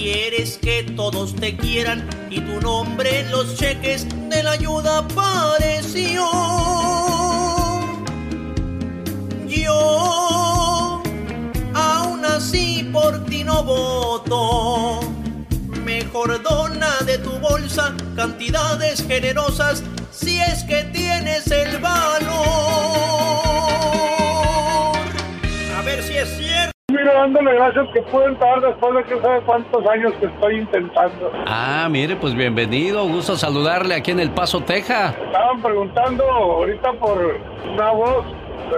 [0.01, 6.25] quieres que todos te quieran y tu nombre en los cheques de la ayuda apareció.
[9.47, 11.03] Yo
[11.75, 15.01] aún así por ti no voto.
[15.85, 22.31] Mejor dona de tu bolsa cantidades generosas si es que tienes el valor.
[27.01, 31.31] Mira, dándole gracias que puedo entrar después de que sabe cuántos años que estoy intentando.
[31.47, 33.07] Ah, mire, pues bienvenido.
[33.07, 35.15] Gusto saludarle aquí en El Paso, Texas.
[35.25, 37.39] Estaban preguntando ahorita por
[37.73, 38.23] una voz,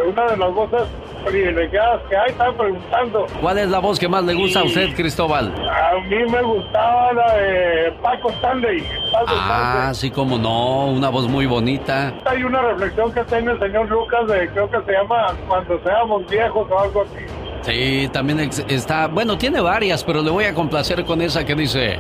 [0.10, 0.84] una de las voces
[1.26, 3.26] privilegiadas que hay, estaban preguntando.
[3.42, 5.54] ¿Cuál es la voz que más le gusta a usted, Cristóbal?
[5.70, 8.82] A mí me gustaba la de Paco Stanley.
[9.12, 12.08] Paco Ah, sí, como no, una voz muy bonita.
[12.20, 12.38] Stanley.
[12.38, 16.26] Hay una reflexión que tiene el señor Lucas de, creo que se llama Cuando seamos
[16.30, 17.26] viejos o algo así.
[17.64, 22.00] Sí, también está, bueno, tiene varias, pero le voy a complacer con esa que dice,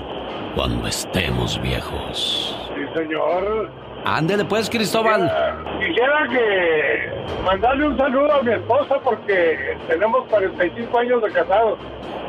[0.56, 2.57] cuando estemos viejos.
[2.76, 3.72] Sí, señor.
[4.06, 5.31] Ándele pues, Cristóbal.
[5.80, 11.80] Quisiera que mandarle un saludo a mi esposa porque tenemos 45 años de casados.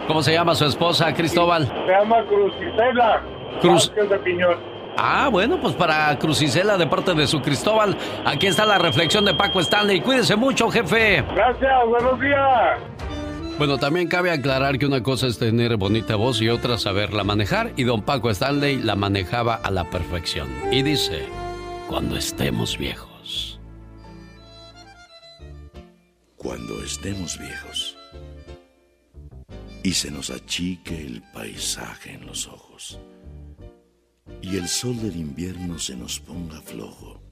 [0.06, 1.66] ¿Cómo se llama su esposa, Cristóbal?
[1.66, 3.22] Se llama Crucisela
[3.60, 3.92] Cruz.
[3.94, 4.56] De Piñón.
[4.96, 9.34] Ah, bueno, pues para Crucicela de parte de su Cristóbal, aquí está la reflexión de
[9.34, 10.00] Paco Stanley.
[10.00, 11.24] Cuídese mucho, jefe.
[11.34, 12.78] Gracias, buenos días.
[13.56, 17.72] Bueno, también cabe aclarar que una cosa es tener bonita voz y otra saberla manejar,
[17.76, 20.48] y don Paco Stanley la manejaba a la perfección.
[20.72, 21.26] Y dice,
[21.88, 23.60] cuando estemos viejos.
[26.36, 27.96] Cuando estemos viejos
[29.84, 32.98] y se nos achique el paisaje en los ojos
[34.42, 37.22] y el sol del invierno se nos ponga flojo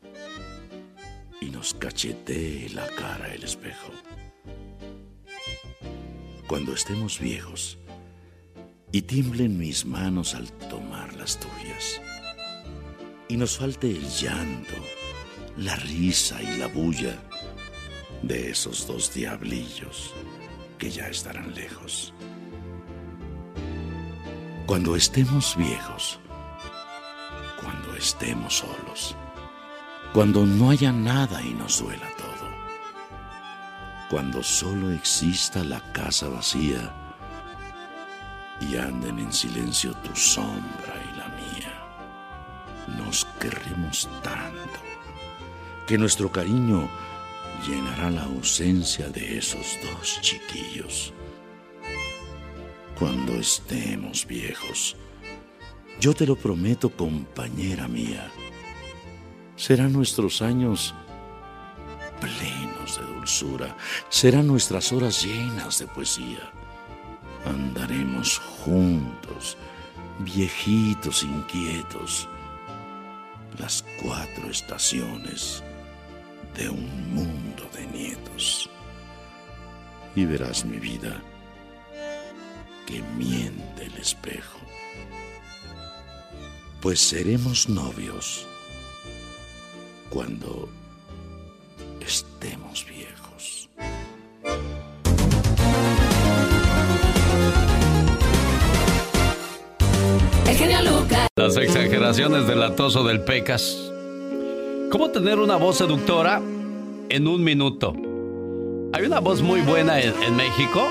[1.40, 3.90] y nos cachetee la cara el espejo.
[6.53, 7.79] Cuando estemos viejos
[8.93, 11.99] y tiemblen mis manos al tomar las tuyas
[13.27, 14.74] y nos falte el llanto,
[15.57, 17.16] la risa y la bulla
[18.20, 20.12] de esos dos diablillos
[20.77, 22.12] que ya estarán lejos.
[24.66, 26.20] Cuando estemos viejos,
[27.62, 29.16] cuando estemos solos,
[30.12, 32.12] cuando no haya nada y nos duela
[34.13, 36.93] cuando solo exista la casa vacía
[38.61, 44.81] y anden en silencio tu sombra y la mía, nos querremos tanto
[45.87, 46.91] que nuestro cariño
[47.67, 51.15] llenará la ausencia de esos dos chiquillos.
[52.99, 54.95] Cuando estemos viejos,
[56.01, 58.31] yo te lo prometo, compañera mía,
[59.57, 60.95] serán nuestros años
[62.21, 63.12] plenos de
[64.09, 66.51] serán nuestras horas llenas de poesía.
[67.44, 69.57] Andaremos juntos,
[70.20, 72.28] viejitos inquietos,
[73.59, 75.62] las cuatro estaciones
[76.57, 78.69] de un mundo de nietos.
[80.15, 81.23] Y verás mi vida
[82.86, 84.59] que miente el espejo,
[86.81, 88.47] pues seremos novios
[90.11, 90.69] cuando
[92.01, 92.85] estemos
[101.56, 101.74] viejos.
[101.74, 103.77] declaraciones del atoso del Pecas.
[104.90, 106.40] ¿Cómo tener una voz seductora
[107.09, 107.94] en un minuto?
[108.93, 110.86] Hay una voz muy buena en, en México.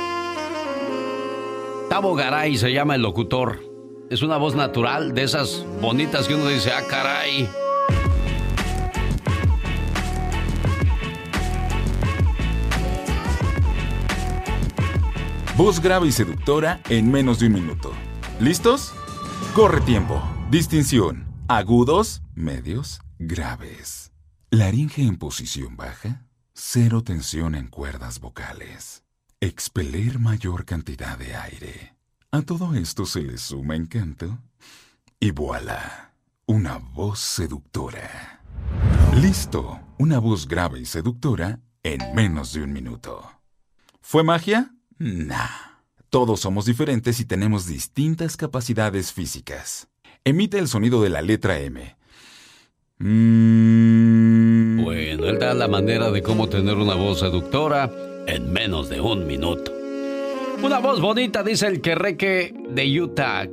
[1.90, 3.60] Tabo Garay se llama el locutor.
[4.10, 7.48] Es una voz natural, de esas bonitas que uno dice, ah, caray.
[15.56, 17.92] Voz grave y seductora en menos de un minuto.
[18.40, 18.94] ¿Listos?
[19.56, 20.24] Corre tiempo.
[20.50, 21.28] Distinción.
[21.50, 24.14] Agudos, medios, graves.
[24.50, 26.26] Laringe en posición baja.
[26.54, 29.04] Cero tensión en cuerdas vocales.
[29.42, 31.98] Expeler mayor cantidad de aire.
[32.32, 34.40] A todo esto se le suma encanto.
[35.20, 36.14] Y voilà.
[36.46, 38.42] Una voz seductora.
[39.16, 39.82] Listo.
[39.98, 43.30] Una voz grave y seductora en menos de un minuto.
[44.00, 44.74] ¿Fue magia?
[44.98, 45.71] Nah.
[46.12, 49.88] Todos somos diferentes y tenemos distintas capacidades físicas.
[50.26, 51.96] Emite el sonido de la letra M.
[52.98, 54.84] Mm.
[54.84, 57.90] Bueno, él da la manera de cómo tener una voz seductora
[58.28, 59.72] en menos de un minuto.
[60.62, 63.48] Una voz bonita, dice el querreque de Utah.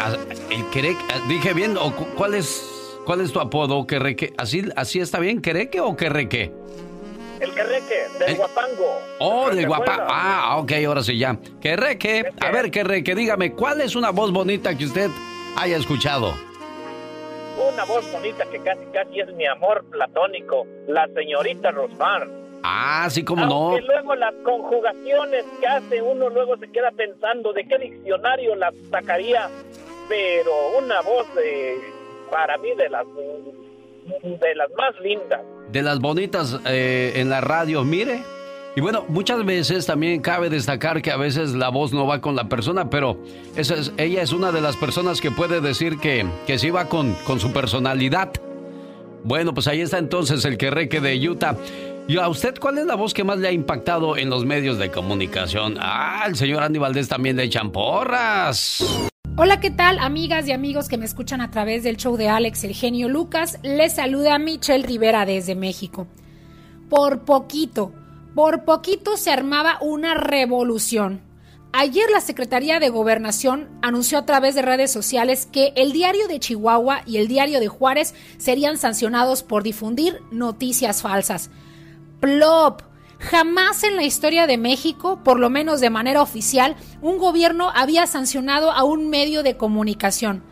[0.00, 0.16] Ah,
[0.50, 1.74] El quereque, ah, dije bien,
[2.16, 2.64] ¿cuál es,
[3.04, 4.32] cuál es tu apodo, querreque?
[4.38, 6.63] ¿Así, así está bien, quereque o querreque?
[7.44, 9.00] El querreque, del guapango.
[9.18, 9.82] Oh, del ¿Te guapa.
[9.92, 10.08] acuerdas?
[10.10, 11.36] Ah, ok, ahora sí ya.
[11.60, 15.10] Querreque, a ver, querreque, dígame, ¿cuál es una voz bonita que usted
[15.56, 16.32] haya escuchado?
[17.72, 22.26] Una voz bonita que casi casi es mi amor platónico, la señorita Rosmar.
[22.62, 23.68] Ah, sí, cómo no.
[23.72, 28.74] Aunque luego las conjugaciones que hace uno luego se queda pensando de qué diccionario las
[28.90, 29.50] sacaría,
[30.08, 31.78] pero una voz de,
[32.30, 33.04] para mí de las
[34.22, 35.42] de las más lindas.
[35.74, 38.22] De las bonitas eh, en la radio, mire.
[38.76, 42.34] Y bueno, muchas veces también cabe destacar que a veces la voz no va con
[42.34, 43.18] la persona, pero
[43.56, 47.14] es- ella es una de las personas que puede decir que, que sí va con,
[47.26, 48.32] con su personalidad.
[49.22, 51.56] Bueno, pues ahí está entonces el querreque de Utah.
[52.06, 54.76] ¿Y a usted cuál es la voz que más le ha impactado en los medios
[54.78, 55.76] de comunicación?
[55.80, 58.84] Ah, el señor Andy Valdés también le echan porras.
[59.36, 62.62] Hola, ¿qué tal, amigas y amigos que me escuchan a través del show de Alex,
[62.62, 63.58] el genio Lucas?
[63.64, 66.06] Les saluda Michelle Rivera desde México.
[66.88, 67.92] Por poquito,
[68.36, 71.20] por poquito se armaba una revolución.
[71.72, 76.38] Ayer la Secretaría de Gobernación anunció a través de redes sociales que el diario de
[76.38, 81.50] Chihuahua y el diario de Juárez serían sancionados por difundir noticias falsas.
[82.20, 82.82] Plop.
[83.30, 88.06] Jamás en la historia de México, por lo menos de manera oficial, un gobierno había
[88.06, 90.42] sancionado a un medio de comunicación.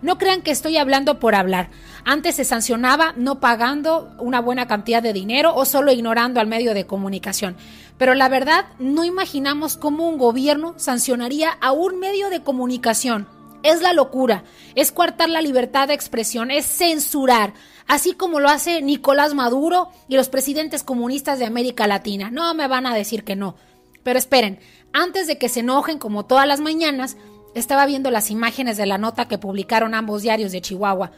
[0.00, 1.70] No crean que estoy hablando por hablar.
[2.04, 6.72] Antes se sancionaba no pagando una buena cantidad de dinero o solo ignorando al medio
[6.72, 7.56] de comunicación.
[7.98, 13.26] Pero la verdad, no imaginamos cómo un gobierno sancionaría a un medio de comunicación.
[13.62, 14.44] Es la locura,
[14.74, 17.52] es coartar la libertad de expresión, es censurar,
[17.90, 22.30] así como lo hace Nicolás Maduro y los presidentes comunistas de América Latina.
[22.30, 23.56] No me van a decir que no.
[24.04, 24.60] Pero esperen,
[24.92, 27.16] antes de que se enojen como todas las mañanas,
[27.56, 31.10] estaba viendo las imágenes de la nota que publicaron ambos diarios de Chihuahua.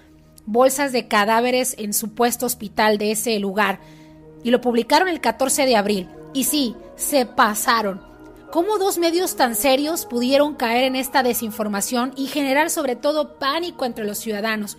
[0.46, 3.78] Bolsas de cadáveres en supuesto hospital de ese lugar.
[4.42, 6.08] Y lo publicaron el 14 de abril.
[6.32, 8.00] Y sí, se pasaron.
[8.50, 13.84] ¿Cómo dos medios tan serios pudieron caer en esta desinformación y generar sobre todo pánico
[13.84, 14.78] entre los ciudadanos?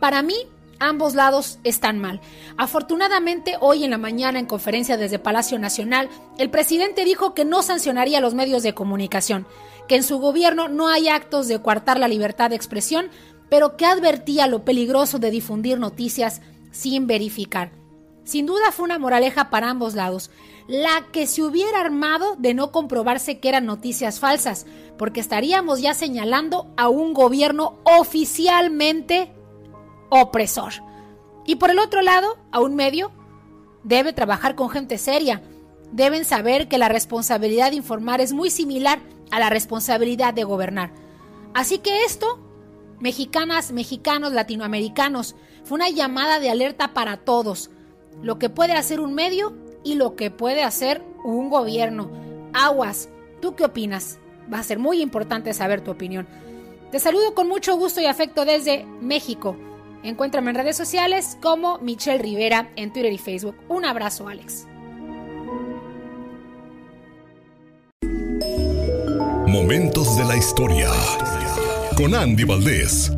[0.00, 0.34] Para mí,
[0.80, 2.20] ambos lados están mal.
[2.56, 7.62] Afortunadamente, hoy en la mañana en conferencia desde Palacio Nacional, el presidente dijo que no
[7.62, 9.46] sancionaría a los medios de comunicación,
[9.88, 13.10] que en su gobierno no hay actos de coartar la libertad de expresión,
[13.48, 17.72] pero que advertía lo peligroso de difundir noticias sin verificar.
[18.24, 20.30] Sin duda fue una moraleja para ambos lados,
[20.66, 24.66] la que se hubiera armado de no comprobarse que eran noticias falsas,
[24.98, 29.32] porque estaríamos ya señalando a un gobierno oficialmente
[30.10, 30.72] opresor.
[31.46, 33.10] Y por el otro lado, a un medio
[33.82, 35.42] debe trabajar con gente seria.
[35.92, 40.90] Deben saber que la responsabilidad de informar es muy similar a la responsabilidad de gobernar.
[41.54, 42.38] Así que esto,
[43.00, 47.70] mexicanas, mexicanos, latinoamericanos, fue una llamada de alerta para todos.
[48.22, 52.10] Lo que puede hacer un medio y lo que puede hacer un gobierno.
[52.52, 53.08] Aguas,
[53.40, 54.18] ¿tú qué opinas?
[54.52, 56.26] Va a ser muy importante saber tu opinión.
[56.90, 59.56] Te saludo con mucho gusto y afecto desde México.
[60.02, 63.56] Encuéntrame en redes sociales como Michelle Rivera en Twitter y Facebook.
[63.68, 64.66] Un abrazo, Alex.
[69.46, 70.90] Momentos de la historia.
[71.96, 73.10] Con Andy Valdés.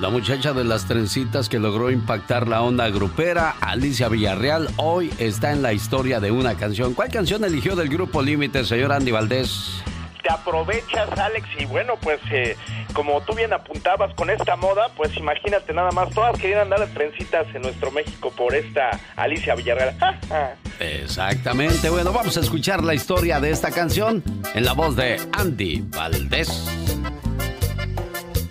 [0.00, 5.52] La muchacha de las trencitas que logró impactar la onda grupera, Alicia Villarreal, hoy está
[5.52, 6.94] en la historia de una canción.
[6.94, 9.82] ¿Cuál canción eligió del grupo Límite, señor Andy Valdés?
[10.30, 12.56] Aprovechas, Alex, y bueno, pues eh,
[12.92, 16.86] como tú bien apuntabas con esta moda, pues imagínate nada más, todas querían andar de
[16.86, 19.96] trencitas en nuestro México por esta Alicia Villarreal.
[20.80, 21.90] Exactamente.
[21.90, 24.22] Bueno, vamos a escuchar la historia de esta canción
[24.54, 27.19] en la voz de Andy Valdés.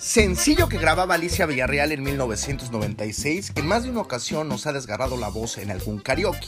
[0.09, 4.73] Sencillo que grababa Alicia Villarreal en 1996, que en más de una ocasión nos ha
[4.73, 6.47] desgarrado la voz en algún karaoke.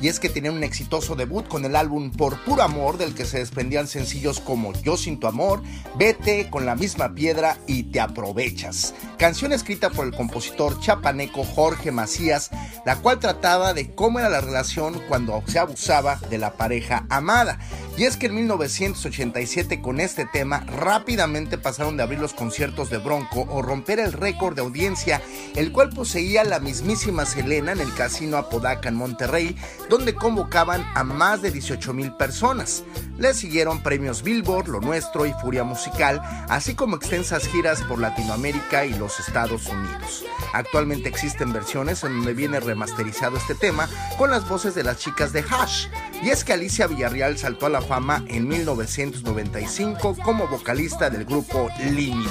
[0.00, 3.24] Y es que tenía un exitoso debut con el álbum Por Puro Amor, del que
[3.24, 5.60] se desprendían sencillos como Yo Sin Tu Amor,
[5.96, 8.94] Vete con la misma piedra y Te Aprovechas.
[9.18, 12.50] Canción escrita por el compositor chapaneco Jorge Macías,
[12.86, 17.58] la cual trataba de cómo era la relación cuando se abusaba de la pareja amada.
[17.96, 22.98] Y es que en 1987 con este tema rápidamente pasaron de abrir los conciertos de
[22.98, 25.20] Bronco o romper el récord de audiencia,
[25.54, 29.56] el cual poseía la mismísima Selena en el Casino Apodaca en Monterrey,
[29.88, 32.84] donde convocaban a más de 18 mil personas.
[33.18, 38.86] Le siguieron premios Billboard, Lo Nuestro y Furia Musical, así como extensas giras por Latinoamérica
[38.86, 40.24] y los Estados Unidos.
[40.52, 45.32] Actualmente existen versiones en donde viene remasterizado este tema con las voces de las chicas
[45.32, 45.86] de Hash.
[46.22, 51.68] Y es que Alicia Villarreal saltó a la fama en 1995 como vocalista del grupo
[51.92, 52.30] Límite.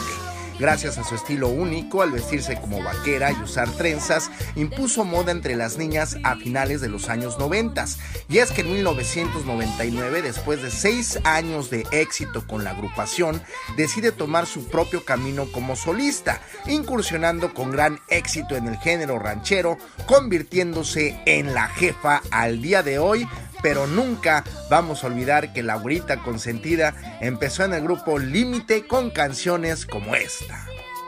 [0.57, 5.57] Gracias a su estilo único, al vestirse como vaquera y usar trenzas, impuso moda entre
[5.57, 7.85] las niñas a finales de los años 90.
[8.29, 13.41] Y es que en 1999, después de seis años de éxito con la agrupación,
[13.75, 19.77] decide tomar su propio camino como solista, incursionando con gran éxito en el género ranchero,
[20.07, 23.27] convirtiéndose en la jefa al día de hoy
[23.61, 29.09] pero nunca vamos a olvidar que la abuelita consentida empezó en el grupo Límite con
[29.09, 30.65] canciones como esta.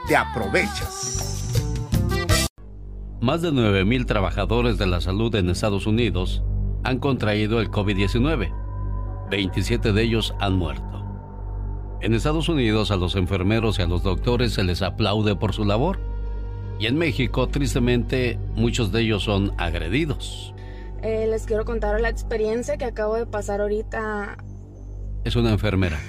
[0.08, 1.48] Te aprovechas.
[3.22, 6.44] Más de 9.000 trabajadores de la salud en Estados Unidos
[6.84, 9.30] han contraído el COVID-19.
[9.30, 10.92] 27 de ellos han muerto.
[12.02, 15.66] En Estados Unidos a los enfermeros y a los doctores se les aplaude por su
[15.66, 16.00] labor.
[16.80, 20.56] Y en México, tristemente, muchos de ellos son agredidos.
[21.02, 24.38] Eh, les quiero contar la experiencia que acabo de pasar ahorita.
[25.24, 26.00] Es una enfermera.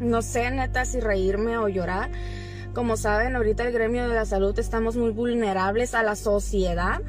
[0.00, 2.10] No sé, neta, si reírme o llorar.
[2.74, 7.02] Como saben, ahorita el gremio de la salud estamos muy vulnerables a la sociedad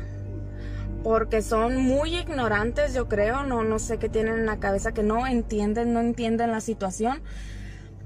[1.03, 5.03] porque son muy ignorantes, yo creo, no, no sé qué tienen en la cabeza, que
[5.03, 7.21] no entienden, no entienden la situación.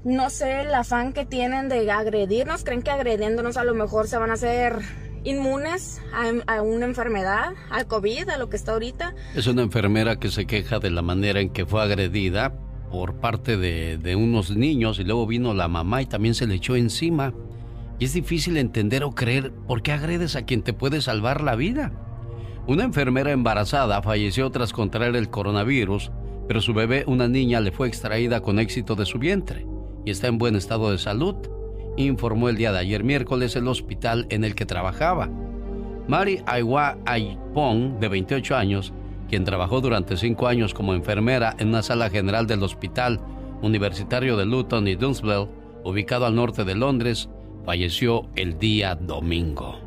[0.04, 4.16] No sé el afán que tienen de agredirnos, creen que agrediéndonos a lo mejor se
[4.18, 4.78] van a hacer
[5.26, 6.00] inmunes
[6.46, 9.14] a, una enfermedad, al COVID, a lo que está ahorita.
[9.34, 12.54] Es una enfermera que se queja de la manera en que fue agredida
[12.90, 16.54] por parte de, de, unos niños y luego vino la mamá y también se le
[16.54, 17.34] echó encima.
[17.98, 21.56] Y es difícil entender o creer por qué agredes a quien te puede salvar la
[21.56, 21.92] vida.
[22.68, 26.12] Una enfermera embarazada falleció tras contraer el coronavirus,
[26.46, 29.66] pero su bebé, una niña, le fue extraída con éxito de su vientre
[30.04, 31.36] y está en buen estado de salud
[31.96, 35.28] informó el día de ayer miércoles el hospital en el que trabajaba.
[36.08, 38.92] Mari Aiwa Aipong, de 28 años,
[39.28, 43.20] quien trabajó durante cinco años como enfermera en una sala general del Hospital
[43.62, 45.48] Universitario de Luton y Dunsville,
[45.84, 47.28] ubicado al norte de Londres,
[47.64, 49.80] falleció el día domingo.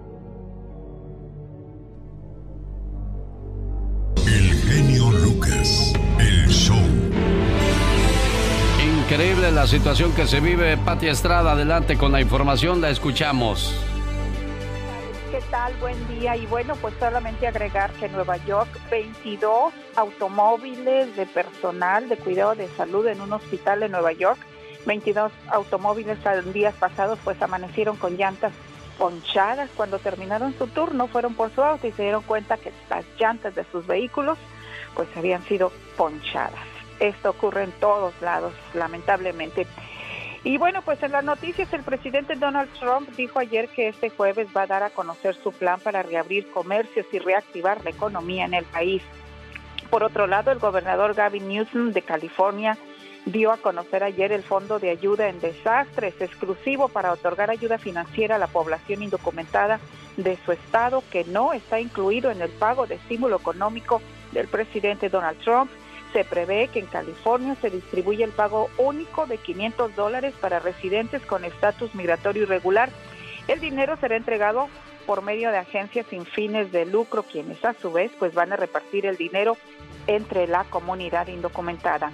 [4.18, 6.76] El genio Lucas, el show.
[9.10, 10.78] Increíble la situación que se vive.
[10.78, 13.74] Pati Estrada, adelante con la información, la escuchamos.
[15.32, 15.74] ¿Qué tal?
[15.78, 16.38] Buen día.
[16.38, 22.54] Y bueno, pues solamente agregar que en Nueva York 22 automóviles de personal de cuidado
[22.54, 24.38] de salud en un hospital de Nueva York,
[24.86, 28.54] 22 automóviles en días pasados pues amanecieron con llantas
[29.00, 33.04] ponchadas cuando terminaron su turno, fueron por su auto y se dieron cuenta que las
[33.20, 34.38] llantas de sus vehículos
[34.94, 36.79] pues habían sido ponchadas.
[37.00, 39.68] Esto ocurre en todos lados, lamentablemente.
[40.44, 44.48] Y bueno, pues en las noticias el presidente Donald Trump dijo ayer que este jueves
[44.56, 48.54] va a dar a conocer su plan para reabrir comercios y reactivar la economía en
[48.54, 49.04] el país.
[49.90, 52.78] Por otro lado, el gobernador Gavin Newsom de California
[53.26, 58.36] dio a conocer ayer el Fondo de Ayuda en Desastres, exclusivo para otorgar ayuda financiera
[58.36, 59.80] a la población indocumentada
[60.16, 64.02] de su estado que no está incluido en el pago de estímulo económico
[64.32, 65.70] del presidente Donald Trump
[66.14, 71.26] se prevé que en California se distribuye el pago único de 500 dólares para residentes
[71.26, 72.90] con estatus migratorio irregular.
[73.48, 74.70] El dinero será entregado
[75.06, 78.58] por medio de agencias sin fines de lucro, quienes a su vez pues van a
[78.58, 79.58] repartir el dinero
[80.08, 82.12] entre la comunidad indocumentada.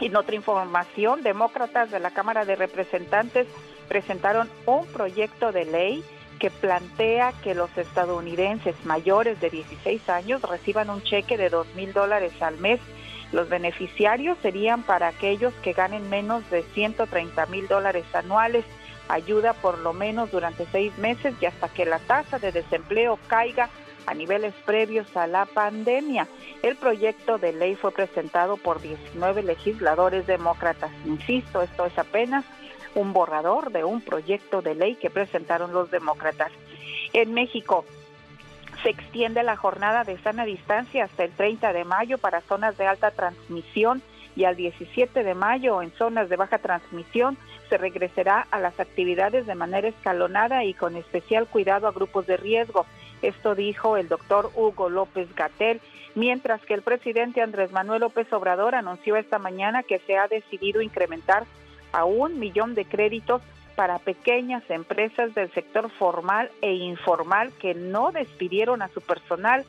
[0.00, 3.48] En otra información, demócratas de la Cámara de Representantes
[3.88, 6.04] presentaron un proyecto de ley
[6.38, 11.92] que plantea que los estadounidenses mayores de 16 años reciban un cheque de 2 mil
[11.92, 12.80] dólares al mes.
[13.32, 18.64] Los beneficiarios serían para aquellos que ganen menos de 130 mil dólares anuales.
[19.10, 23.70] ayuda por lo menos durante seis meses y hasta que la tasa de desempleo caiga
[24.04, 26.28] a niveles previos a la pandemia.
[26.62, 30.90] El proyecto de ley fue presentado por 19 legisladores demócratas.
[31.06, 32.44] Insisto, esto es apenas
[32.94, 36.52] un borrador de un proyecto de ley que presentaron los demócratas.
[37.12, 37.84] En México,
[38.82, 42.86] se extiende la jornada de sana distancia hasta el 30 de mayo para zonas de
[42.86, 44.02] alta transmisión
[44.36, 47.36] y al 17 de mayo en zonas de baja transmisión
[47.68, 52.36] se regresará a las actividades de manera escalonada y con especial cuidado a grupos de
[52.36, 52.86] riesgo.
[53.20, 55.80] Esto dijo el doctor Hugo López Gatel,
[56.14, 60.82] mientras que el presidente Andrés Manuel López Obrador anunció esta mañana que se ha decidido
[60.82, 61.44] incrementar
[61.92, 63.42] a un millón de créditos
[63.76, 69.64] para pequeñas empresas del sector formal e informal que no despidieron a su personal.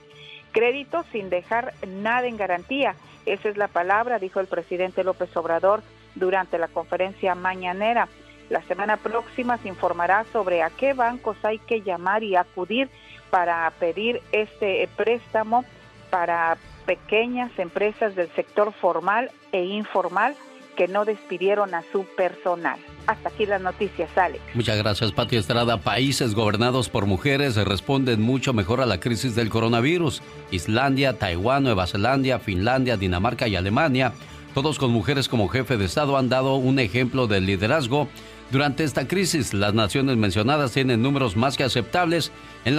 [0.52, 2.96] Créditos sin dejar nada en garantía.
[3.28, 5.84] Esa es la palabra, dijo el presidente López Obrador
[6.16, 8.08] durante la conferencia mañanera.
[8.50, 12.90] La semana próxima se informará sobre a qué bancos hay que llamar y acudir
[13.30, 15.66] para pedir este préstamo
[16.10, 20.36] para pequeñas empresas del sector formal e informal
[20.80, 22.80] que no despidieron a su personal.
[23.06, 24.42] Hasta aquí las noticias, Alex.
[24.54, 25.82] Muchas gracias, Pati Estrada.
[25.82, 30.22] Países gobernados por mujeres responden mucho mejor a la crisis del coronavirus.
[30.52, 34.14] Islandia, Taiwán, Nueva Zelanda, Finlandia, Dinamarca y Alemania,
[34.54, 38.08] todos con mujeres como jefe de Estado, han dado un ejemplo de liderazgo
[38.52, 42.32] durante esta crisis, las naciones mencionadas tienen números más que aceptables
[42.66, 42.76] en,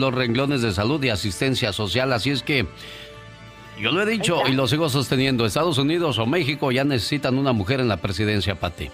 [0.00, 2.66] los renglones de salud y asistencia social, así es que
[3.78, 7.52] yo lo he dicho y lo sigo sosteniendo, Estados Unidos o México ya necesitan una
[7.52, 8.90] mujer en la presidencia, Pati.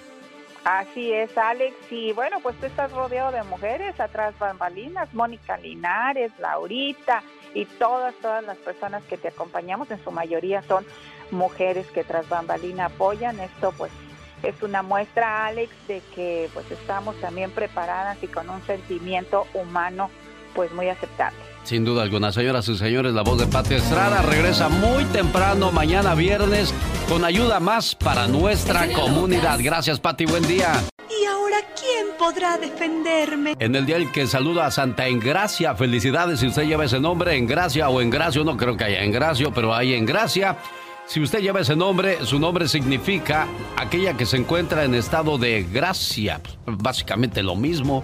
[0.64, 1.74] Así es, Alex.
[1.90, 7.22] Y bueno, pues tú estás rodeado de mujeres atrás bambalinas, Mónica Linares, Laurita
[7.54, 10.84] y todas, todas las personas que te acompañamos, en su mayoría son
[11.30, 13.40] mujeres que tras bambalina apoyan.
[13.40, 13.90] Esto pues
[14.42, 20.10] es una muestra, Alex, de que pues estamos también preparadas y con un sentimiento humano
[20.54, 21.49] pues muy aceptable.
[21.70, 26.16] Sin duda alguna, señoras y señores, la voz de Pati Estrada regresa muy temprano mañana
[26.16, 26.74] viernes
[27.08, 29.60] con ayuda más para nuestra comunidad.
[29.62, 30.72] Gracias, Pati, buen día.
[31.08, 33.54] ¿Y ahora quién podrá defenderme?
[33.60, 37.36] En el día en que saluda a Santa Engracia, felicidades si usted lleva ese nombre,
[37.36, 40.56] Engracia o Engracio, no creo que haya Engracio, pero hay Engracia.
[41.06, 45.62] Si usted lleva ese nombre, su nombre significa aquella que se encuentra en estado de
[45.62, 46.40] gracia.
[46.66, 48.02] Básicamente lo mismo.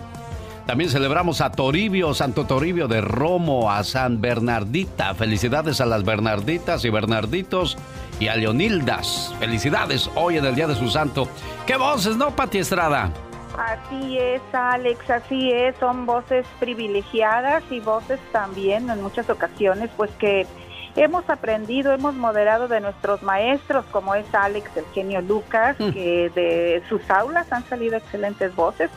[0.66, 5.14] También celebramos a Toribio, Santo Toribio de Romo, a San Bernardita.
[5.14, 7.78] Felicidades a las Bernarditas y Bernarditos
[8.18, 9.32] y a Leonildas.
[9.38, 11.28] Felicidades hoy en el Día de su Santo.
[11.66, 13.12] ¡Qué voces, no, Pati Estrada!
[13.56, 15.76] Así es, Alex, así es.
[15.78, 20.48] Son voces privilegiadas y voces también en muchas ocasiones, pues que
[20.96, 25.90] hemos aprendido, hemos moderado de nuestros maestros, como es Alex, el genio Lucas, mm.
[25.90, 28.90] que de sus aulas han salido excelentes voces.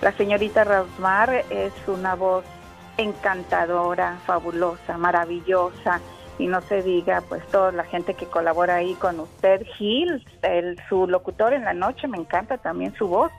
[0.00, 2.44] La señorita Rosmar es una voz
[2.96, 6.00] encantadora, fabulosa, maravillosa.
[6.38, 9.62] Y no se diga, pues, toda la gente que colabora ahí con usted.
[9.78, 13.32] Gil, el, su locutor en la noche, me encanta también su voz.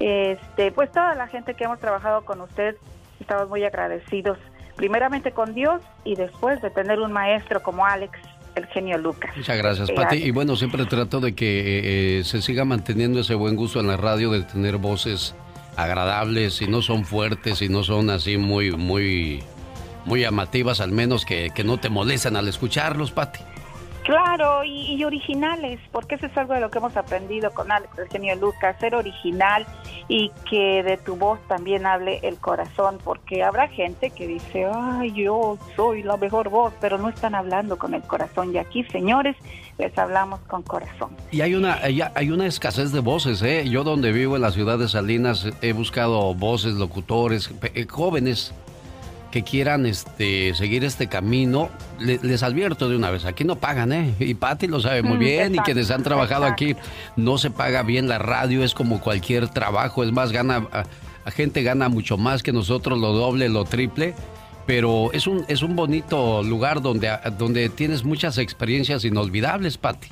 [0.00, 2.76] Este, pues toda la gente que hemos trabajado con usted,
[3.20, 4.38] estamos muy agradecidos
[4.76, 8.18] primeramente con Dios y después de tener un maestro como Alex,
[8.54, 9.34] el genio Lucas.
[9.36, 10.16] Muchas gracias, Pati.
[10.16, 13.86] Y bueno, siempre trato de que eh, eh, se siga manteniendo ese buen gusto en
[13.86, 15.34] la radio de tener voces
[15.76, 19.42] agradables y no son fuertes y no son así muy, muy,
[20.04, 23.40] muy llamativas, al menos que, que no te molestan al escucharlos, Pati.
[24.06, 28.06] Claro, y, originales, porque eso es algo de lo que hemos aprendido con Alex, el
[28.06, 29.66] genio Lucas, ser original
[30.06, 35.10] y que de tu voz también hable el corazón, porque habrá gente que dice, ay,
[35.10, 38.54] yo soy la mejor voz, pero no están hablando con el corazón.
[38.54, 39.34] Y aquí, señores,
[39.78, 41.10] les hablamos con corazón.
[41.30, 43.68] Y hay una, hay una escasez de voces, ¿eh?
[43.68, 48.52] Yo donde vivo en la ciudad de Salinas he buscado voces, locutores, eh, jóvenes
[49.30, 54.14] que quieran este, seguir este camino, les advierto de una vez, aquí no pagan, ¿eh?
[54.18, 56.74] Y Patti lo sabe muy mm, bien y quienes han trabajado aquí,
[57.16, 61.62] no se paga bien la radio, es como cualquier trabajo, es más, gana, a, gente
[61.62, 64.14] gana mucho más que nosotros, lo doble, lo triple,
[64.66, 70.08] pero es un, es un bonito lugar donde, donde tienes muchas experiencias inolvidables, Patti.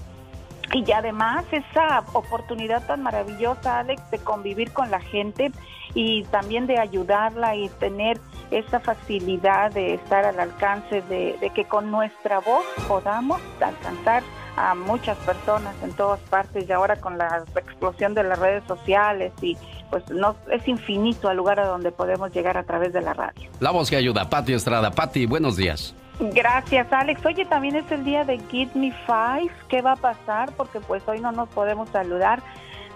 [0.73, 5.53] Y además esa oportunidad tan maravillosa, Alex, de convivir con la gente
[5.95, 8.19] y también de ayudarla y tener
[8.51, 14.23] esa facilidad de estar al alcance de, que con nuestra voz podamos alcanzar
[14.57, 19.33] a muchas personas en todas partes y ahora con la explosión de las redes sociales
[19.43, 19.57] y
[19.95, 23.49] pues no es infinito el lugar a donde podemos llegar a través de la radio.
[23.61, 24.91] La voz que ayuda, Pati Estrada.
[24.91, 25.95] Pati, buenos días.
[26.19, 27.25] Gracias, Alex.
[27.25, 29.53] Oye, también es el día de Give Me Five.
[29.69, 30.51] ¿Qué va a pasar?
[30.57, 32.43] Porque pues hoy no nos podemos saludar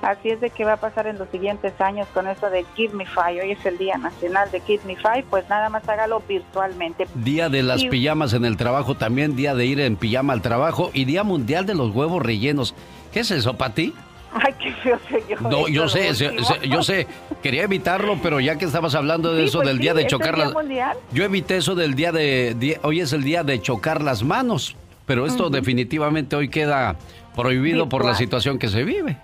[0.02, 2.94] Así es de que va a pasar en los siguientes años con eso de Give
[2.94, 3.42] Me Five.
[3.42, 7.08] Hoy es el Día Nacional de Give Me Five, pues nada más hágalo virtualmente.
[7.16, 10.40] Día de las Y- pijamas en el trabajo también, día de ir en pijama al
[10.42, 12.76] trabajo y Día Mundial de los Huevos Rellenos.
[13.12, 13.92] ¿Qué es eso, Pati?
[14.32, 16.46] Ay, qué feo se oyó No, yo sé, se- último.
[16.46, 17.06] se- yo sé.
[17.42, 20.06] Quería evitarlo, pero ya que estabas hablando de Sí, eso pues del sí, día de
[20.06, 20.54] chocar Día las...
[20.54, 20.96] Mundial.
[21.12, 22.78] Yo evité eso del día de...
[22.82, 24.76] Hoy es el día de chocar las manos,
[25.06, 26.96] pero esto definitivamente hoy queda
[27.34, 29.16] prohibido por la situación que se vive.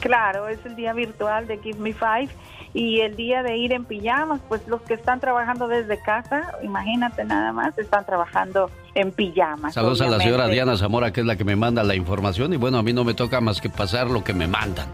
[0.00, 2.28] Claro, es el día virtual de Give Me Five
[2.72, 7.24] y el día de ir en pijamas, pues los que están trabajando desde casa, imagínate
[7.24, 9.74] nada más, están trabajando en pijamas.
[9.74, 10.46] Saludos a la señora.
[10.48, 13.04] Diana Zamora, que es la que me manda la información y bueno, a mí no
[13.04, 14.86] me toca más que pasar lo que me mandan.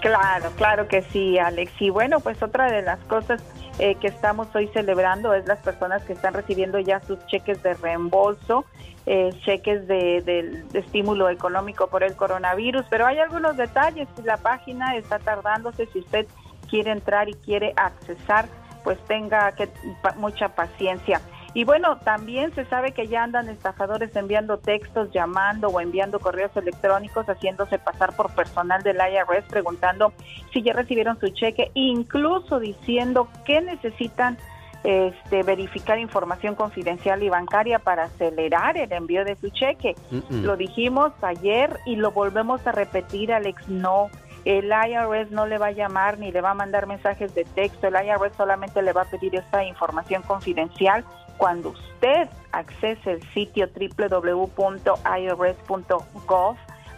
[0.00, 1.72] Claro, claro que sí, Alex.
[1.80, 3.42] Y bueno, pues otra de las cosas
[3.78, 7.74] eh, que estamos hoy celebrando es las personas que están recibiendo ya sus cheques de
[7.74, 8.64] reembolso,
[9.06, 14.08] eh, cheques de, de- de estímulo económico por el coronavirus, pero hay algunos detalles.
[14.24, 15.86] La página está tardándose.
[15.92, 16.26] Si usted
[16.68, 18.46] quiere entrar y quiere accesar,
[18.84, 19.68] pues tenga que
[20.02, 21.20] pa- mucha paciencia.
[21.54, 26.54] Y bueno, también se sabe que ya andan estafadores enviando textos, llamando o enviando correos
[26.56, 30.12] electrónicos, haciéndose pasar por personal del IRS, preguntando
[30.52, 34.36] si ya recibieron su cheque, incluso diciendo que necesitan
[34.84, 39.96] este, verificar información confidencial y bancaria para acelerar el envío de su cheque.
[40.44, 44.08] Lo dijimos ayer y lo volvemos a repetir, Alex, no.
[44.44, 47.88] El IRS no le va a llamar ni le va a mandar mensajes de texto.
[47.88, 51.04] El IRS solamente le va a pedir esta información confidencial
[51.36, 54.56] cuando usted accese el sitio www.irs.gov.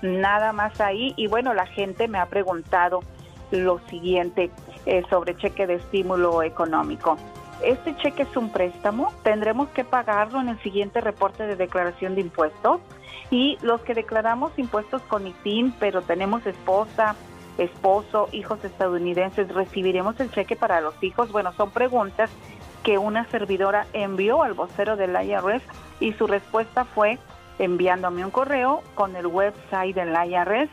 [0.02, 1.12] Nada más ahí.
[1.16, 3.00] Y bueno, la gente me ha preguntado
[3.50, 4.50] lo siguiente
[4.86, 7.16] eh, sobre cheque de estímulo económico.
[7.62, 12.22] Este cheque es un préstamo, tendremos que pagarlo en el siguiente reporte de declaración de
[12.22, 12.80] impuestos
[13.30, 17.16] y los que declaramos impuestos con ITIN, pero tenemos esposa,
[17.60, 21.30] esposo, hijos estadounidenses, ¿recibiremos el cheque para los hijos?
[21.30, 22.30] Bueno, son preguntas
[22.82, 25.62] que una servidora envió al vocero del IRS
[26.00, 27.18] y su respuesta fue
[27.58, 30.70] enviándome un correo con el website del IRS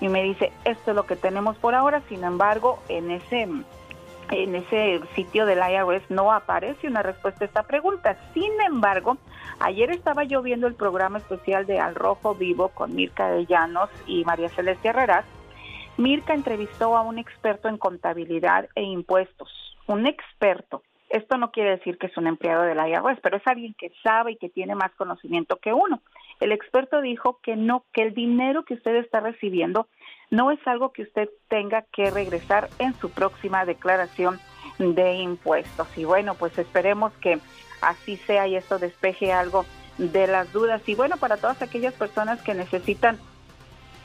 [0.00, 3.46] y me dice, esto es lo que tenemos por ahora, sin embargo, en ese
[4.30, 8.16] en ese sitio del IRS no aparece una respuesta a esta pregunta.
[8.32, 9.18] Sin embargo,
[9.58, 13.90] ayer estaba yo viendo el programa especial de Al Rojo Vivo con Mirka de Llanos
[14.06, 15.24] y María Celeste Herreras.
[16.00, 20.82] Mirka entrevistó a un experto en contabilidad e impuestos, un experto.
[21.10, 24.32] Esto no quiere decir que es un empleado del IRS, pero es alguien que sabe
[24.32, 26.00] y que tiene más conocimiento que uno.
[26.40, 29.88] El experto dijo que no, que el dinero que usted está recibiendo
[30.30, 34.40] no es algo que usted tenga que regresar en su próxima declaración
[34.78, 35.86] de impuestos.
[35.98, 37.40] Y bueno, pues esperemos que
[37.82, 39.66] así sea y esto despeje algo
[39.98, 40.80] de las dudas.
[40.88, 43.18] Y bueno, para todas aquellas personas que necesitan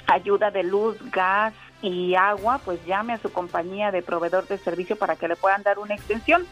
[0.08, 4.96] ayuda de luz, gas y agua, pues llame a su compañía de proveedor de servicio
[4.96, 6.46] para que le puedan dar una extensión.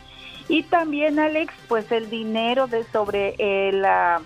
[0.47, 4.21] Y también, Alex, pues el dinero de sobre eh, la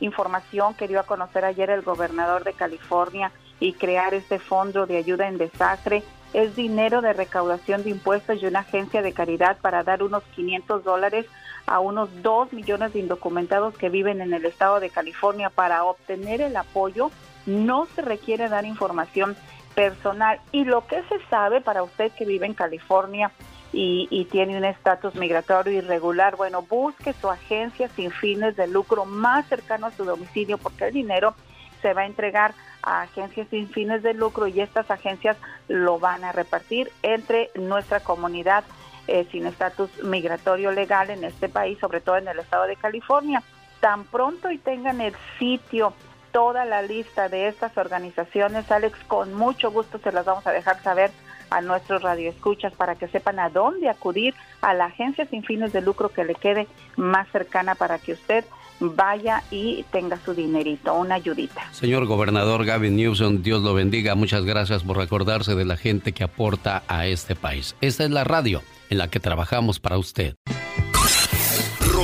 [0.00, 4.96] información que dio a conocer ayer el gobernador de California y crear este fondo de
[4.96, 6.02] ayuda en desastre
[6.32, 10.82] es dinero de recaudación de impuestos y una agencia de caridad para dar unos 500
[10.82, 11.26] dólares
[11.66, 16.40] a unos 2 millones de indocumentados que viven en el estado de California para obtener
[16.40, 17.10] el apoyo
[17.46, 19.36] no se requiere dar información
[19.74, 23.30] personal y lo que se sabe para usted que vive en California
[23.72, 29.46] y, tiene un estatus migratorio irregular, bueno, busque su agencia sin fines de lucro más
[29.46, 31.34] cercano a su domicilio porque el dinero
[31.80, 35.36] se va a entregar a agencias sin fines de lucro y estas agencias
[35.68, 38.64] lo van a repartir entre nuestra comunidad
[39.08, 43.42] eh, sin estatus migratorio legal en este país, sobre todo en el estado de California.
[43.80, 45.92] Tan pronto y tengan el sitio,
[46.32, 50.82] toda la lista de estas organizaciones, Alex, con mucho gusto se las vamos a dejar
[50.82, 51.10] saber
[51.50, 55.82] a nuestros radioescuchas para que sepan a dónde acudir a la agencia sin fines de
[55.82, 58.44] lucro que le quede más cercana para que usted
[58.80, 61.62] vaya y tenga su dinerito, una ayudita.
[61.72, 64.14] Señor gobernador Gavin Newsom, Dios lo bendiga.
[64.14, 67.76] Muchas gracias por recordarse de la gente que aporta a este país.
[67.80, 70.34] Esta es la radio en la que trabajamos para usted.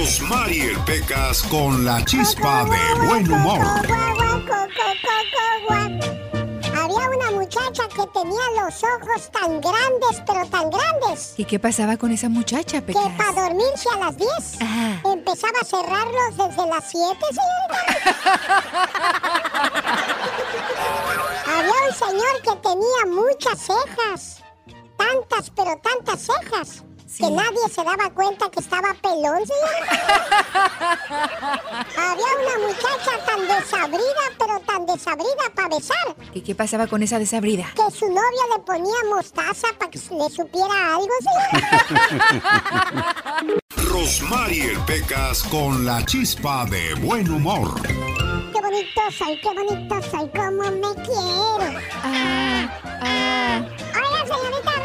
[0.08, 3.60] Rosmarie Pecas con la chispa de buen humor.
[6.74, 11.98] Había una muchacha que tenía los ojos tan grandes, pero tan grandes, ¿Y qué pasaba
[11.98, 13.02] con esa muchacha, que Pecas?
[13.18, 14.30] para dormirse a las 10
[15.12, 17.78] empezaba a cerrarlos desde las 7, señorita.
[21.58, 24.42] Había un señor que tenía muchas cejas.
[24.96, 26.82] Tantas, pero tantas cejas.
[27.16, 30.98] Que nadie se daba cuenta que estaba pelón, señorita.
[31.96, 36.16] Había una muchacha tan desabrida, pero tan desabrida para besar.
[36.34, 37.72] ¿Y qué pasaba con esa desabrida?
[37.74, 41.48] Que su novio le ponía mostaza para que le supiera algo, señor.
[43.90, 47.80] Rosmarie Pecas con la chispa de buen humor.
[48.52, 51.80] Qué bonito soy, qué bonito soy, cómo me quiero.
[52.04, 52.68] Ah,
[53.02, 53.62] ah.
[53.94, 54.77] Oiga, señorita.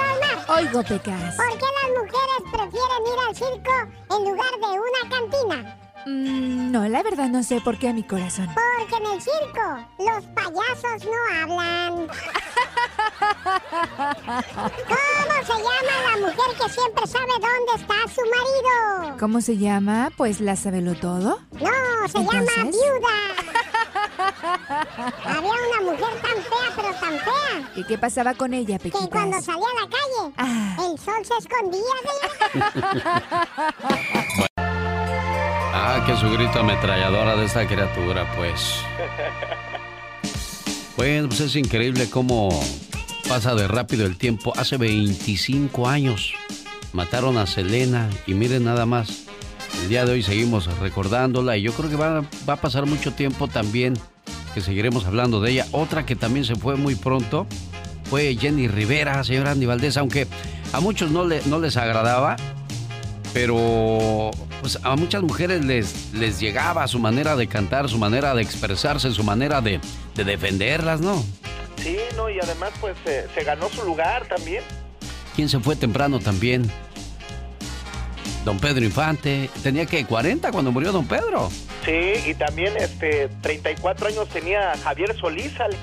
[0.55, 1.35] Oigo, Pecas.
[1.35, 3.75] ¿Por qué las mujeres prefieren ir al circo
[4.15, 5.77] en lugar de una cantina?
[6.05, 8.47] Mm, no, la verdad no sé por qué a mi corazón.
[8.53, 12.07] Porque en el circo los payasos no hablan.
[14.87, 19.17] ¿Cómo se llama la mujer que siempre sabe dónde está su marido?
[19.19, 20.11] ¿Cómo se llama?
[20.17, 21.39] Pues la sabelo todo.
[21.53, 23.62] No, se llama viuda.
[25.25, 29.09] Había una mujer tan fea, pero tan fea, ¿Y qué pasaba con ella, que cuando
[29.11, 29.45] Pequitas?
[29.45, 30.75] salía a la calle, Ah.
[30.91, 31.81] el sol se escondía.
[32.51, 33.03] señor.
[35.75, 38.75] Ah, que su grito ametralladora de esta criatura, pues.
[40.95, 42.49] Bueno, pues es increíble cómo
[43.27, 44.53] pasa de rápido el tiempo.
[44.55, 46.33] Hace 25 años
[46.93, 49.22] mataron a Selena y miren nada más.
[49.81, 53.11] El día de hoy seguimos recordándola y yo creo que va, va a pasar mucho
[53.13, 53.93] tiempo también
[54.53, 55.65] que seguiremos hablando de ella.
[55.71, 57.47] Otra que también se fue muy pronto
[58.09, 60.27] fue Jenny Rivera, señora Andy Valdés, aunque
[60.71, 62.35] a muchos no, le- no les agradaba,
[63.33, 64.31] pero
[64.61, 69.11] pues a muchas mujeres les, les llegaba su manera de cantar, su manera de expresarse,
[69.11, 69.79] su manera de,
[70.15, 71.23] de defenderlas, ¿no?
[71.81, 74.63] Sí, no, y además pues eh, se ganó su lugar también.
[75.35, 76.71] ¿Quién se fue temprano también?
[78.45, 79.49] Don Pedro Infante.
[79.61, 81.49] Tenía que 40 cuando murió Don Pedro.
[81.85, 85.79] Sí, y también este 34 años tenía Javier Solís, Alex.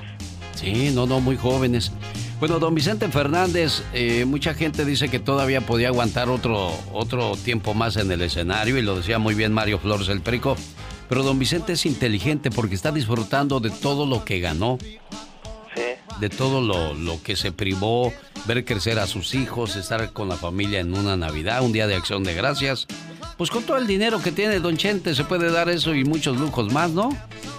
[0.54, 1.92] Sí, no, no, muy jóvenes.
[2.38, 7.74] Bueno, don Vicente Fernández, eh, mucha gente dice que todavía podía aguantar otro, otro tiempo
[7.74, 10.56] más en el escenario y lo decía muy bien Mario Flores el Perico.
[11.10, 14.78] Pero don Vicente es inteligente porque está disfrutando de todo lo que ganó.
[16.18, 18.12] De todo lo, lo que se privó,
[18.46, 21.94] ver crecer a sus hijos, estar con la familia en una Navidad, un día de
[21.94, 22.86] acción de gracias.
[23.36, 26.38] Pues con todo el dinero que tiene don Chente se puede dar eso y muchos
[26.38, 27.08] lujos más, ¿no?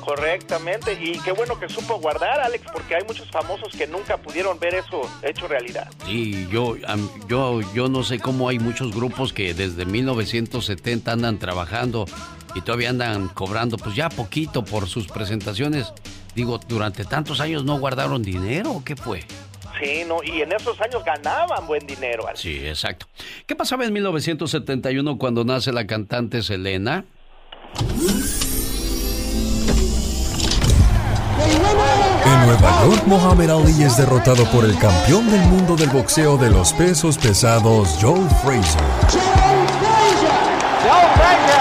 [0.06, 4.60] Correctamente, y qué bueno que supo guardar, Alex, porque hay muchos famosos que nunca pudieron
[4.60, 5.90] ver eso hecho realidad.
[6.06, 6.76] Sí, yo,
[7.28, 12.06] yo, yo no sé cómo hay muchos grupos que desde 1970 andan trabajando
[12.54, 15.94] y todavía andan cobrando, pues ya poquito por sus presentaciones.
[16.36, 19.22] Digo, durante tantos años no guardaron dinero, ¿o qué fue?
[19.82, 22.42] Sí, no, y en esos años ganaban buen dinero, Alex.
[22.42, 23.08] Sí, exacto.
[23.46, 27.06] ¿Qué pasaba en 1971 cuando nace la cantante Selena?
[32.26, 36.50] En Nueva York, Muhammad Ali es derrotado por el campeón del mundo del boxeo de
[36.50, 38.84] los pesos pesados, Joe Frazier.
[40.84, 41.52] Joe Frazier.
[41.52, 41.61] For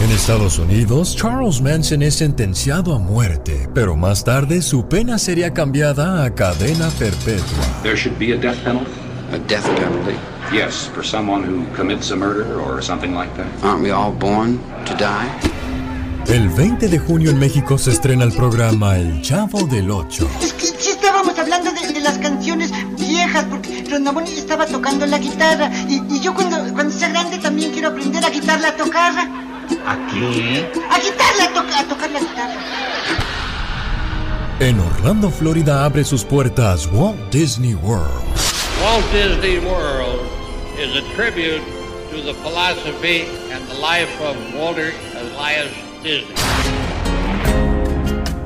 [0.00, 5.52] En Estados Unidos, Charles Manson es sentenciado a muerte, pero más tarde su pena sería
[5.52, 7.64] cambiada a cadena perpetua.
[7.82, 8.90] There should be a death penalty?
[9.32, 10.16] A death penalty?
[10.52, 13.46] Yes, for someone who commits a murder or something like that.
[13.64, 15.28] Aren't we all born to die?
[16.28, 20.28] El 20 de junio en México se estrena el programa El Chavo del Ocho.
[20.42, 25.18] Es que sí estábamos hablando de, de las canciones viejas, porque Ronaboni estaba tocando la
[25.18, 25.70] guitarra.
[25.88, 29.12] Y, y yo cuando, cuando sea grande también quiero aprender a guitarla a tocar.
[29.86, 30.64] Aquí.
[30.90, 32.54] A guitarla a, to- a tocar la guitarra.
[34.58, 38.10] En Orlando, Florida abre sus puertas Walt Disney World.
[38.82, 40.22] Walt Disney World
[40.78, 41.62] is a tribute
[42.16, 45.70] to the philosophy and the life of Walter Elias
[46.02, 46.34] Disney.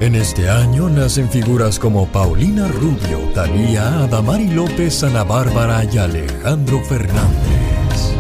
[0.01, 6.83] En este año nacen figuras como Paulina Rubio, Talía, Adamari López, Ana Bárbara y Alejandro
[6.83, 8.15] Fernández.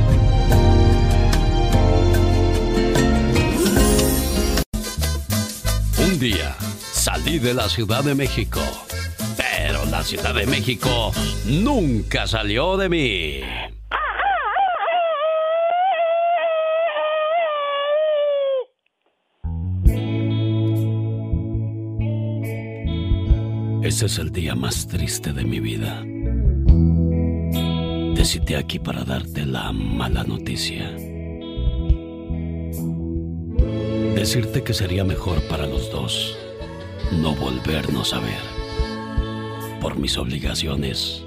[5.98, 6.54] Un día
[6.92, 8.60] salí de la Ciudad de México,
[9.36, 11.12] pero la Ciudad de México
[11.46, 13.79] nunca salió de mí.
[23.90, 26.04] Ese es el día más triste de mi vida.
[28.14, 30.88] Te cité aquí para darte la mala noticia.
[34.14, 36.38] Decirte que sería mejor para los dos
[37.20, 39.80] no volvernos a ver.
[39.80, 41.24] Por mis obligaciones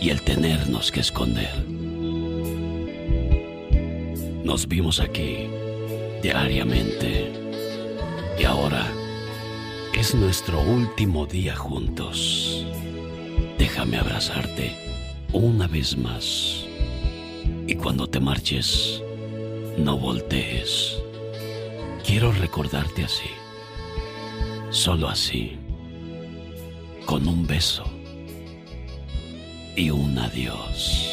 [0.00, 1.66] y el tenernos que esconder.
[4.44, 5.48] Nos vimos aquí
[6.22, 7.32] diariamente
[8.38, 8.86] y ahora
[9.98, 12.64] es nuestro último día juntos.
[13.58, 14.72] Déjame abrazarte
[15.32, 16.64] una vez más.
[17.66, 19.02] Y cuando te marches,
[19.76, 21.02] No voltees.
[22.04, 23.30] Quiero recordarte así.
[24.70, 25.56] Solo así.
[27.04, 27.84] Con un beso.
[29.76, 31.08] Y un adiós.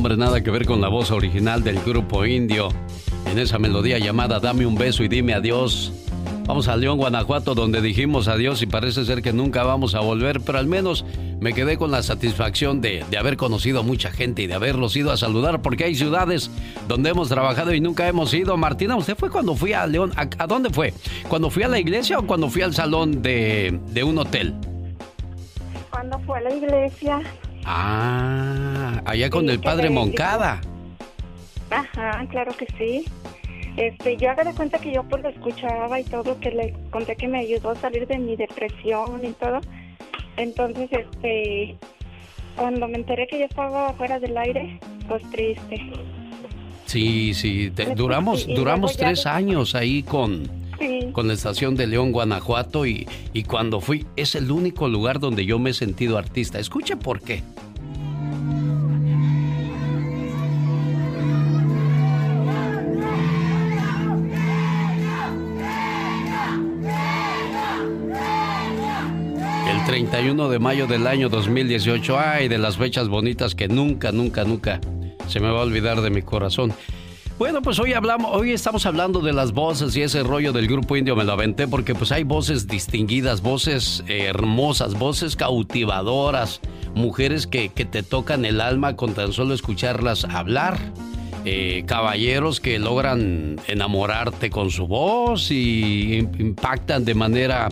[0.00, 2.68] Nada que ver con la voz original del grupo indio.
[3.26, 5.92] En esa melodía llamada Dame un beso y dime adiós.
[6.46, 10.40] Vamos a León, Guanajuato, donde dijimos adiós y parece ser que nunca vamos a volver,
[10.40, 11.04] pero al menos
[11.38, 14.96] me quedé con la satisfacción de, de haber conocido a mucha gente y de haberlos
[14.96, 16.50] ido a saludar, porque hay ciudades
[16.88, 18.56] donde hemos trabajado y nunca hemos ido.
[18.56, 20.12] Martina, ¿usted fue cuando fui a León?
[20.16, 20.92] ¿A, a dónde fue?
[21.28, 24.54] ¿Cuando fui a la iglesia o cuando fui al salón de, de un hotel?
[25.90, 27.20] Cuando fue a la iglesia.
[27.64, 30.60] Ah, allá con Sí, el padre Moncada.
[31.70, 33.04] Ajá, claro que sí.
[33.76, 37.14] Este, yo haga de cuenta que yo pues lo escuchaba y todo, que le conté
[37.16, 39.60] que me ayudó a salir de mi depresión y todo.
[40.36, 41.76] Entonces, este,
[42.56, 45.92] cuando me enteré que ya estaba fuera del aire, pues triste.
[46.86, 50.50] Sí, sí, te- duramos, duramos tres años ahí con,
[51.12, 55.44] Con la estación de León, Guanajuato, y, y cuando fui, es el único lugar donde
[55.44, 56.58] yo me he sentido artista.
[56.58, 57.42] Escuche por qué.
[69.68, 74.44] El 31 de mayo del año 2018, ay, de las fechas bonitas que nunca, nunca,
[74.44, 74.80] nunca
[75.28, 76.72] se me va a olvidar de mi corazón.
[77.40, 80.94] Bueno, pues hoy hablamos, hoy estamos hablando de las voces y ese rollo del grupo
[80.98, 86.60] indio me lo aventé porque pues hay voces distinguidas, voces eh, hermosas, voces cautivadoras,
[86.94, 90.78] mujeres que, que te tocan el alma con tan solo escucharlas hablar.
[91.46, 97.70] eh, caballeros que logran enamorarte con su voz y im- impactan de manera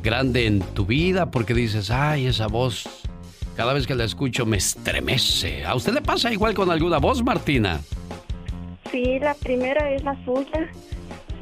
[0.00, 2.88] grande en tu vida porque dices, ay, esa voz,
[3.56, 5.64] cada vez que la escucho me estremece.
[5.64, 7.80] ¿A usted le pasa igual con alguna voz, Martina?
[8.90, 10.70] Sí, la primera es la suya.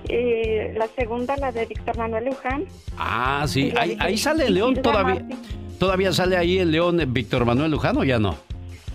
[0.09, 2.64] eh, la segunda, la de Víctor Manuel Luján.
[2.98, 5.14] Ah, sí, Y ahí, ahí sale el León todavía.
[5.14, 5.39] Martín.
[5.78, 8.36] ¿Todavía sale ahí el León eh, Víctor Manuel Lujano o ya no?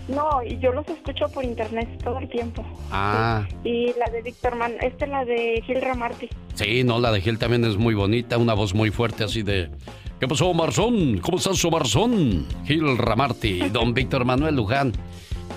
[0.08, 2.64] No, y yo los escucho por internet todo el tiempo.
[2.90, 6.28] Ah, Y la de Víctor Manuel, esta es la de Gil Ramarty.
[6.54, 9.70] sí, no, la de Gil también es muy bonita, una voz muy fuerte así de...
[10.18, 11.18] ¿Qué pasó, Marzón?
[11.18, 12.46] ¿Cómo estás, Marzón?
[12.64, 14.92] Gil Ramarty, don Víctor Manuel Luján,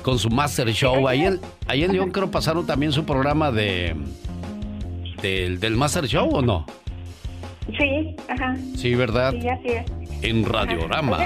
[0.06, 1.08] con su Master Show.
[1.08, 3.96] Ahí en, ahí en León creo pasaron también su programa de...
[5.20, 6.64] Del, del Master Show o no?
[7.80, 8.56] Sí, ajá.
[8.76, 9.34] Sí, ¿verdad?
[9.42, 9.86] Sí, así es.
[10.22, 11.18] En Radiorama.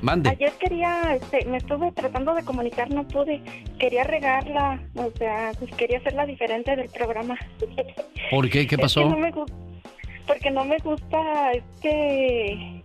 [0.00, 0.30] Mande.
[0.30, 3.42] Ayer quería, este, me estuve tratando de comunicar, no pude.
[3.78, 7.36] Quería regarla, o sea, pues quería hacerla diferente del programa.
[8.30, 8.66] ¿Por qué?
[8.66, 9.02] ¿Qué Es pasó?
[9.02, 9.52] que no me gu-
[10.26, 12.82] porque no me gusta este,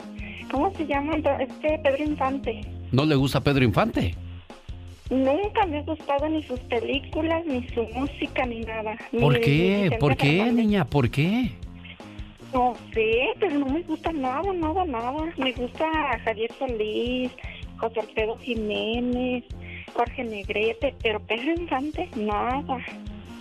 [0.51, 1.15] ¿cómo se llama?
[1.39, 2.61] Este Pedro Infante.
[2.91, 4.13] ¿No le gusta Pedro Infante?
[5.09, 8.95] Nunca me ha gustado ni sus películas, ni su música, ni nada.
[9.19, 9.97] ¿Por qué?
[9.99, 10.85] ¿Por qué, niña?
[10.85, 11.51] ¿Por qué?
[12.53, 15.33] No sé, pero no me gusta nada, nada, nada.
[15.37, 15.85] Me gusta
[16.23, 17.31] Javier Solís,
[17.77, 19.43] José Alfredo Jiménez,
[19.95, 22.77] Jorge Negrete, pero Pedro Infante, nada.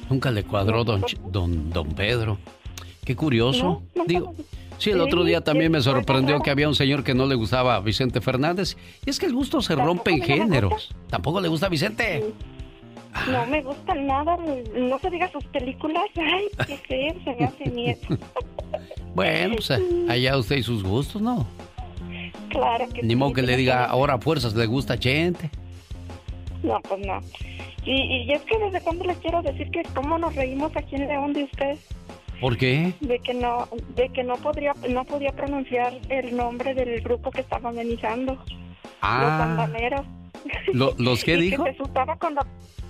[0.09, 2.39] Nunca le cuadró don, don, don Pedro.
[3.05, 3.82] Qué curioso.
[3.95, 4.35] No, Digo,
[4.78, 7.76] sí, el otro día también me sorprendió que había un señor que no le gustaba
[7.76, 8.76] a Vicente Fernández.
[9.05, 10.94] Y es que el gusto se rompe en géneros.
[11.09, 12.24] ¿Tampoco le gusta a Vicente?
[13.30, 14.36] No me gusta nada,
[14.74, 16.05] no se diga sus películas.
[16.16, 18.00] Ay, qué feo, se me hace miedo.
[19.14, 19.70] Bueno, pues
[20.09, 21.44] allá usted y sus gustos, ¿no?
[22.50, 25.50] Claro que Ni sí, modo que le diga, ahora a fuerzas le gusta gente.
[26.62, 27.18] No, pues no.
[27.84, 31.09] Y, y es que desde cuando les quiero decir que cómo nos reímos aquí en
[31.09, 31.80] León de ustedes.
[32.40, 32.94] ¿Por qué?
[33.01, 37.40] de que no de que no podría no podía pronunciar el nombre del grupo que
[37.40, 38.47] estaba amenizando los
[39.02, 40.02] Ah, andaneros
[40.73, 41.65] ¿lo- ¿los qué Y dijo?
[41.65, 42.43] que se asustaba cuando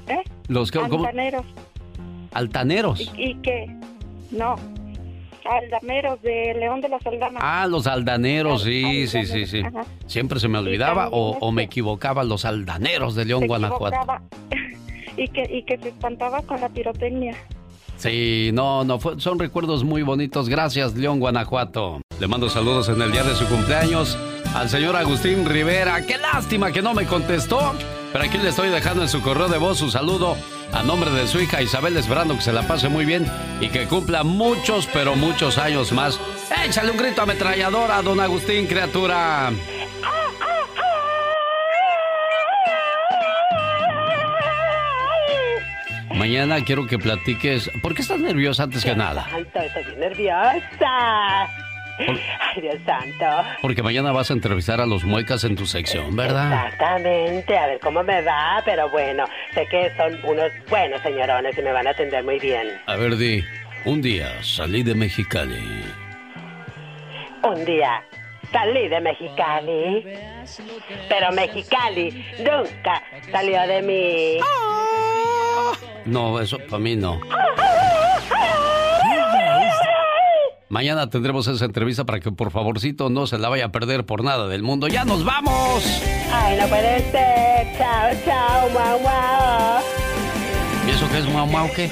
[0.09, 0.23] ¿eh?
[0.49, 1.05] Los que, ¿cómo?
[1.07, 1.45] altaneros
[2.33, 3.01] Altaneros.
[3.16, 3.66] y, y que
[4.31, 4.57] no
[5.51, 9.61] aldameros de León de las Aldamas Ah, los aldaneros, sí, sí, sí, sí.
[9.61, 9.83] Ajá.
[10.07, 13.97] Siempre se me olvidaba o, o me equivocaba, los aldaneros de León, Se Guanajuato.
[13.97, 14.23] equivocaba.
[15.16, 17.35] y que y que se espantaba con la pirotecnia
[17.99, 20.49] Sí, no, no, son recuerdos muy bonitos.
[20.49, 22.01] Gracias, León, Guanajuato.
[22.20, 24.16] Le mando saludos en el día de su cumpleaños
[24.55, 26.07] al señor Agustín Rivera.
[26.07, 27.75] Qué lástima que no me contestó,
[28.12, 30.37] pero aquí le estoy dejando en su correo de voz su saludo
[30.73, 33.27] a nombre de su hija Isabel, esperando que se la pase muy bien
[33.61, 36.20] y que cumpla muchos, pero muchos años más.
[36.65, 39.51] Échale un grito ametralladora, don Agustín, criatura.
[46.14, 47.70] Mañana quiero que platiques.
[47.82, 49.26] ¿Por qué estás nerviosa antes que nada?
[49.32, 51.43] Ay, estoy, estoy nerviosa.
[51.98, 53.48] Ay, Dios santo.
[53.60, 56.66] Porque mañana vas a entrevistar a los muecas en tu sección, ¿verdad?
[56.66, 61.62] Exactamente, a ver cómo me va, pero bueno, sé que son unos buenos señorones y
[61.62, 62.68] me van a atender muy bien.
[62.86, 63.43] A ver, Di,
[63.85, 65.85] un día salí de Mexicali.
[67.43, 68.02] Un día
[68.53, 70.05] salí de Mexicali,
[71.09, 74.39] pero Mexicali nunca salió de mí.
[76.05, 77.20] No, eso para mí no.
[80.70, 84.23] Mañana tendremos esa entrevista para que por favorcito no se la vaya a perder por
[84.23, 84.87] nada del mundo.
[84.87, 86.03] ¡Ya nos vamos!
[86.31, 87.66] Ay, no puede ser.
[87.79, 89.83] Chao, chao, guau, guau.
[90.87, 91.91] ¿Y eso qué es guau, guau, qué?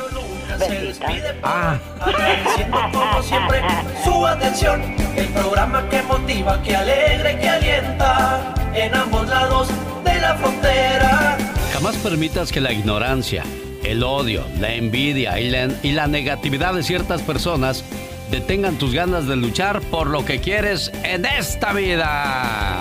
[0.58, 1.06] Besita.
[1.42, 1.78] Ah.
[2.00, 3.62] Agradeciendo como siempre
[4.04, 4.82] su atención.
[5.16, 9.68] El programa que motiva, que alegra y que alienta en ambos lados
[10.04, 11.38] de la frontera.
[11.72, 13.42] Jamás permitas que la ignorancia,
[13.84, 17.84] el odio, la envidia y la, y la negatividad de ciertas personas
[18.30, 22.78] detengan tus ganas de luchar por lo que quieres en esta vida.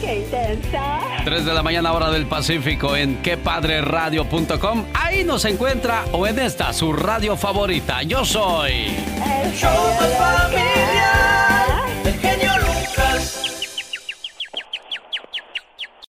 [0.00, 1.11] ¡Qué intensa!
[1.24, 4.86] 3 de la mañana hora del Pacífico en quepadreradio.com.
[4.94, 8.02] Ahí nos encuentra o en esta su radio favorita.
[8.02, 8.96] Yo soy...
[9.44, 9.70] El show
[10.18, 11.61] familiar.